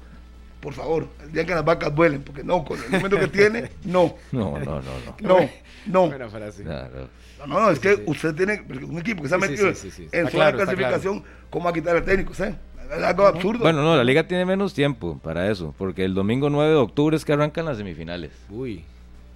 [0.61, 3.70] por favor, el día que las vacas vuelen, porque no, con el momento que tiene,
[3.84, 5.16] no, No, no, no, no.
[5.20, 5.51] no,
[5.86, 6.07] no.
[6.09, 6.62] Buena frase.
[6.62, 7.09] Claro.
[7.41, 8.03] No, no, no, es que sí.
[8.07, 10.03] usted tiene un equipo que se ha metido sí, sí, sí.
[10.11, 12.34] en zona de claro, clasificación, ¿cómo va a quitar al técnico?
[12.34, 12.57] ¿sabes?
[12.91, 13.61] Es algo absurdo.
[13.61, 17.16] Bueno, no, la liga tiene menos tiempo para eso, porque el domingo 9 de octubre
[17.16, 18.32] es que arrancan las semifinales.
[18.49, 18.84] Uy.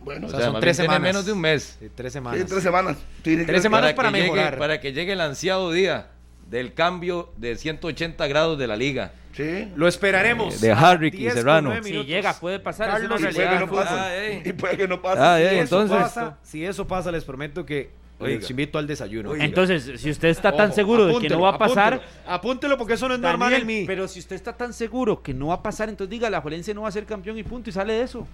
[0.05, 1.01] Bueno, O O sea, son tres semanas.
[1.03, 1.77] menos de un mes.
[1.81, 2.47] Sí, tres sí, semanas.
[2.49, 2.97] tres semanas.
[3.23, 3.93] Tiene que- Tres semanas.
[3.95, 4.59] para que llegue- mejorar.
[4.59, 6.09] para que llegue el ansiado día
[6.49, 9.13] del cambio de 180 grados de la liga.
[9.35, 9.73] Sí.
[9.77, 10.61] Lo esperaremos.
[10.61, 11.83] De Harrick y 10 con Serrano.
[11.83, 12.89] Si llega, puede pasar.
[12.89, 13.67] es Carlos, una Y puede que realidad.
[13.67, 13.95] no pase.
[13.95, 14.43] Ah, eh.
[14.45, 15.21] Y puede que no pase.
[15.23, 17.91] Ah, Si eso pasa, si eso pasa, les prometo que
[18.23, 18.39] Oiga.
[18.41, 19.31] les invito al desayuno.
[19.31, 19.45] Oiga.
[19.45, 22.79] Entonces, si usted está tan Ojo, seguro de que no va a pasar, Apúntelo, apúntelo
[22.79, 23.85] porque eso no es normal en mí.
[23.87, 26.75] pero si usted está tan seguro que no va a pasar, entonces diga, la Juelense
[26.75, 28.27] no va a ser campeón y punto, y sale de eso.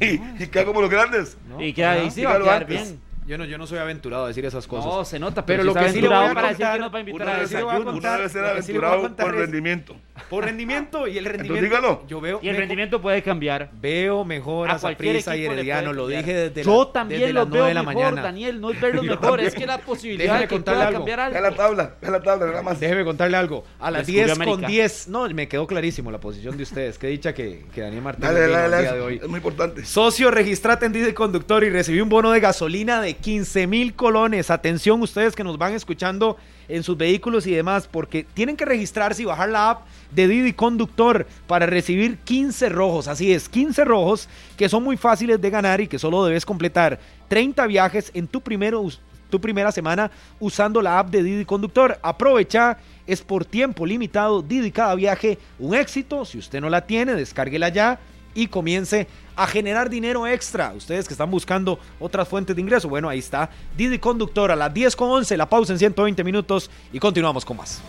[0.00, 1.36] Y, y queda como los grandes.
[1.48, 1.60] ¿no?
[1.62, 2.10] y queda ahí Ajá.
[2.10, 2.68] sí va a quedar antes.
[2.88, 3.00] bien.
[3.26, 4.86] Yo no, yo no soy aventurado a decir esas cosas.
[4.86, 6.78] No, se nota, Pero pero, lo que sí le voy a aventurado para contar- que
[6.80, 8.78] nos va a invitar Uno a voy a contar, debe ser lo que sí le
[8.78, 9.96] voy a aventurado por es- rendimiento.
[10.30, 11.62] Por rendimiento y el rendimiento.
[11.62, 12.04] dígalo.
[12.08, 12.40] Yo veo.
[12.42, 13.68] Y el rendimiento puede cambiar.
[13.80, 15.92] Veo mejor A a cualquier Saprissa y Herediano.
[15.92, 18.22] Lo dije desde Yo la, también desde los las veo 9 de la mejor, mañana.
[18.22, 19.48] Daniel, no es verlos Yo mejor, también.
[19.48, 20.98] es que la posibilidad Déjeme de que contarle pueda algo.
[21.00, 21.50] cambiar Ve algo.
[21.50, 22.80] la tabla, ve la tabla, nada más.
[22.80, 23.64] Déjeme contarle algo.
[23.78, 24.68] A las Descubrió 10 con América.
[24.68, 25.08] 10.
[25.08, 26.98] No, me quedó clarísimo la posición de ustedes.
[26.98, 28.92] Qué dicha que, que Daniel Martínez día dale.
[28.92, 29.16] de hoy.
[29.22, 29.84] Es muy importante.
[29.84, 34.50] Socio, registrate en Didi Conductor y recibí un bono de gasolina de 15 mil colones.
[34.50, 36.36] Atención ustedes que nos van escuchando
[36.68, 40.52] en sus vehículos y demás, porque tienen que registrarse y bajar la app de Didi
[40.52, 43.08] Conductor para recibir 15 rojos.
[43.08, 46.98] Así es, 15 rojos que son muy fáciles de ganar y que solo debes completar
[47.28, 48.86] 30 viajes en tu primero
[49.30, 51.98] tu primera semana usando la app de Didi Conductor.
[52.02, 56.24] Aprovecha, es por tiempo limitado, Didi cada viaje, un éxito.
[56.24, 57.98] Si usted no la tiene, descárguela ya
[58.36, 60.72] y comience a generar dinero extra.
[60.76, 63.50] Ustedes que están buscando otras fuentes de ingreso, bueno, ahí está.
[63.76, 67.56] Didi Conductor a las 10 con 11, la pausa en 120 minutos y continuamos con
[67.56, 67.80] más.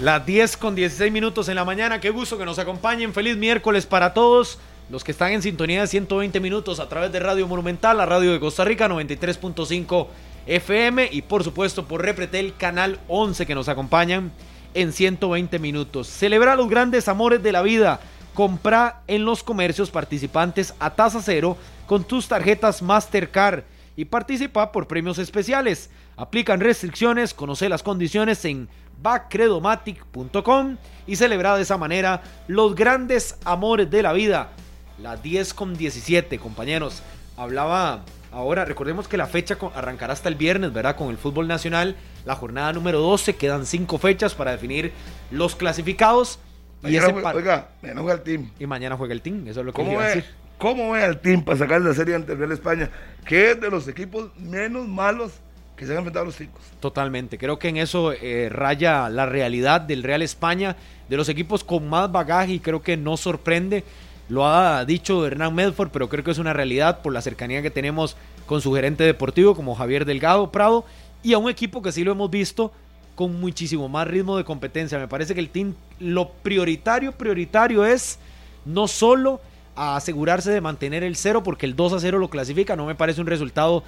[0.00, 3.12] Las 10 con 16 minutos en la mañana, qué gusto que nos acompañen.
[3.12, 4.58] Feliz miércoles para todos.
[4.90, 8.32] Los que están en sintonía de 120 minutos a través de Radio Monumental, la radio
[8.32, 10.08] de Costa Rica 93.5
[10.46, 14.32] FM y por supuesto por Repretel Canal 11 que nos acompañan
[14.74, 16.08] en 120 minutos.
[16.08, 18.00] Celebra los grandes amores de la vida.
[18.34, 21.56] Compra en los comercios participantes a tasa cero
[21.86, 23.64] con tus tarjetas Mastercard
[23.96, 25.90] y participa por premios especiales.
[26.16, 28.68] Aplican restricciones, conoce las condiciones en
[29.02, 30.76] backcredomatic.com
[31.06, 34.50] y celebra de esa manera los grandes amores de la vida.
[34.98, 37.02] Las 10 con 17, compañeros.
[37.36, 40.96] Hablaba ahora, recordemos que la fecha arrancará hasta el viernes, ¿verdad?
[40.96, 44.92] Con el fútbol nacional, la jornada número 12, quedan 5 fechas para definir
[45.30, 46.38] los clasificados.
[46.82, 48.50] Y, Mañana ese juega- Oiga, me enoja el team.
[48.58, 50.30] y mañana juega el team, eso es lo que ¿Cómo iba a ve, decir.
[50.58, 52.90] ¿Cómo ve al team para sacar la serie ante el Real España?
[53.24, 55.32] Que es de los equipos menos malos
[55.76, 56.60] que se han enfrentado a los chicos.
[56.80, 60.76] Totalmente, creo que en eso eh, raya la realidad del Real España,
[61.08, 63.84] de los equipos con más bagaje y creo que no sorprende.
[64.28, 67.70] Lo ha dicho Hernán Medford, pero creo que es una realidad por la cercanía que
[67.70, 70.84] tenemos con su gerente deportivo como Javier Delgado Prado
[71.22, 72.72] y a un equipo que sí lo hemos visto
[73.14, 74.98] con muchísimo más ritmo de competencia.
[74.98, 78.18] Me parece que el team lo prioritario, prioritario es
[78.64, 79.40] no solo
[79.74, 83.20] asegurarse de mantener el cero porque el 2 a 0 lo clasifica, no me parece
[83.20, 83.82] un resultado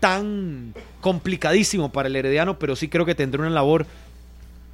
[0.00, 3.86] tan complicadísimo para el Herediano, pero sí creo que tendrá una labor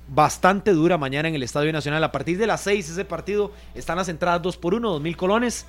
[0.08, 2.04] bastante dura mañana en el Estadio Nacional.
[2.04, 5.66] A partir de las 6 ese partido están las entradas 2 por 1, 2000 colones.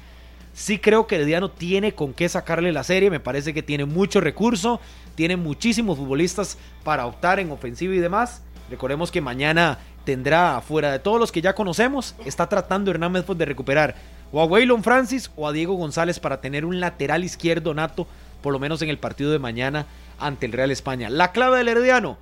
[0.56, 4.22] Sí creo que Herediano tiene con qué sacarle la serie, me parece que tiene mucho
[4.22, 4.80] recurso,
[5.14, 8.42] tiene muchísimos futbolistas para optar en ofensiva y demás.
[8.70, 13.36] Recordemos que mañana tendrá, fuera de todos los que ya conocemos, está tratando Hernán Medford
[13.36, 13.96] de recuperar
[14.32, 18.08] o a Waylon Francis o a Diego González para tener un lateral izquierdo nato,
[18.42, 19.88] por lo menos en el partido de mañana
[20.20, 21.10] ante el Real España.
[21.10, 22.18] La clave del Herediano,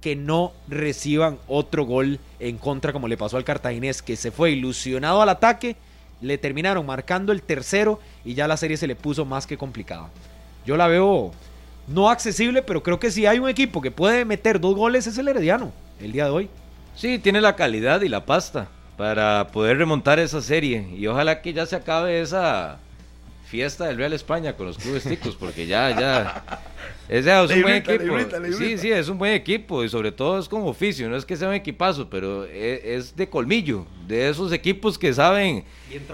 [0.00, 4.52] que no reciban otro gol en contra como le pasó al cartaginés, que se fue
[4.52, 5.76] ilusionado al ataque,
[6.20, 10.08] le terminaron marcando el tercero y ya la serie se le puso más que complicada.
[10.66, 11.32] Yo la veo
[11.86, 15.16] no accesible, pero creo que si hay un equipo que puede meter dos goles es
[15.18, 16.50] el Herediano el día de hoy.
[16.94, 20.88] Sí, tiene la calidad y la pasta para poder remontar esa serie.
[20.96, 22.78] Y ojalá que ya se acabe esa
[23.48, 26.44] fiesta del Real España con los clubes ticos, porque ya, ya.
[27.08, 28.02] Es, ya, es un buen equipo.
[28.02, 28.58] librita, librita.
[28.58, 31.08] Sí, sí, es un buen equipo y sobre todo es con oficio.
[31.08, 33.86] No es que sea un equipazo, pero e- es, de colmillo.
[34.06, 35.64] De esos equipos que saben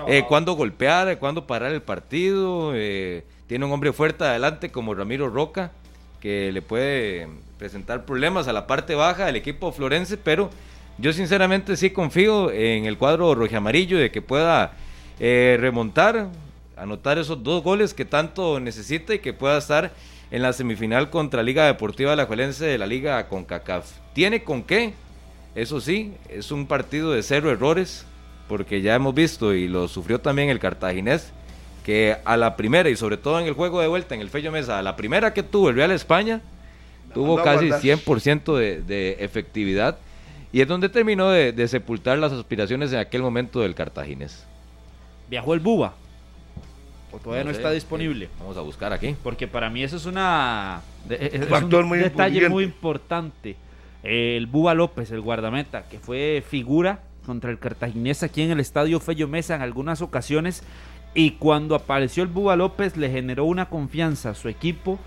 [0.07, 2.73] eh, cuándo golpear, cuándo parar el partido.
[2.75, 5.73] eh, tiene un hombre fuerte adelante como Ramiro Roca,
[6.21, 7.29] que le puede
[7.59, 10.51] presentar problemas a la parte baja del equipo florense, pero
[10.99, 14.73] yo sinceramente sí confío en el cuadro rojiamarillo de que pueda
[15.21, 16.29] eh, remontar,
[16.77, 19.93] anotar esos dos goles que tanto necesita y que pueda estar
[20.31, 23.91] en la semifinal contra Liga Deportiva Alajuelense de la Liga CONCACAF.
[24.13, 24.95] ¿Tiene con qué?
[25.55, 28.07] Eso sí, es un partido de cero errores,
[28.49, 31.33] porque ya hemos visto y lo sufrió también el cartaginés,
[31.85, 34.51] que a la primera y sobre todo en el juego de vuelta en el Fello
[34.51, 36.41] Mesa, a la primera que tuvo el Real España,
[37.13, 37.99] tuvo no casi aguantar.
[37.99, 39.99] 100% de, de efectividad
[40.55, 44.47] y es donde terminó de, de sepultar las aspiraciones en aquel momento del cartaginés.
[45.29, 45.95] Viajó el Buba.
[47.15, 48.29] O todavía no, sé, está disponible.
[48.41, 49.15] Vamos a buscar aquí.
[49.23, 50.83] Porque para mí eso es una.
[51.09, 53.57] de- es- es factor un muy detalle muy importante.
[54.03, 59.01] El Buba López, el guardameta, que fue figura contra el Cartaginés aquí en el estadio
[59.01, 60.63] Fello Mesa en algunas ocasiones.
[61.15, 64.99] Y cuando apareció el Buba López le generó una confianza a su equipo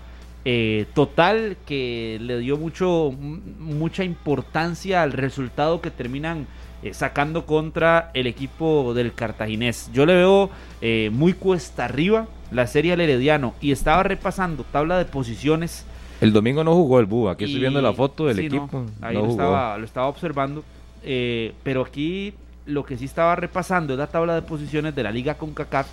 [0.44, 6.46] eh, total que le dio mucho, mucha importancia al resultado que terminan
[6.82, 9.90] eh, sacando contra el equipo del Cartaginés.
[9.92, 10.50] Yo le veo
[10.80, 15.84] eh, muy cuesta arriba la serie al Herediano y estaba repasando tabla de posiciones.
[16.20, 18.68] El domingo no jugó el Búho, aquí estoy viendo la foto del sí, equipo.
[18.72, 19.32] no, ahí no lo, jugó.
[19.42, 20.64] estaba, lo estaba observando.
[21.04, 22.34] eh, pero aquí
[22.66, 25.86] lo que sí estaba repasando es la tabla de posiciones de la Liga CONCACAF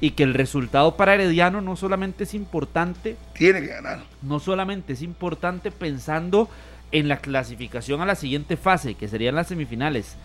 [0.00, 4.00] y que el resultado para Herediano no solamente es importante, Tiene que ganar.
[4.22, 6.48] no solamente es importante pensando
[6.92, 10.16] en la clasificación a la siguiente fase, que serían las semifinales,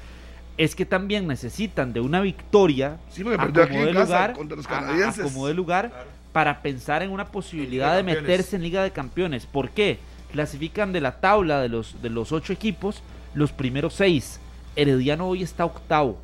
[0.58, 3.38] es que también necesitan de una victoria Sí, a
[3.68, 5.92] como de lugar, contra los a- a- como de lugar
[6.32, 9.46] para pensar en una posibilidad de meterse en Liga de Campeones.
[9.46, 10.00] ¿Por qué?
[10.32, 13.02] Clasifican de la tabla de los, de los ocho equipos
[13.36, 14.40] los primeros seis.
[14.76, 16.20] Herediano hoy está octavo.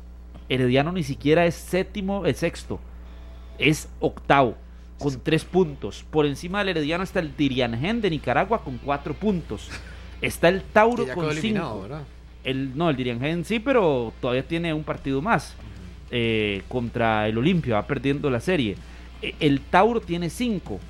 [0.48, 2.80] Herediano ni siquiera es séptimo, es sexto.
[3.58, 4.56] Es octavo,
[4.98, 6.04] con tres puntos.
[6.10, 9.68] Por encima del Herediano está el Diriangen de Nicaragua con cuatro puntos.
[10.22, 11.82] Está el Tauro ya con quedó eliminado, cinco.
[11.82, 12.02] ¿verdad?
[12.44, 15.54] El, no, el Diriangen sí, pero todavía tiene un partido más
[16.10, 18.76] eh, contra el Olimpia, va perdiendo la serie.
[19.22, 20.80] E- El Tauro tiene 5,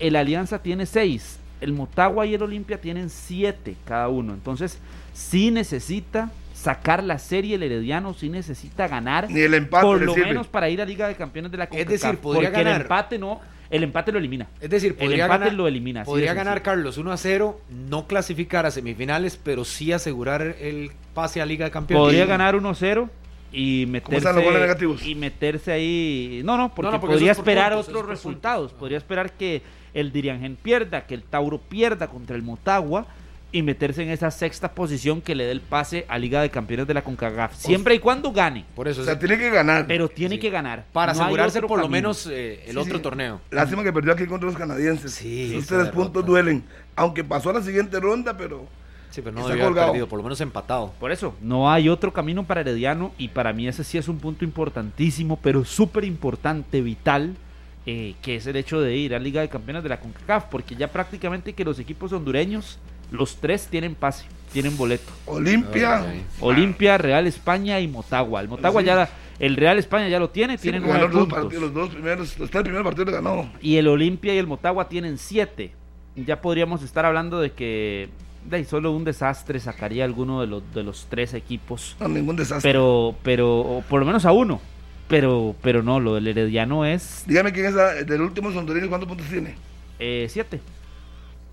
[0.00, 4.34] el Alianza tiene 6, el Motagua y el Olimpia tienen 7 cada uno.
[4.34, 4.78] Entonces,
[5.12, 10.12] sí necesita sacar la serie el Herediano, sí necesita ganar, Ni el empate por lo
[10.14, 10.26] sirve.
[10.28, 11.90] menos para ir a Liga de Campeones de la CONCACAF.
[11.92, 14.48] decir, podría porque ganar- el empate no, el empate lo elimina.
[14.60, 16.04] Es decir, El podría empate ganar, lo elimina.
[16.04, 16.62] podría ganar.
[16.62, 21.64] Carlos 1 a 0, no clasificar a semifinales, pero sí asegurar el pase a Liga
[21.66, 22.04] de Campeones.
[22.06, 23.08] Podría ganar 1-0
[23.52, 25.06] y meterse están los goles negativos?
[25.06, 28.02] y meterse ahí no no porque, No, no, porque podría es por esperar puntos, otros
[28.04, 28.78] es resultados puntos.
[28.80, 29.62] podría esperar que
[29.94, 33.06] el Diriangen pierda que el Tauro pierda contra el Motagua
[33.50, 36.86] y meterse en esa sexta posición que le dé el pase a Liga de Campeones
[36.86, 39.86] de la CONCACAF siempre y cuando gane Por eso, O sea, sí, tiene que ganar.
[39.86, 40.40] pero tiene Sí.
[40.40, 43.02] que ganar para No asegurarse por lo menos eh, el Sí, otro sí.
[43.02, 43.40] torneo.
[43.50, 45.12] Lástima que perdió aquí contra los canadienses.
[45.12, 45.92] Sí, esa tres derrota.
[45.92, 46.62] puntos duelen.
[46.94, 48.66] Aunque pasó a la siguiente ronda, pero
[49.10, 49.88] Sí, pero no debió haber colgado.
[49.92, 50.92] perdido, por lo menos empatado.
[51.00, 54.18] Por eso, no hay otro camino para Herediano y para mí ese sí es un
[54.18, 57.34] punto importantísimo, pero súper importante, vital,
[57.86, 60.74] eh, que es el hecho de ir a Liga de Campeones de la CONCACAF, porque
[60.76, 62.78] ya prácticamente que los equipos hondureños,
[63.10, 65.10] los tres tienen pase, tienen boleto.
[65.26, 66.02] Olimpia.
[66.02, 66.22] Ay.
[66.40, 68.40] Olimpia, Real España y Motagua.
[68.40, 68.86] El Motagua Sí.
[68.86, 69.08] ya,
[69.38, 71.38] el Real España ya lo tiene, Sí, tiene porque nueve los dos, puntos.
[71.44, 73.50] partidos, los dos primeros, los tres primeros partidos le ganó.
[73.60, 75.72] Y el Olimpia y el Motagua tienen siete.
[76.16, 78.08] Ya podríamos estar hablando de que
[78.44, 81.96] de solo un desastre sacaría alguno de los, de los tres equipos.
[82.00, 82.68] No, ningún desastre.
[82.72, 84.60] pero pero o por lo menos a uno
[85.06, 89.26] pero pero no lo del herediano es Dígame quién es del último hondureño, ¿cuántos puntos
[89.28, 89.54] tiene?
[89.98, 90.60] eh, siete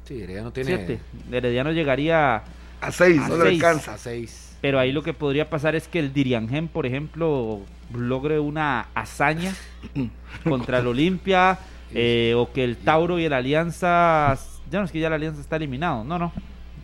[0.06, 0.99] Sí, ya no tiene siete
[1.32, 2.44] herediano llegaría
[2.82, 3.64] A seis, A no le seis.
[3.64, 3.94] alcanza.
[3.95, 4.57] a 6.
[4.61, 7.61] pero ahí lo que podría pasar es que el Diriangen por ejemplo
[7.94, 9.53] logre una hazaña
[10.44, 11.60] contra el Olimpia
[11.94, 14.38] eh, o que el Tauro y el Alianza
[14.72, 16.32] ya no es que ya la Alianza está eliminado no no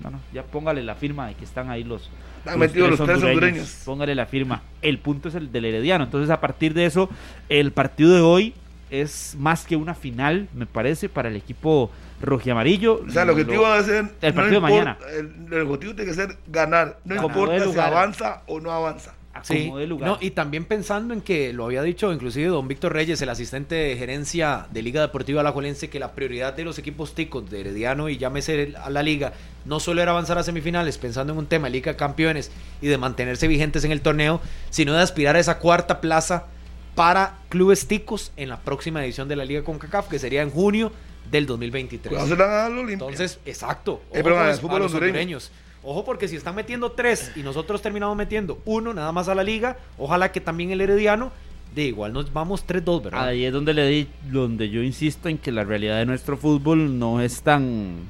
[0.03, 3.21] no, no, ya póngale la firma de que están ahí los, Están metidos los tres
[3.21, 3.81] hondureños.
[3.85, 4.63] Póngale la firma.
[4.81, 6.05] El punto es el del Herediano.
[6.05, 7.07] Entonces, a partir de eso,
[7.49, 8.55] el partido de hoy
[8.91, 11.89] es más que una final, me parece, para el equipo
[12.21, 13.01] rojiamarillo.
[13.07, 14.05] O sea, el objetivo Lo- debe ser.
[14.21, 14.97] El partido de mañana.
[15.17, 16.99] El, el objetivo tiene que ser ganar.
[17.05, 17.29] No Ganar.
[17.31, 19.13] importa si avanza o no avanza.
[19.43, 20.09] Sí, lugar.
[20.09, 23.75] no, y también pensando en que lo había dicho inclusive don Víctor Reyes, el asistente
[23.75, 28.09] de gerencia de Liga Deportiva Alajuelense, que la prioridad de los equipos ticos de Herediano
[28.09, 29.31] y llámese el- a la liga,
[29.63, 32.51] no solo era avanzar a semifinales pensando en un tema de Liga de Campeones
[32.81, 36.47] y de mantenerse vigentes en el torneo, sino de aspirar a esa cuarta plaza
[36.95, 40.91] para clubes ticos en la próxima edición de la Liga CONCACAF, que sería en junio
[41.29, 42.09] del 2023.
[42.09, 42.93] Cuidado, se la dan al Olimpia.
[42.93, 44.01] Entonces, exacto.
[44.11, 45.11] Eh, Ojo pero fútbol a los hondureño.
[45.11, 45.51] hondureños.
[45.83, 49.43] Ojo porque si están metiendo tres y nosotros terminamos metiendo uno nada más a la
[49.43, 51.31] liga, ojalá que también el Herediano,
[51.73, 53.27] de igual nos vamos 3-2, ¿verdad?
[53.27, 56.99] Ahí es donde le di, donde yo insisto en que la realidad de nuestro fútbol
[56.99, 58.09] no es tan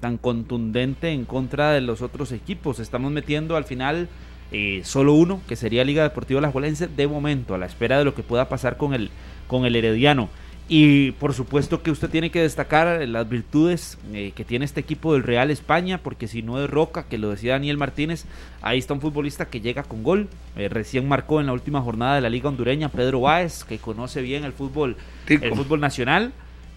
[0.00, 2.78] tan contundente en contra de los otros equipos.
[2.78, 4.08] Estamos metiendo al final
[4.56, 8.14] eh, solo uno, que sería Liga Deportiva La de momento, a la espera de lo
[8.14, 9.10] que pueda pasar con el
[9.48, 10.28] con el Herediano.
[10.68, 15.12] Y por supuesto que usted tiene que destacar las virtudes eh, que tiene este equipo
[15.12, 18.26] del Real España, porque si no es Roca, que lo decía Daniel Martínez,
[18.62, 20.28] ahí está un futbolista que llega con gol.
[20.56, 24.22] Eh, recién marcó en la última jornada de la Liga Hondureña Pedro Báez, que conoce
[24.22, 25.44] bien el fútbol, Tico.
[25.44, 26.32] el fútbol nacional.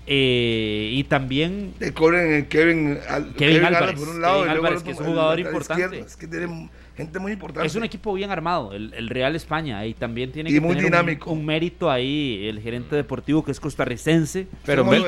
[0.10, 2.98] Eh, y también Le cobren el Kevin,
[3.38, 6.00] Kevin Álvarez, por un Kevin lado el Álvarez, que es un jugador importante.
[6.00, 7.66] Es que tiene gente muy importante.
[7.68, 10.76] es un equipo bien armado, el, el Real España, y también tiene Y que muy
[10.76, 11.32] tener dinámico.
[11.32, 14.48] Un, mérito ahí el gerente deportivo que es costarricense.
[14.66, 14.84] Pero.
[14.84, 15.00] Me-.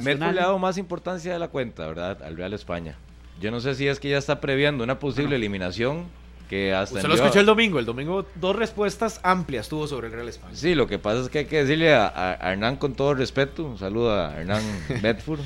[0.00, 2.22] Melco le ha dado más importancia de la cuenta, ¿verdad?
[2.22, 2.94] Al Real España.
[3.40, 6.04] Yo no sé si es que ya está previendo una posible eliminación
[6.48, 7.78] que hasta Usted lo escuchó el domingo.
[7.78, 10.54] El domingo dos respuestas amplias tuvo sobre el Real España.
[10.54, 13.14] Sí, lo que pasa es que hay que decirle a, a- a Hernán con todo
[13.14, 14.62] respeto, un saludo a Hernán
[15.02, 15.40] Bedford,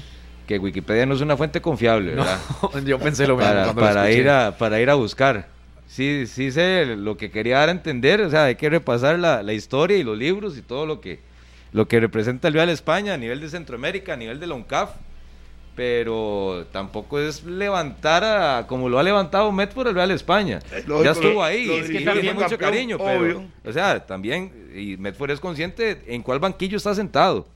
[0.47, 2.39] que Wikipedia no es una fuente confiable, ¿verdad?
[2.85, 5.53] yo pensé lo mismo para, cuando lo ir a, para ir a buscar.
[5.86, 9.43] Sí, sí sé lo que quería dar a entender, o sea, hay que repasar la,
[9.43, 11.20] la historia y los libros y todo lo que,
[11.73, 14.90] lo que representa el Real España a nivel de Centroamérica, a nivel de la UNCAF,
[15.77, 20.61] pero tampoco es levantar a, como lo ha levantado Medford el Real España.
[20.74, 23.44] Es lógico, ya estuvo ahí, lo es que dirigió tiene mucho campeón, cariño, pero, obvio.
[23.65, 27.47] o sea, también, y Medford es consciente en cuál banquillo está sentado.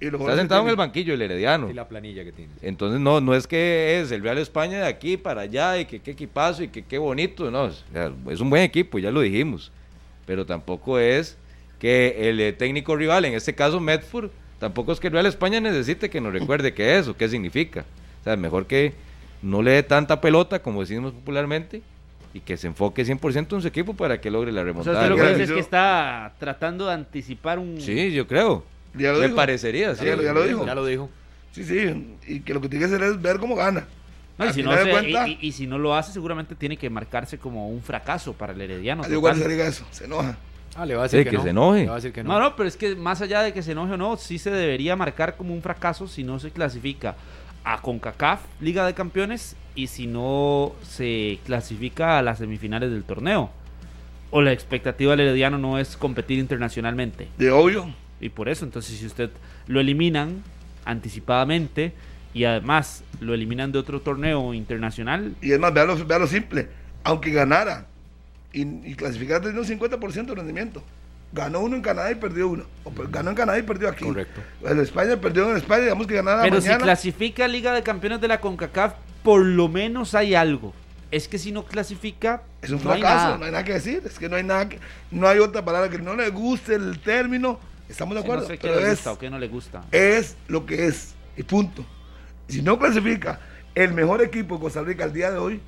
[0.00, 1.70] Y los Está sentado en el banquillo el Herediano.
[1.70, 2.52] Y la planilla que tiene.
[2.62, 6.00] Entonces no, no es que es el Real España de aquí para allá y que
[6.00, 9.20] qué equipazo y que qué bonito, no, o sea, es un buen equipo, ya lo
[9.20, 9.72] dijimos,
[10.24, 11.36] pero tampoco es
[11.80, 15.60] que el eh, técnico rival, en este caso Medford, tampoco es que el Real España
[15.60, 17.84] necesite que nos recuerde qué es o qué significa.
[18.20, 18.92] O sea, mejor que
[19.42, 21.82] no le dé tanta pelota, como decimos popularmente,
[22.34, 25.00] y que se enfoque 100% en su equipo para que logre la O sea, remontada.
[25.00, 27.80] usted lo que dice es que está tratando de anticipar un...
[27.80, 28.64] Sí, yo creo.
[28.98, 29.36] Ya lo Me dijo.
[29.36, 30.04] parecería, sí.
[30.04, 30.66] Ya lo- ya lo dijo.
[30.66, 31.10] Ya lo dijo.
[31.52, 33.84] Sí, sí, y que lo que tiene que hacer es ver cómo gana.
[34.36, 36.12] No, y, si no final de se- cuentas, y- y- y si no lo hace,
[36.12, 39.02] seguramente tiene que marcarse como un fracaso para el Herediano.
[39.02, 40.36] al igual se diga eso, se enoja.
[40.76, 41.42] Ah, le va a decir Sí, que, que no.
[41.42, 41.80] se enoje.
[41.80, 42.34] Le va a decir que no.
[42.34, 44.50] No, no, pero es que más allá de que se enoje o no, sí se
[44.52, 47.16] debería marcar como un fracaso si no se clasifica
[47.64, 53.50] a CONCACAF, Liga de Campeones, y si no se clasifica a las semifinales del torneo.
[54.30, 57.26] O la expectativa del Herediano no es competir internacionalmente.
[57.38, 57.92] De obvio.
[58.20, 59.30] Y por eso, entonces, si usted
[59.66, 60.42] lo eliminan
[60.84, 61.92] anticipadamente
[62.34, 66.26] y además lo eliminan de otro torneo internacional, Y es más, vea lo, vea lo
[66.26, 66.68] simple.
[67.04, 67.86] Aunque ganara
[68.52, 70.82] y, y clasificara teniendo un 50% de rendimiento.
[71.32, 72.64] Ganó uno en Canadá y perdió uno.
[72.84, 74.04] O per- ganó en Canadá y perdió aquí.
[74.04, 74.40] Correcto.
[74.66, 76.84] El España perdió en España, digamos que ganara Pero si mañana.
[76.84, 80.72] clasifica a Liga de Campeones de la CONCACAF, por lo menos hay algo.
[81.10, 83.38] Es que si no clasifica, es un no hay fracaso, nada.
[83.38, 84.02] no hay nada que decir.
[84.06, 84.78] Es que no hay nada que,
[85.10, 87.60] no hay otra palabra que no le guste el término.
[87.88, 88.42] Estamos de acuerdo.
[88.42, 89.84] no sé qué pero le es, gusta o qué no le gusta.
[89.92, 91.14] es lo que es.
[91.36, 91.84] Y punto.
[92.48, 93.40] Si no clasifica
[93.74, 95.60] el mejor equipo de Costa Rica al día de hoy,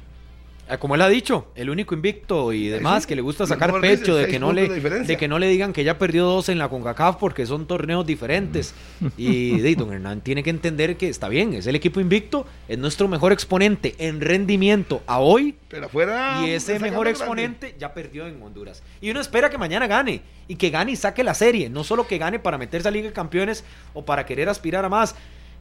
[0.78, 3.08] Como él ha dicho, el único invicto y demás sí.
[3.08, 5.82] que le gusta sacar pecho de que no le de que no le digan que
[5.82, 8.74] ya perdió dos en la CONCACAF porque son torneos diferentes.
[9.16, 12.78] Y de, don Hernán tiene que entender que está bien, es el equipo invicto, es
[12.78, 16.42] nuestro mejor exponente en rendimiento a hoy pero afuera.
[16.44, 17.10] y ese mejor grande.
[17.10, 18.82] exponente ya perdió en Honduras.
[19.00, 22.06] Y uno espera que mañana gane y que gane y saque la serie, no solo
[22.06, 23.64] que gane para meterse a Liga de Campeones
[23.94, 25.14] o para querer aspirar a más,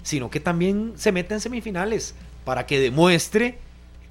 [0.03, 2.15] sino que también se meta en semifinales
[2.45, 3.59] para que demuestre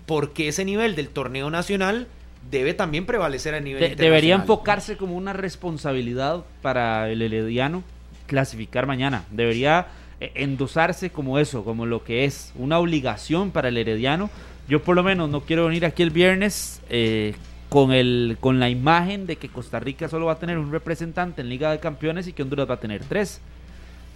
[0.09, 2.09] por qué ese nivel del torneo nacional
[2.51, 4.41] debe también prevalecer a nivel De- debería internacional.
[4.43, 7.85] enfocarse como una responsabilidad para el Herediano
[8.27, 9.25] clasificar mañana.
[9.31, 9.87] Debería
[10.21, 14.31] eh, endosarse como eso, como lo que es una obligación para el Herediano.
[14.69, 17.35] Yo por lo menos no quiero venir aquí el viernes eh,
[17.69, 21.43] con, el, con la imagen de que Costa Rica solo va a tener un representante
[21.43, 23.41] en Liga de Campeones y que Honduras va a tener tres.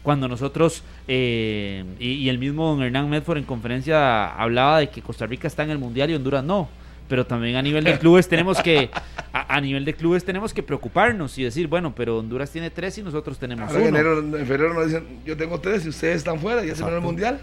[0.02, 5.00] Cuando nosotros, eh, y, y el mismo don Hernán Medford en conferencia hablaba de que
[5.02, 6.68] Costa Rica está en el Mundial y Honduras no.
[7.08, 8.88] Pero también a nivel de clubes tenemos que,
[9.32, 12.96] a, a nivel de clubes tenemos que preocuparnos y decir, bueno, pero Honduras tiene tres
[12.98, 13.98] y nosotros tenemos Ahora en uno.
[13.98, 16.94] enero, en febrero nos dicen, yo tengo tres y ustedes están fuera, ya se van
[16.94, 17.38] al mundial.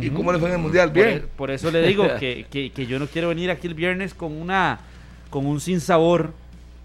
[0.00, 0.92] ¿Y cómo le fue en el mundial?
[0.92, 1.16] Por, Bien.
[1.18, 4.14] e- por eso le digo que, que- que yo no quiero venir aquí el viernes
[4.14, 4.78] con una
[5.30, 6.32] con un sinsabor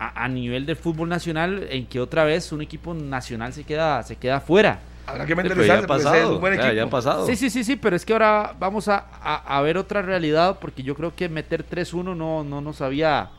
[0.03, 4.01] a, a nivel del fútbol nacional en que otra vez un equipo nacional se queda
[4.03, 4.79] se queda fuera.
[5.05, 6.75] Habrá que Pero ya mentalizarse ha porque ese es pasado, un buen ya, equipo.
[6.75, 7.25] ya ha pasado.
[7.27, 10.57] Sí, sí, sí, sí, pero es que ahora vamos a, a- a ver otra realidad
[10.61, 13.29] porque yo creo que meter 3-1 no, no nos había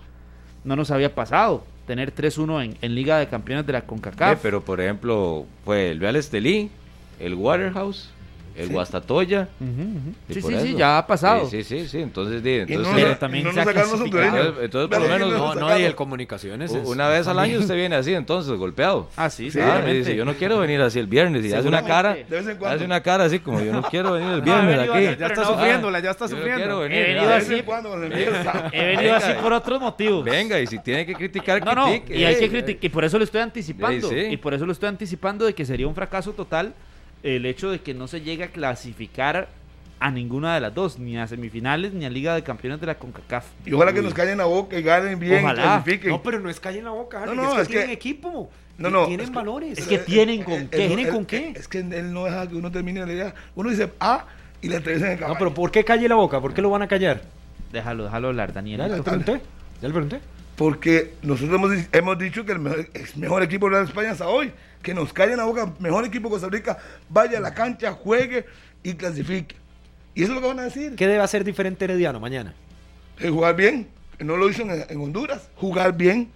[0.65, 1.65] no nos había pasado.
[1.87, 4.39] Tener 3-1 en, en Liga de Campeones de la CONCACAF.
[4.41, 6.71] pero por ejemplo, fue el Real Estelí,
[7.19, 8.11] el Waterhouse,
[8.57, 9.49] el Guastatoya.
[9.61, 10.15] Ujú, ujú.
[10.29, 10.79] y Sí, por sí, sí, eso.
[10.79, 11.49] ya ha pasado.
[11.49, 13.63] Sí, sí, sí, sí, entonces, di, no, entonces Pero nos- también no se ha.
[13.63, 16.73] Entonces- entonces, por lo menos- nos No, no, y el comunicaciones.
[16.73, 19.09] es- una vez al año usted viene así, entonces golpeado.
[19.17, 21.45] Ah, sí, Sí, Ah, y dice, yo no quiero venir así el viernes.
[21.45, 22.77] Y hace una cara, De vez en cuando.
[22.77, 25.21] hace una cara así como yo no quiero venir el No, viernes aquí.
[25.21, 25.49] Ya está no.
[25.55, 26.85] sufriéndola, ya está no sufriendo.
[26.87, 27.55] He venido así.
[28.73, 30.25] He venido así por otros motivos.
[30.25, 32.17] Venga, y si tiene que criticar, No, no, critique.
[32.19, 34.27] y hay que Eh, criticar, y por eso lo estoy anticipando, Sí, sí.
[34.33, 36.75] y por eso lo estoy anticipando de que sería un fracaso total
[37.23, 39.49] el hecho de que no se llegue a clasificar
[40.01, 42.97] a ninguna de las dos, ni a semifinales ni a Liga de Campeones de la
[42.97, 43.47] CONCACAF.
[43.65, 45.63] Y ojalá que nos callen la boca y ganen bien, Ojalá.
[45.63, 46.11] clasifiquen.
[46.11, 47.75] No, pero no es calle en la boca, Harry, No, no, es que es que-
[47.75, 48.51] tienen equipo.
[48.79, 49.79] No, no, Tienen es que- valores.
[49.79, 50.85] Es que tienen con Eh, qué.
[50.85, 51.53] eh, ¿Tienen eh, con eh, qué?
[51.55, 53.35] Es que él no deja que uno termine la idea.
[53.55, 54.25] Uno dice A
[54.61, 55.39] y le entrevistan en el No, caballo.
[55.39, 56.41] pero ¿por qué calle la boca?
[56.41, 57.23] ¿Por qué lo van a callar?
[57.71, 58.79] Déjalo, déjalo hablar, Daniel.
[58.81, 59.33] Ya, ya le pregunté.
[59.81, 60.21] Ya le pregunté.
[60.57, 64.51] Porque nosotros hemos, hemos dicho que el mejor, es mejor equipo de España hasta hoy.
[64.83, 66.79] Que nos callen la boca, mejor equipo de Costa Rica,
[67.09, 68.45] vaya a la cancha, juegue
[68.83, 69.55] y clasifique.
[70.15, 70.95] Y eso es lo que van a decir.
[70.97, 72.53] ¿Qué debe hacer diferente Herediano mañana?
[73.19, 73.89] Eh, jugar bien.
[74.19, 75.49] No lo hizo en, en Honduras.
[75.57, 76.31] Jugar bien.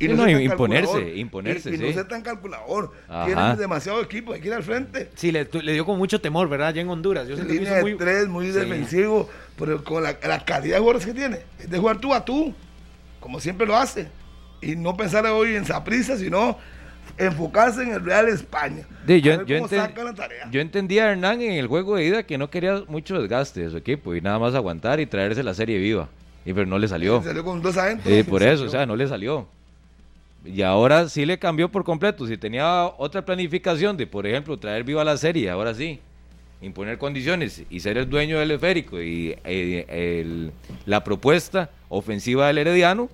[0.00, 1.92] Ser no, tan imponerse, imponerse, Y, y no sí.
[1.92, 2.90] ser tan calculador.
[3.06, 3.26] Ajá.
[3.26, 5.10] Tienen demasiado equipo, hay que ir al frente.
[5.14, 6.68] Sí, le, le dio con mucho temor, ¿verdad?
[6.68, 7.28] Allá en Honduras.
[7.28, 8.52] Yo línea hizo de tres, muy Sí.
[8.52, 9.28] defensivo,
[9.58, 12.54] pero con la, la calidad de jugadores que tiene, es de jugar tú a tú,
[13.20, 14.08] como siempre lo hace.
[14.62, 16.56] Y no pensar hoy en Saprissa, sino
[17.18, 18.84] enfocarse en el Real España.
[19.06, 23.20] Sí, yo, enten- entendía a Hernán en el juego de ida que no quería mucho
[23.20, 26.08] desgaste de su equipo y nada más aguantar y traerse la serie viva.
[26.44, 27.22] Y pero no le salió.
[27.22, 28.10] Salió con dos adentro.
[28.10, 29.46] Sí, y por eso, o sea, no le salió.
[30.44, 32.26] Y ahora sí le cambió por completo.
[32.26, 36.00] Si tenía otra planificación de, por ejemplo, traer viva la serie, ahora sí,
[36.62, 40.52] imponer condiciones y ser el dueño del esférico y eh, el-
[40.86, 43.10] la propuesta ofensiva del Herediano,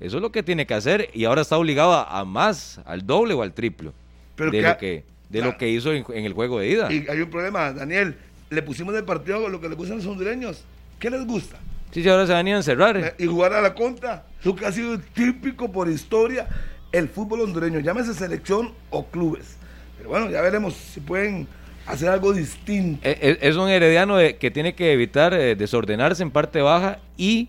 [0.00, 3.06] eso es lo que tiene que hacer y ahora está obligado a, a más, al
[3.06, 3.92] doble o al triplo
[4.36, 4.86] Pero de, que- lo, que,
[5.30, 5.52] de claro.
[5.52, 6.92] lo que hizo en, en el juego de ida.
[6.92, 8.16] Y hay un problema, Daniel.
[8.50, 10.64] Le pusimos del partido lo que le gustan los hondureños.
[10.98, 11.58] ¿Qué les gusta?
[11.90, 12.96] Sí, sí, ahora se van a encerrar.
[12.96, 14.24] Eh, Y jugar a la contra.
[14.44, 16.48] Lo que ha sido típico por historia
[16.92, 17.80] el fútbol hondureño.
[17.80, 19.56] Llámese selección o clubes.
[19.96, 21.46] Pero bueno, ya veremos si pueden
[21.86, 23.00] hacer algo distinto.
[23.08, 26.98] Eh, eh, Es un herediano de- que tiene que evitar eh, desordenarse en parte baja
[27.16, 27.48] y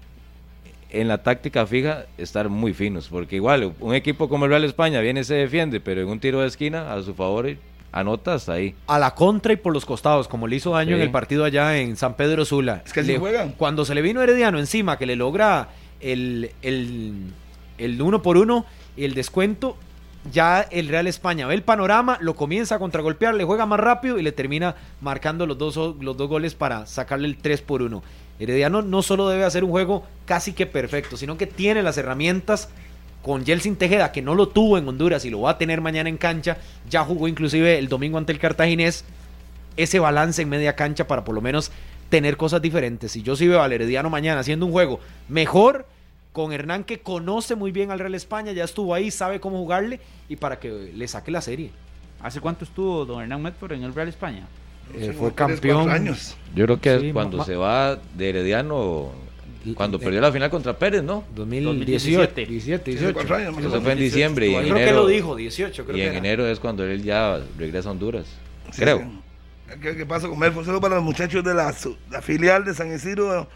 [0.89, 5.01] en la táctica fija estar muy finos, porque igual un equipo como el Real España
[5.01, 7.49] viene y se defiende, pero en un tiro de esquina a su favor
[7.91, 8.75] anota hasta ahí.
[8.87, 10.95] a la contra y por los costados, como le hizo daño Sí.
[10.95, 12.81] en el partido allá en San Pedro Sula.
[12.85, 13.51] Es que Le- juegan.
[13.57, 15.69] Cuando se le vino Herediano encima, que le logra
[16.01, 17.13] el, el,
[17.77, 18.65] el uno por uno
[18.97, 19.77] y el descuento,
[20.31, 24.17] ya el Real España ve el panorama, lo comienza a contragolpear, le juega más rápido
[24.19, 28.03] y le termina marcando los dos, los dos goles para sacarle el 3 por 1.
[28.39, 32.69] Herediano no solo debe hacer un juego casi que perfecto, sino que tiene las herramientas
[33.21, 36.09] con Jelsin Tejeda, que no lo tuvo en Honduras y lo va a tener mañana
[36.09, 36.57] en cancha,
[36.89, 39.03] ya jugó inclusive el domingo ante el Cartaginés,
[39.77, 41.71] ese balance en media cancha para por lo menos
[42.09, 43.15] tener cosas diferentes.
[43.15, 45.87] Y yo sí veo al Herediano mañana haciendo un juego mejor
[46.33, 50.01] con Hernán que conoce muy bien al Real España, ya estuvo ahí, sabe cómo jugarle
[50.27, 51.71] y para que le saque la serie.
[52.21, 54.45] ¿Hace cuánto estuvo don Hernán Medford en el Real España?
[54.93, 55.89] Eh, fue campeón.
[55.89, 56.37] años.
[56.55, 59.11] Yo creo que Sí, es cuando se va de Herediano,
[59.75, 61.23] cuando Eh, perdió la final contra Pérez, ¿no?
[61.35, 62.45] 2018, 2017.
[62.45, 63.13] 17, Hace 18.
[63.13, 65.07] cuatro años, más o Eso fue en diciembre y Yo en creo enero, que lo
[65.07, 68.25] dijo, 18, creo y en enero es cuando él ya regresa a Honduras.
[68.71, 69.03] Sí, Creo.
[69.81, 70.65] ¿Qué, qué pasa con Melford?
[70.65, 71.73] Solo para los muchachos de la,
[72.11, 73.47] la filial de San Isidro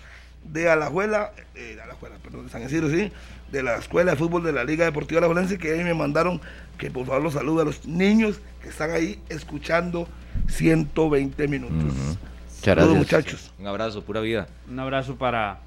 [0.44, 3.12] de Alajuela, eh, de Alajuela, perdón, de San Isidro, sí,
[3.52, 6.40] de la Escuela de Fútbol de la Liga Deportiva Alajuelense, que ahí me mandaron
[6.78, 10.08] que por favor los salude a los niños que están ahí escuchando
[10.48, 11.76] 120 minutos.
[11.76, 12.18] Muchas
[12.62, 12.98] Saludos, gracias.
[12.98, 13.52] muchachos.
[13.60, 14.48] Un abrazo, pura vida.
[14.70, 15.60] Un abrazo para,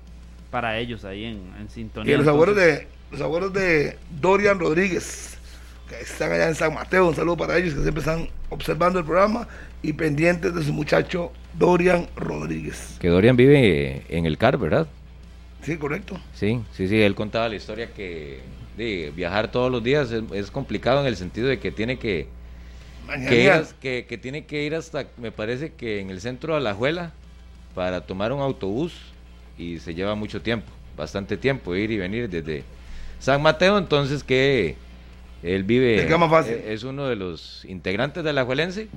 [0.50, 2.14] para ellos ahí en, en sintonía.
[2.14, 5.36] Y los abuelos de los abuelos de Dorian Rodríguez,
[5.88, 9.04] que están allá en San Mateo, un saludo para ellos que siempre están observando el
[9.04, 9.46] programa
[9.82, 12.96] y pendientes de su muchacho Dorian Rodríguez.
[13.00, 14.86] Que Dorian vive en el CAR, ¿verdad?
[15.62, 16.20] Sí, correcto.
[16.34, 18.40] Sí, sí, sí, él contaba la historia que
[18.76, 22.28] de viajar todos los días es, es complicado en el sentido de que tiene que,
[23.28, 26.58] que, ir que, que tiene que ir hasta, me parece que en el centro de
[26.58, 27.12] Alajuela
[27.74, 28.94] para tomar un autobús
[29.58, 32.64] y se lleva mucho tiempo, bastante tiempo ir y venir desde
[33.20, 34.76] San Mateo, entonces que
[35.42, 38.88] él vive, eh, es uno de los integrantes de Alajuelense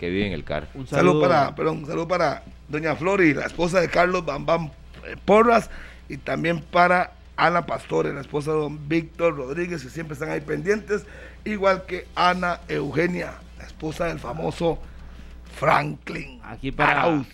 [0.00, 0.68] que vive en el CAR.
[0.74, 4.70] Un Salud saludo, para, perdón, salud para doña Flori, la esposa de Carlos Bam Bam
[5.06, 5.70] eh, Porras,
[6.08, 10.40] y también para Ana Pastore, la esposa de don Víctor Rodríguez, que siempre están ahí
[10.40, 11.06] pendientes,
[11.44, 14.78] igual que Ana Eugenia, la esposa del famoso
[15.56, 16.40] Franklin.
[16.44, 17.26] Aquí para, Arauz.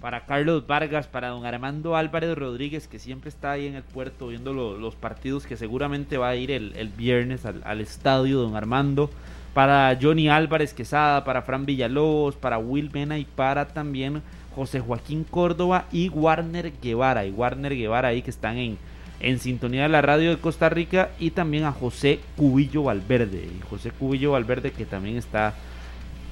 [0.00, 4.28] para Carlos Vargas, para don Armando Álvarez Rodríguez, que siempre está ahí en el puerto
[4.28, 8.38] viendo lo- los partidos, que seguramente va a ir el, el viernes al, al estadio,
[8.40, 9.10] don Armando.
[9.54, 14.22] Para Johnny Álvarez Quesada, para Fran Villalobos, para Will Mena y para también
[14.54, 17.24] José Joaquín Córdoba y Warner Guevara.
[17.26, 18.78] Y Warner Guevara ahí que están en,
[19.20, 21.10] en sintonía de la radio de Costa Rica.
[21.18, 23.38] Y también a José Cubillo Valverde.
[23.38, 25.54] Y José Cubillo Valverde que también está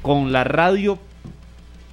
[0.02, 0.98] con la radio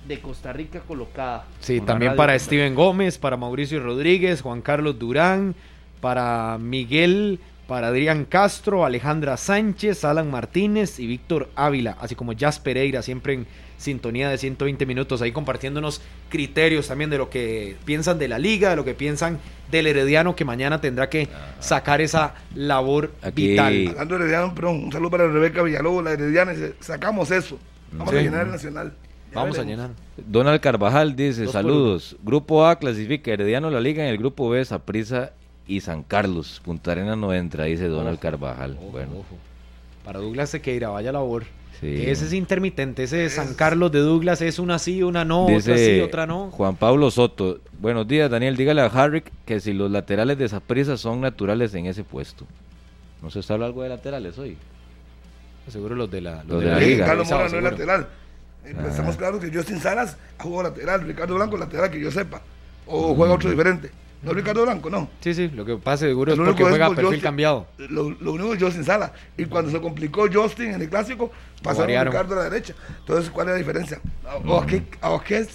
[0.08, 1.46] de Costa Rica colocada.
[1.60, 2.38] Sí, también para.
[2.38, 5.56] Steven Gómez, para Mauricio Rodríguez, Juan Carlos Durán,
[6.00, 12.60] para Miguel, para Adrián Castro, Alejandra Sánchez, Alan Martínez y Víctor Ávila, así como Jazz
[12.60, 13.48] Pereira, siempre en
[13.78, 18.70] sintonía de 120 minutos, ahí compartiéndonos criterios también de lo que piensan de la liga,
[18.72, 19.40] de lo que piensan
[19.72, 21.28] del Herediano, que mañana tendrá que
[21.60, 23.88] sacar esa labor Aquí- vital.
[23.90, 27.58] Hablando de Herediano, perdón, un saludo para Rebeca Villalobos, la Herediana, sacamos eso.
[27.92, 28.18] Vamos Sí.
[28.20, 28.94] a llenar el Nacional.
[29.32, 29.90] Ya Vamos a llenar.
[30.18, 32.16] Donald Carvajal dice, saludos.
[32.24, 35.34] Grupo A clasifica Herediano la liga en el grupo B, Saprissa
[35.68, 36.62] y San Carlos.
[36.64, 38.78] Punta Arena no entra, dice Donald Carvajal.
[38.80, 39.38] Ojo, bueno, ojo.
[40.06, 41.44] Para Douglas Sequeira, vaya labor.
[41.82, 41.88] Sí.
[41.88, 45.44] Que ese es intermitente, ese de San Carlos de Douglas es una sí, una no,
[45.44, 46.50] otra Dice sí, otra no.
[46.52, 47.60] Juan Pablo Soto.
[47.80, 48.56] Buenos días, Daniel.
[48.56, 52.46] Dígale a Harrick que si los laterales de Saprissa son naturales en ese puesto.
[53.22, 54.58] ¿No se está hablando algo de laterales hoy?
[55.68, 57.06] Seguro los de la, Los de la liga.
[57.08, 58.08] Carlos Mora no es lateral.
[58.66, 58.90] Eh, pues Ah.
[58.90, 62.42] Estamos claros que Justin Salas ha jugado lateral, Ricardo Blanco lateral que yo sepa.
[62.86, 63.90] O juega otro diferente.
[64.26, 65.08] No Ricardo Blanco, no.
[65.22, 67.68] Sí, sí, lo que pasa seguro es porque juega perfil Justin- cambiado.
[67.78, 69.14] Lo, lo único es Justin Sala.
[69.38, 71.32] Y cuando se complicó Justin en el clásico,
[71.62, 72.04] pasaron a.
[72.04, 72.74] Ricardo a la derecha.
[73.00, 74.02] Entonces, ¿cuál es la diferencia?
[74.46, 75.46] ¿O a qué, a qué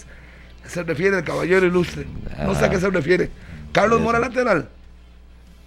[0.67, 2.07] se refiere el caballero ilustre?
[2.45, 3.31] No sé a qué se refiere.
[3.73, 4.69] ¿Carlos Mora lateral?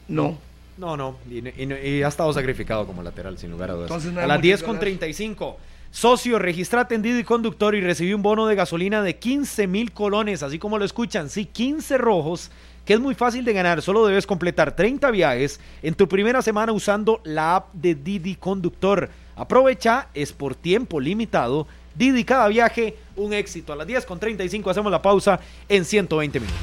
[0.08, 0.38] No.
[0.76, 3.90] No, no, y, y- y ha estado sacrificado como lateral, sin lugar a dudas.
[3.92, 4.82] Entonces no hay a las mucho 10 que con hablar.
[4.82, 5.58] 35.
[5.92, 10.42] Socio, registra atendido y conductor y recibí un bono de gasolina de 15 mil colones,
[10.42, 12.50] así como lo escuchan, sí, 15 rojos,
[12.86, 16.72] que es muy fácil de ganar, solo debes completar 30 viajes en tu primera semana
[16.72, 19.10] usando la app de Didi Conductor.
[19.36, 23.74] Aprovecha, es por tiempo limitado, Didi cada viaje, un éxito.
[23.74, 25.40] A las 10 con 35 hacemos la pausa
[25.70, 26.60] en 120 minutos.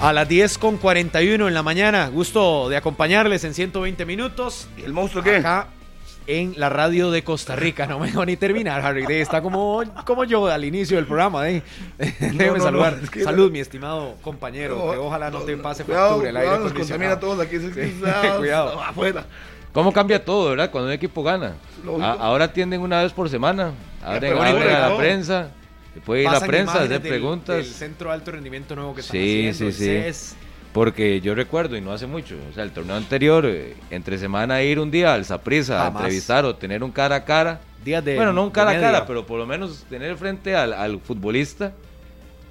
[0.00, 4.68] A las 10 con 41 en la mañana, gusto de acompañarles en 120 minutos.
[4.76, 5.36] ¿Y el monstruo qué?
[5.36, 5.68] Acá
[6.26, 7.86] en la radio de Costa Rica.
[7.86, 9.04] No me dejo ni terminar, Harry.
[9.08, 11.48] Está como, como yo al inicio del programa.
[11.48, 11.62] ¿eh?
[11.98, 12.96] Déjeme no, saludar.
[12.96, 14.76] no, es que- Salud, mi estimado compañero.
[14.86, 17.66] No, que ojalá no, te pase cuidado, factura el aire cuidado, nos contamina a acondicionado.
[17.66, 17.90] todos aquí.
[17.90, 18.00] Sí,
[18.38, 18.80] Cuidado.
[18.82, 19.24] Afuera.
[19.72, 20.70] ¿Cómo cambia todo, verdad?
[20.70, 21.54] Cuando un equipo gana.
[21.84, 22.04] Lógico.
[22.04, 23.72] A- ahora atienden una vez por semana.
[24.02, 25.50] Y a la prensa.
[26.04, 27.56] Puede ir a la prensa, hacer preguntas.
[27.56, 29.72] Del centro de alto rendimiento nuevo que están Sí, haciendo.
[29.72, 29.90] sí, sí.
[29.90, 30.36] el CES.
[30.76, 34.62] Porque yo recuerdo, y no hace mucho, o sea, el torneo anterior, eh, entre semana
[34.62, 37.62] ir un día al Saprissa a entrevistar o tener un cara a cara.
[37.82, 38.14] Días de.
[38.14, 41.72] bueno, no un cara a cara, pero por lo menos tener frente al, al futbolista.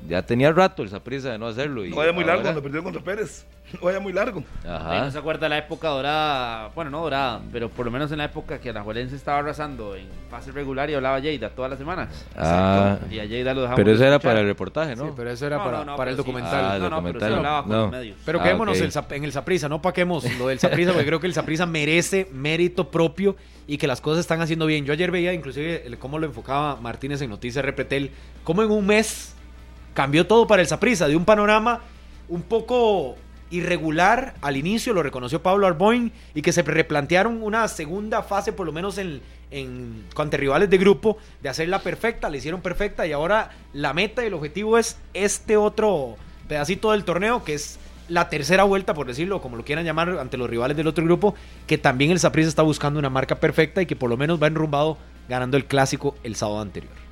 [0.10, 1.86] Ya tenía rato el Saprissa de no hacerlo.
[1.86, 3.46] Y No muy largo ahora- cuando perdió contra Pérez.
[3.74, 4.44] No vaya muy largo.
[4.64, 5.06] Ahí Ajá.
[5.06, 8.26] no se acuerda la época dorada, bueno, no dorada, pero por lo menos en la
[8.26, 12.26] época que Alajuelense estaba arrasando en fase regular y hablaba Lleida todas las semanas.
[12.38, 14.32] Ah, Y a Lleida lo dejamos pero eso era escuchar.
[14.32, 15.06] para el reportaje, ¿no?
[15.08, 16.32] Sí, pero eso era No, para, no, no, para el pero sí.
[16.32, 16.66] documental.
[16.66, 17.30] Ah, el no, no, pero documental.
[17.30, 17.82] sí hablaba con No.
[17.82, 18.18] los medios.
[18.26, 21.34] Pero Ah, quedémonos en el Saprisa, no paquemos lo del Saprisa, porque creo que el
[21.34, 23.36] Saprisa merece mérito propio
[23.68, 24.86] y que las cosas están haciendo bien.
[24.86, 28.12] Yo ayer veía inclusive el- cómo lo enfocaba Martínez en Noticias Repretel,
[28.44, 29.36] cómo en un mes
[29.96, 31.82] cambió todo para el Saprisa, de un panorama
[32.30, 33.16] un poco
[33.52, 38.66] irregular al inicio, lo reconoció Pablo Arboin, y que se replantearon una segunda fase, por
[38.66, 43.12] lo menos en, en ante rivales de grupo, de hacerla perfecta, la hicieron perfecta, y
[43.12, 46.16] ahora la meta y el objetivo es este otro
[46.48, 50.38] pedacito del torneo, que es la tercera vuelta, por decirlo, como lo quieran llamar, ante
[50.38, 51.36] los rivales del otro grupo,
[51.68, 54.48] que también el Saprissa está buscando una marca perfecta y que por lo menos va
[54.48, 54.98] enrumbado
[55.28, 57.05] ganando el clásico el sábado anterior.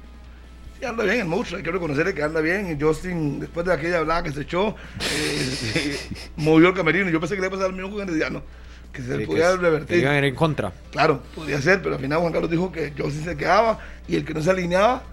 [0.86, 2.72] Anda bien el monstruo, hay que reconocerle que anda bien.
[2.78, 5.98] Y Justin, después de aquella hablada que se echó, eh,
[6.38, 7.10] movió el camerino.
[7.10, 8.44] Yo pensé que le iba a pasar al mismo con Herediano,
[8.92, 10.00] que se le que revertir.
[10.00, 10.72] iban a ir en contra.
[10.92, 14.26] Claro, podía ser, pero al final Juan Carlos dijo que Justin se quedaba y el
[14.26, 15.04] que no se alineaba,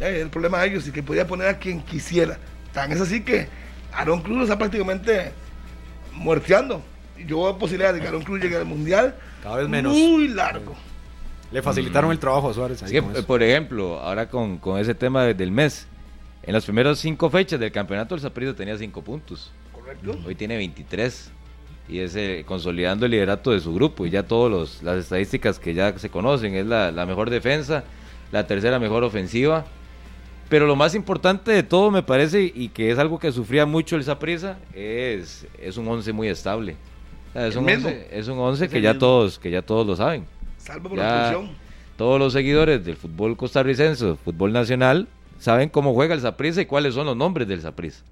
[0.00, 2.38] eh, el problema de ellos y que podía poner a quien quisiera.
[2.72, 3.48] Tan es así que
[3.92, 5.32] Aaron Cruz lo está prácticamente
[6.12, 6.82] muerteando.
[7.26, 9.92] Yo veo posibilidades de que Aaron Cruz llegue al mundial Cada vez menos.
[9.94, 10.74] muy largo.
[11.54, 12.82] Le facilitaron el trabajo a Suárez.
[12.82, 15.86] ahí por ejemplo, ahora con, con ese tema de- del mes,
[16.42, 19.52] en las primeras cinco fechas del campeonato el Saprissa tenía cinco puntos.
[19.72, 20.16] ¿Correcto?
[20.26, 21.30] Hoy tiene 23
[21.88, 25.74] y es eh, consolidando el liderato de su grupo y ya todas las estadísticas que
[25.74, 27.84] ya se conocen, es la, la mejor defensa,
[28.32, 29.64] la tercera mejor ofensiva.
[30.48, 33.96] Pero lo más importante de todo me parece y que es algo que sufría mucho
[33.96, 36.76] el Saprissa es, es un 11 muy estable.
[37.30, 37.88] O sea, es, un mismo.
[37.88, 39.00] 11, es un 11 Es que ya mismo.
[39.00, 40.26] todos que ya todos lo saben.
[40.64, 41.04] Salvo por Ya.
[41.04, 41.56] la expulsión.
[41.96, 45.06] Todos los seguidores del fútbol costarricense, del fútbol nacional,
[45.38, 48.02] saben cómo juega el Saprissa y cuáles son los nombres del Saprissa.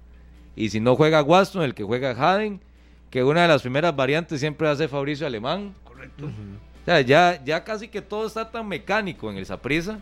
[0.55, 2.61] Y si no juega Waston, el que juega Haden,
[3.09, 5.73] que una de las primeras variantes siempre hace Fabricio Alemán.
[5.83, 6.25] Correcto.
[6.27, 9.99] O sea, ya, ya casi que todo está tan mecánico en el Saprissa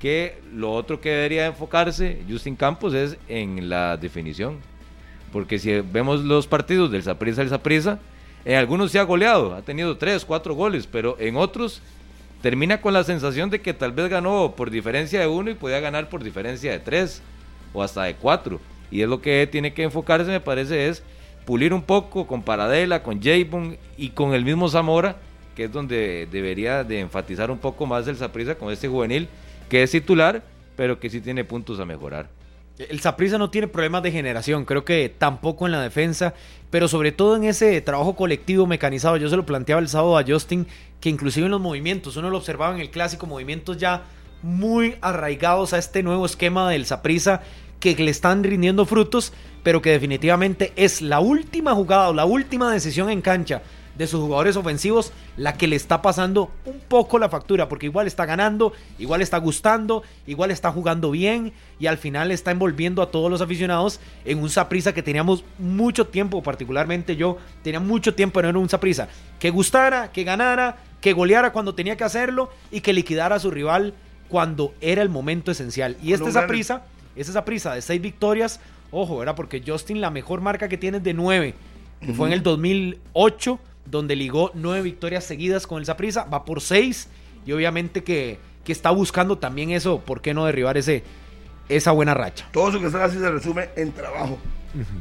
[0.00, 4.58] que lo otro que debería enfocarse Justin Campos es en la definición.
[5.32, 7.98] Porque si vemos los partidos del Saprissa el Saprissa,
[8.44, 11.82] en algunos se ha goleado, ha tenido tres, cuatro goles, pero en otros
[12.42, 15.80] termina con la sensación de que tal vez ganó por diferencia de uno y podía
[15.80, 17.22] ganar por diferencia de tres
[17.72, 18.60] o hasta de cuatro.
[18.90, 21.02] Y es lo que tiene que enfocarse, me parece, es
[21.44, 25.16] pulir un poco con Paradela, con Jaybon y con el mismo Zamora,
[25.56, 29.28] que es donde debería de enfatizar un poco más el Saprissa con este juvenil,
[29.68, 30.42] que es titular,
[30.76, 32.28] pero que sí tiene puntos a mejorar.
[32.78, 36.34] El Saprissa no tiene problemas de generación, creo que tampoco en la defensa,
[36.70, 39.16] pero sobre todo en ese trabajo colectivo mecanizado.
[39.16, 40.66] Yo se lo planteaba el sábado a Justin,
[41.00, 44.04] que inclusive en los movimientos, uno lo observaba en el clásico, movimientos ya
[44.42, 47.42] muy arraigados a este nuevo esquema del Saprissa
[47.80, 49.32] que le están rindiendo frutos,
[49.62, 53.62] pero que definitivamente es la última jugada o la última decisión en cancha
[53.98, 58.06] de sus jugadores ofensivos la que le está pasando un poco la factura, porque igual
[58.06, 63.10] está ganando, igual está gustando, igual está jugando bien y al final está envolviendo a
[63.10, 68.40] todos los aficionados en un Saprisa que teníamos mucho tiempo, particularmente yo, tenía mucho tiempo
[68.40, 69.08] en un Saprisa
[69.40, 73.50] que gustara, que ganara, que goleara cuando tenía que hacerlo y que liquidara a su
[73.50, 73.94] rival
[74.28, 75.96] cuando era el momento esencial.
[76.02, 76.84] Y este Saprisa,
[77.16, 78.60] es esa prisa de seis victorias,
[78.92, 81.54] ojo, era porque Justin la mejor marca que tiene es de nueve,
[82.00, 83.58] que fue en el 2008
[83.90, 87.08] donde ligó nueve victorias seguidas con el Saprissa, va por seis
[87.46, 91.02] y obviamente que, que, está buscando también eso, ¿por qué no derribar ese,
[91.68, 92.48] esa buena racha?
[92.52, 94.38] Todo eso que está así se resume en trabajo.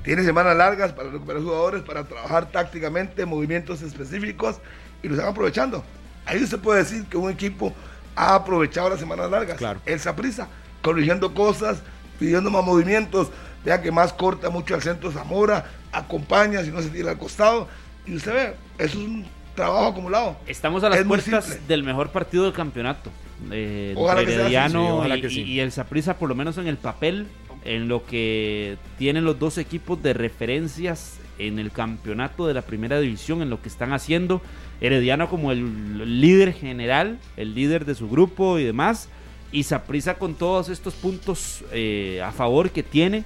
[0.04, 4.58] Tiene semanas largas para recuperar jugadores, para trabajar tácticamente, movimientos específicos
[5.04, 5.84] y lo están aprovechando.
[6.26, 7.74] Ahí se puede decir que un equipo
[8.16, 9.58] ha aprovechado las semanas largas.
[9.58, 9.82] Claro.
[9.86, 10.48] El Saprissa,
[10.82, 11.82] corrigiendo cosas,
[12.18, 13.30] pidiendo más movimientos.
[13.66, 17.68] Vea que más corta mucho al centro Zamora, acompaña si no se tira al costado
[18.08, 19.26] y usted ve, eso es un
[19.56, 20.38] trabajo acumulado.
[20.48, 23.12] Estamos a las puertas del mejor partido del campeonato.
[23.52, 27.28] Eh, ojalá Herediano y, el Saprissa, por lo menos en el papel,
[27.66, 33.00] en lo que tienen los dos equipos de referencias en el campeonato de la primera
[33.00, 34.42] división, en lo que están haciendo.
[34.80, 39.10] Herediano como el líder general, el líder de su grupo y demás.
[39.52, 43.24] Y Saprissa con todos estos puntos eh, a favor que tiene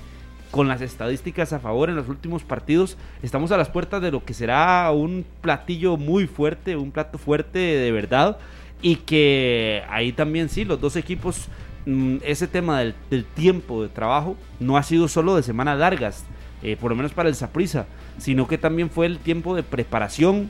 [0.51, 4.23] con las estadísticas a favor en los últimos partidos, estamos a las puertas de lo
[4.23, 8.37] que será un platillo muy fuerte, un plato fuerte de verdad.
[8.81, 11.47] Y que ahí también sí, los dos equipos,
[11.85, 16.25] mm, ese tema del, tiempo de trabajo no ha sido solo de semanas largas,
[16.63, 17.85] eh, por lo menos para el Saprisa,
[18.17, 20.49] sino que también fue el tiempo de preparación,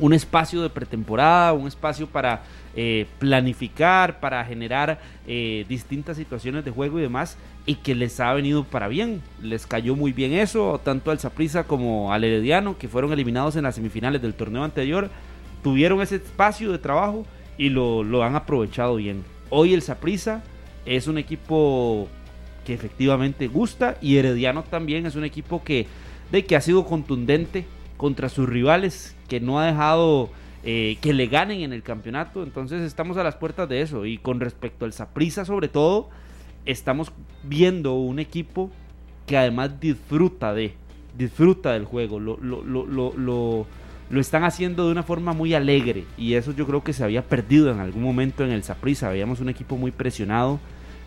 [0.00, 2.42] un espacio de pretemporada, un espacio para
[2.74, 8.32] eh, planificar, para generar eh, distintas situaciones de juego y demás, y que les ha
[8.34, 9.22] venido para bien.
[9.42, 13.64] Les cayó muy bien eso, tanto al Saprissa como al Herediano, que fueron eliminados en
[13.64, 15.10] las semifinales del torneo anterior,
[15.62, 17.26] tuvieron ese espacio de trabajo
[17.58, 19.24] y lo, lo han aprovechado bien.
[19.50, 20.42] Hoy el Saprissa
[20.84, 22.08] es un equipo
[22.64, 25.86] que efectivamente gusta y Herediano también es un equipo que,
[26.30, 27.64] de que ha sido contundente
[27.96, 30.30] contra sus rivales, que no ha dejado
[30.68, 32.42] eh, que le ganen en el campeonato.
[32.42, 34.04] Entonces estamos a las puertas de eso.
[34.04, 36.08] Y con respecto al Saprisa, sobre todo,
[36.64, 37.12] estamos
[37.44, 38.70] viendo un equipo
[39.26, 40.74] que además disfruta de,
[41.16, 42.18] disfruta del juego.
[42.18, 43.14] Lo, lo, lo,
[44.10, 46.04] lo, están haciendo de una forma muy alegre.
[46.18, 49.08] Y eso yo creo que se había perdido en algún momento en el Saprisa.
[49.08, 50.58] Veíamos un equipo muy presionado.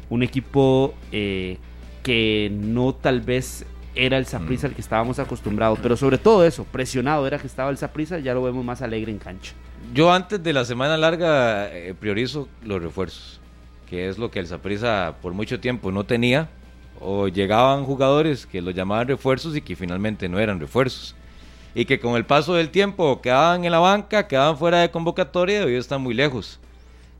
[0.09, 1.57] Un equipo eh,
[2.01, 5.79] que no tal vez era el Saprisa al que estábamos acostumbrados.
[5.81, 9.11] Pero sobre todo eso, presionado era que estaba el Saprisa, ya lo vemos más alegre
[9.11, 9.53] en cancha.
[9.93, 13.39] Yo antes de la semana larga eh, priorizo los refuerzos,
[13.89, 16.49] que es lo que el Saprisa por mucho tiempo no tenía.
[17.01, 21.15] O llegaban jugadores que los llamaban refuerzos y que finalmente no eran refuerzos.
[21.73, 25.61] Y que con el paso del tiempo quedaban en la banca, quedaban fuera de convocatoria
[25.61, 26.59] y hoy están muy lejos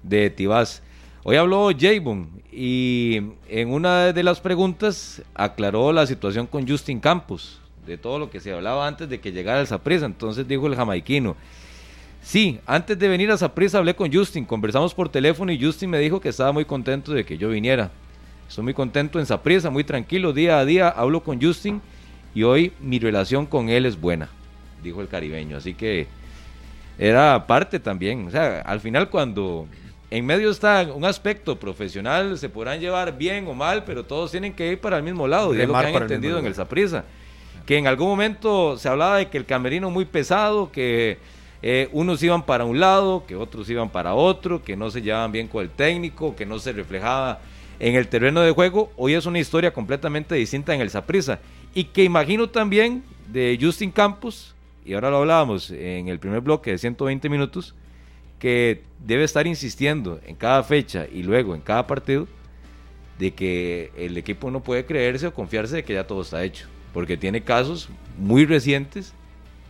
[0.03, 0.83] de Tibás.
[1.21, 7.59] Hoy habló Jayvon y en una de las preguntas aclaró la situación con Justin Campos,
[7.85, 10.05] de todo lo que se hablaba antes de que llegara el Saprissa.
[10.05, 11.35] Entonces dijo el jamaiquino,
[12.21, 15.99] sí, antes de venir a Saprissa hablé con Justin, conversamos por teléfono y Justin me
[15.99, 17.91] dijo que estaba muy contento de que yo viniera.
[18.47, 21.81] Estoy muy contento en Saprissa, muy tranquilo, día a día hablo con Justin
[22.33, 24.29] y hoy mi relación con él es buena,
[24.81, 25.57] dijo el caribeño.
[25.57, 26.07] Así que
[26.97, 29.67] era parte también, o sea, al final cuando
[30.11, 34.53] en medio está un aspecto profesional, se podrán llevar bien o mal, pero todos tienen
[34.53, 37.05] que ir para el mismo lado, y es lo que han entendido en el Saprisa.
[37.65, 41.19] Que en algún momento se hablaba de que el camerino muy pesado, que
[41.61, 45.31] eh, unos iban para un lado, que otros iban para otro, que no se llevaban
[45.31, 47.39] bien con el técnico, que no se reflejaba
[47.79, 48.91] en el terreno de juego.
[48.97, 51.39] Hoy es una historia completamente distinta en el Saprisa.
[51.75, 56.71] Y que imagino también de Justin Campos, y ahora lo hablábamos en el primer bloque
[56.71, 57.75] de 120 minutos,
[58.39, 62.27] que debe estar insistiendo en cada fecha y luego en cada partido
[63.19, 66.67] de que el equipo no puede creerse o confiarse de que ya todo está hecho,
[66.93, 69.13] porque tiene casos muy recientes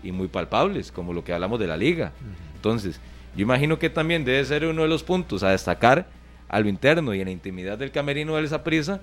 [0.04, 2.12] y muy palpables, como lo que hablamos de la liga.
[2.56, 3.02] Entonces,
[3.36, 6.08] yo imagino que también debe ser uno de los puntos a destacar
[6.48, 9.02] a lo interno y en la intimidad del camerino de esa prisa,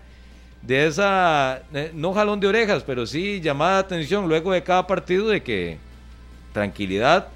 [0.63, 4.87] de esa, eh, no jalón de orejas, pero sí llamada de atención luego de cada
[4.87, 5.79] partido de que
[6.53, 7.29] tranquilidad,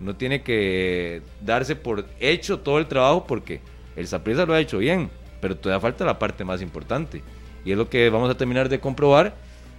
[0.00, 3.60] no tiene que darse por hecho todo el trabajo porque
[3.96, 5.10] el Saprissa lo ha hecho bien,
[5.40, 7.22] pero todavía falta la parte más importante.
[7.64, 9.34] Y es lo que vamos a terminar de comprobar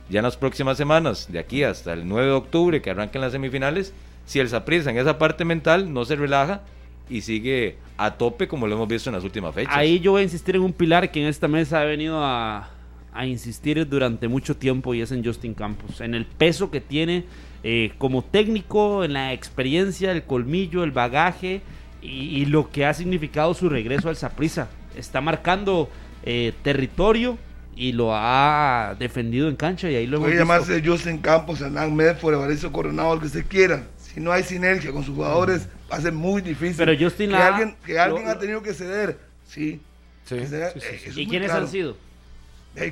[0.10, 3.32] ya en las próximas semanas, de aquí hasta el 9 de octubre que arranquen las
[3.32, 3.94] semifinales,
[4.26, 6.62] si el Saprissa en esa parte mental no se relaja
[7.10, 9.74] y sigue a tope como lo hemos visto en las últimas fechas.
[9.76, 12.70] Ahí yo voy a insistir en un pilar que en esta mesa ha venido a,
[13.14, 17.26] a insistir durante mucho tiempo y es en Justin Campos, en el peso que tiene
[17.64, 21.62] eh, como técnico, en la experiencia, el colmillo, el bagaje
[22.02, 22.08] y,
[22.42, 24.68] y lo que ha significado su regreso al Saprissa.
[24.96, 25.90] Está marcando
[26.24, 27.38] eh, territorio
[27.76, 30.54] y lo ha defendido en cancha y ahí lo hemos Puede visto.
[30.54, 33.84] llamarse Justin Campos, Hernán Medford, Evaristo Coronado, el que se quiera.
[33.98, 36.76] Si no hay sinergia con sus jugadores, va a ser muy difícil.
[36.78, 39.18] Pero Justin que la- alguien, que alguien lo- ha tenido que ceder.
[39.48, 39.80] Sí.
[40.26, 41.66] Sí, Que ceder, sí, sí, eh, ¿Y quiénes claro.
[41.66, 41.96] han sido?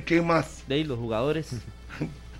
[0.04, 0.62] ¿Quién más?
[0.66, 1.50] De ahí los jugadores.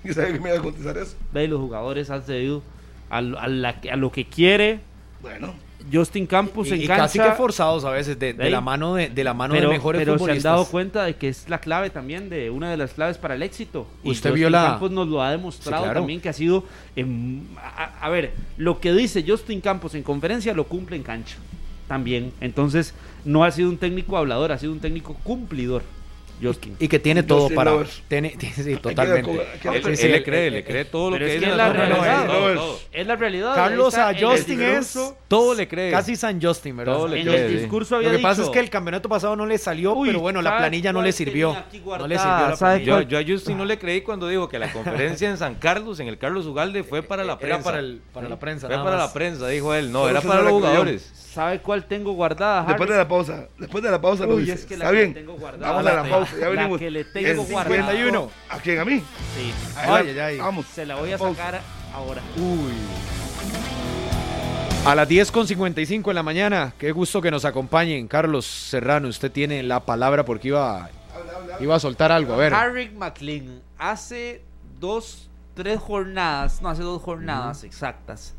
[0.05, 1.17] Yo sabía que me iba a contestar eso.
[1.35, 2.63] Ahí los jugadores han cedido
[3.11, 4.81] a, lo- a la- a lo que quiere
[5.23, 5.55] Bueno,
[5.93, 7.03] Justin Campos Y, en y cancha.
[7.05, 9.75] casi que forzados a veces de, de la mano de, de la mano pero, de
[9.75, 10.53] mejores pero se han futbolistas.
[10.53, 13.43] dado cuenta de que es la clave también de una de las claves para el
[13.43, 13.87] éxito.
[14.05, 16.01] Y Usted Justin vio la- Campos nos lo ha demostrado Sí, claro.
[16.01, 16.65] también que ha sido.
[16.97, 21.37] en- a, a ver, lo que dice Justin Campos en conferencia lo cumple en cancha
[21.89, 22.33] también.
[22.41, 22.95] Entonces,
[23.25, 25.83] no ha sido un técnico hablador, ha sido un técnico cumplidor.
[26.43, 26.77] Justin.
[26.79, 27.73] Y que tiene todo Justin para.
[28.09, 29.31] Tiene, tiene- sí, totalmente.
[29.31, 31.73] Él, Sí, él sí, le cree, le cree todo lo que es que es la
[31.73, 32.27] realidad.
[32.27, 32.79] todo, todo.
[32.93, 33.55] Es la realidad.
[33.55, 34.99] Carlos a Justin es
[35.29, 35.91] todo le cree.
[35.91, 36.95] Casi San Justin, ¿verdad?
[36.95, 39.37] Todo le En cree, el discurso había Lo que pasa es que el campeonato pasado
[39.37, 41.53] no le salió, Uy, pero bueno, la ¿sabe planilla no le sirvió.
[41.53, 43.03] No le sirvió la ¿Sabe planilla.
[43.09, 46.01] Yo, yo a Justin no le creí cuando dijo que la conferencia en San Carlos,
[46.01, 47.57] en el Carlos Ugalde, fue para la prensa.
[47.57, 48.67] Era para, el, para la prensa.
[48.67, 49.93] Fue para la prensa, dijo él.
[49.93, 51.13] No, era para los jugadores.
[51.33, 54.55] ¿Sabe cuál tengo guardada, después de la pausa, después de la pausa lo Uy, dice.
[54.55, 55.15] es que la Está que bien.
[55.15, 56.79] tengo guardada, Vamos a la la- pausa, ya la venimos.
[56.81, 57.63] que le tengo En guardada.
[57.77, 58.31] 51.
[58.49, 58.79] ¿A quién?
[58.81, 58.99] ¿A mí?
[58.99, 59.53] Sí.
[59.77, 60.11] Adelante.
[60.11, 60.39] ay, ay.
[60.39, 60.67] Vamos.
[60.67, 61.37] Se la voy a Pausa.
[61.45, 61.61] sacar
[61.95, 62.21] ahora.
[64.87, 68.09] A las 10.55 en la mañana, qué gusto que nos acompañen.
[68.09, 70.89] Carlos Serrano, usted tiene la palabra porque iba,
[71.61, 72.33] iba a soltar algo.
[72.35, 72.55] A ver.
[72.55, 74.43] Harry McLean, hace
[74.81, 78.35] dos, tres jornadas, no, hace dos jornadas exactas,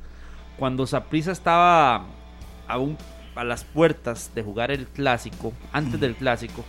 [0.58, 2.06] cuando Saprissa estaba
[2.72, 2.98] aún
[3.36, 6.64] a las puertas de jugar el clásico, antes del clásico,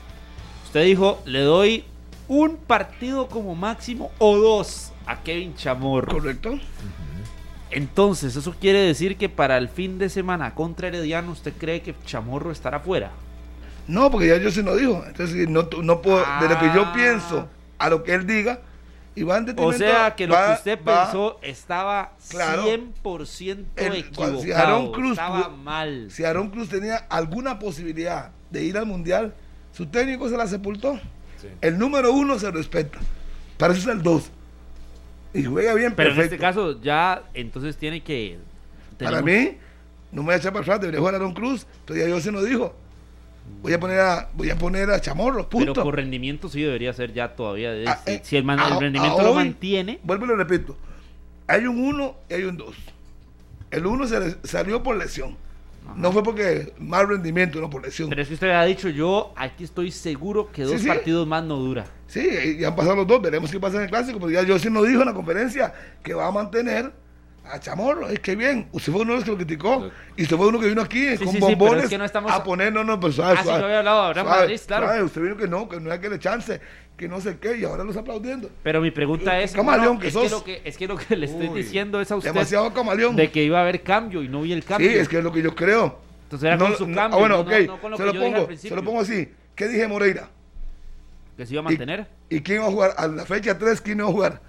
[0.65, 1.85] usted dijo, le doy
[2.29, 6.12] un partido como máximo o dos a Kevin Chamorro.
[6.12, 6.59] Correcto.
[7.70, 11.95] Entonces, eso quiere decir que para el fin de semana contra Herediano, ¿usted cree que
[12.05, 13.11] Chamorro estará fuera?
[13.89, 15.03] No, porque ya yo se lo dijo.
[15.07, 16.93] Entonces, no, no puedo, de lo que yo Ah.
[16.95, 17.49] pienso
[17.79, 18.61] a lo que él diga,
[19.14, 22.64] y va en O sea, que lo va- que usted va- pensó estaba Claro.
[22.64, 24.40] 100% El- equivocado.
[24.40, 26.10] si Aaron Cruz estaba mal.
[26.10, 29.34] Si Aaron Cruz tenía alguna posibilidad de ir al mundial,
[29.72, 30.98] su técnico se la sepultó.
[31.60, 32.98] El número uno se respeta.
[33.59, 34.30] Para eso es el dos.
[35.34, 38.39] Y juega bien, Pero en este caso ya entonces tiene que...
[38.98, 39.56] Para mí,
[40.12, 41.66] no me voy a echar para atrás, debería jugar Aaron Cruz.
[41.80, 42.74] Entonces ya yo se lo dijo.
[43.61, 47.12] Voy a poner a, voy a poner a Chamorro, Pero por rendimiento sí debería ser
[47.12, 47.73] ya todavía.
[47.87, 50.01] Ah, si, eh, si el, man- el a- rendimiento lo mantiene...
[50.03, 50.77] Vuelvo y lo repito.
[51.47, 52.74] Hay un uno y hay un dos.
[53.70, 55.37] El uno se le- salió por lesión.
[55.97, 58.09] No fue porque mal rendimiento, no por lesión.
[58.09, 60.89] Pero es que usted ha dicho, yo aquí estoy seguro que dos Sí, sí.
[60.89, 61.87] partidos más no dura.
[62.07, 64.59] Sí, ya han pasado los dos, veremos qué pasa en el clásico, pero ya yo
[64.59, 65.73] sí nos dijo en la conferencia
[66.05, 66.93] que va a mantener
[67.51, 70.36] a Chamorro, es que bien, usted fue uno de los que lo criticó, y usted
[70.36, 72.43] fue uno que vino aquí Sí, con sí, sí, bombones es que no estamos- a
[72.44, 74.86] poner, no, no, pero suave, Ah, sí, suave, había hablado de Abraham suave, Madrid, claro.
[74.86, 76.60] suave, usted vino que no, que no hay que le chance,
[76.97, 78.48] que no sé qué, y ahora los aplaudiendo.
[78.62, 79.52] Pero mi pregunta es...
[79.52, 80.24] camaleón no, que es, sos.
[80.24, 82.73] que lo que, es que lo que le estoy Uy, diciendo es a usted Demasiado
[82.73, 83.16] camaleón.
[83.16, 84.90] de que iba a haber cambio y no vi el Sí, cambio.
[84.90, 85.98] es que es lo que yo creo.
[86.24, 88.06] Entonces era con su cambio, ah, bueno, no- ok, no- no con lo se, que
[88.06, 89.28] lo yo dije al pongo, se lo pongo así.
[89.56, 90.28] ¿Qué dije Moreira?
[91.36, 92.06] Que se iba a ¿Y- mantener.
[92.31, 92.94] ¿Y, quién va a jugar?
[92.97, 94.40] A la fecha 3, ¿quién va a jugar?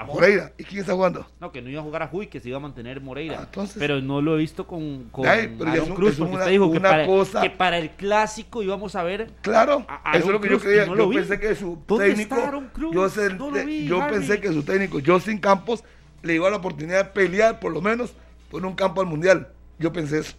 [0.00, 0.52] A Moreira.
[0.56, 1.26] ¿Y quién está jugando?
[1.40, 3.38] No, que no iba a jugar a Juy, que se iba a mantener Moreira.
[3.40, 6.38] Ah, entonces- pero no lo he visto con, con ya Aaron un- Cruz, porque una-
[6.42, 9.32] usted dijo que para, cosa- que para el clásico íbamos a ver.
[9.42, 10.86] Claro, A- eso es lo que Cruz, yo creía.
[10.86, 11.16] no yo vi.
[11.16, 12.36] pensé que su ¿Dónde técnico,
[12.72, 12.94] Cruz?
[12.94, 15.82] yo, No vi, yo pensé que su técnico, Justin Campos,
[16.22, 18.12] le iba a la oportunidad de pelear por lo menos
[18.52, 19.48] por un campo al mundial.
[19.80, 20.34] Yo pensé eso.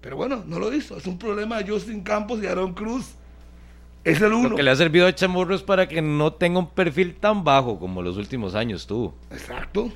[0.00, 0.96] Pero bueno, no lo hizo.
[0.96, 3.12] Es un problema de Justin Campos y Aaron Cruz.
[4.04, 4.48] Es el uno.
[4.50, 7.44] Lo que le ha servido a Chamorro es para que no tenga un perfil tan
[7.44, 9.14] bajo como los últimos años tuvo.
[9.30, 9.90] Exacto.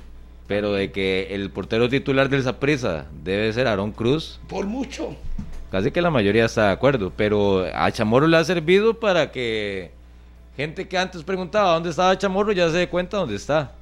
[0.47, 5.13] Pero de que el portero titular del Saprissa debe ser Aaron Cruz, Por mucho.
[5.71, 7.11] casi que la mayoría está de acuerdo.
[7.17, 9.91] Pero a Chamorro le ha servido para que
[10.55, 13.73] gente que antes preguntaba dónde estaba Chamorro ya se dé cuenta dónde está.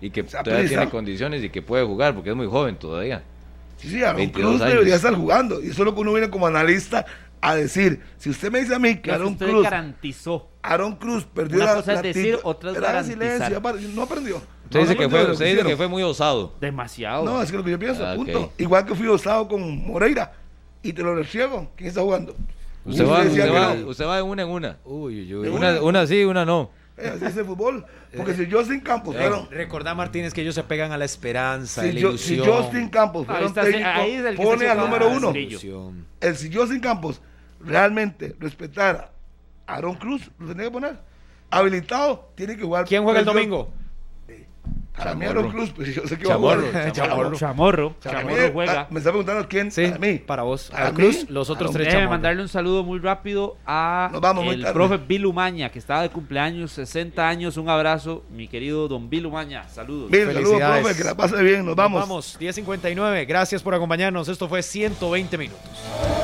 [0.00, 3.22] Y que todavía tiene condiciones y que puede jugar porque es muy joven todavía.
[3.76, 4.72] Sí, sí, Aaron 22 Cruz años.
[4.72, 5.60] debería estar jugando.
[5.62, 7.04] Y eso es lo que uno viene como analista
[7.50, 8.00] a decir.
[8.16, 10.48] Si usted me dice a mí que Aaron usted Cruz, garantizó.
[10.62, 13.50] Aaron Cruz perdió Una la, cosa es la decir, otra es garantizar.
[13.52, 14.36] silencio, no aprendió.
[14.36, 15.76] Usted No dice, que fue, lo que usted dice que hicieron.
[15.76, 16.54] fue muy osado.
[16.60, 17.24] Demasiado.
[17.24, 18.52] No, es que lo que yo pienso, Ah, punto.
[18.58, 20.32] Igual que fui osado con Moreira
[20.82, 21.70] y te lo recibo.
[21.76, 22.34] ¿Quién está jugando?
[22.86, 23.86] Usted va, usted, va, no.
[23.88, 24.76] usted va de una en una.
[24.84, 25.48] Uy, uy, uy.
[25.48, 26.70] Una, una sí, una no.
[26.96, 27.84] Eh, así es el fútbol.
[28.16, 31.84] Porque si Justin Campos fueron, Recordá, Martínez, que ellos se pegan a la esperanza, a
[31.84, 32.38] si, la yo- si.
[32.38, 35.32] Justin Campos Ahí fuera un está, técnico, ahí es el que pone al número uno.
[36.20, 37.20] El si Justin Campos
[37.64, 39.10] realmente respetara
[39.66, 40.96] a Aaron Cruz, lo tenía que poner.
[41.50, 42.84] habilitado, tiene que jugar.
[42.84, 43.70] ¿Quién juega el domingo?
[44.96, 46.92] Para mí Aaron Cruz, pues yo sé que va a Chamorro, jugar.
[46.92, 47.36] Chamorro.
[47.36, 48.80] Chamorro, Chamorro juega.
[48.82, 49.72] ah, Me está preguntando quién.
[49.72, 50.18] Sí, Para mí.
[50.20, 50.70] para vos.
[50.70, 52.10] Para Cruz, los otros tres Déjeme chamorros.
[52.16, 56.10] mandarle un saludo muy rápido a Nos vamos el profe Bill Umaña, que estaba de
[56.10, 57.56] cumpleaños, 60 años.
[57.56, 59.68] Un abrazo, mi querido don Bill Umaña.
[59.68, 60.12] Saludos.
[60.12, 60.84] Bien, saludos, Felicidades.
[60.84, 61.56] profe, que la pase bien.
[61.58, 62.00] Nos Nos vamos.
[62.00, 63.26] vamos, 10.59.
[63.26, 64.28] Gracias por acompañarnos.
[64.28, 66.23] Esto fue 120 minutos.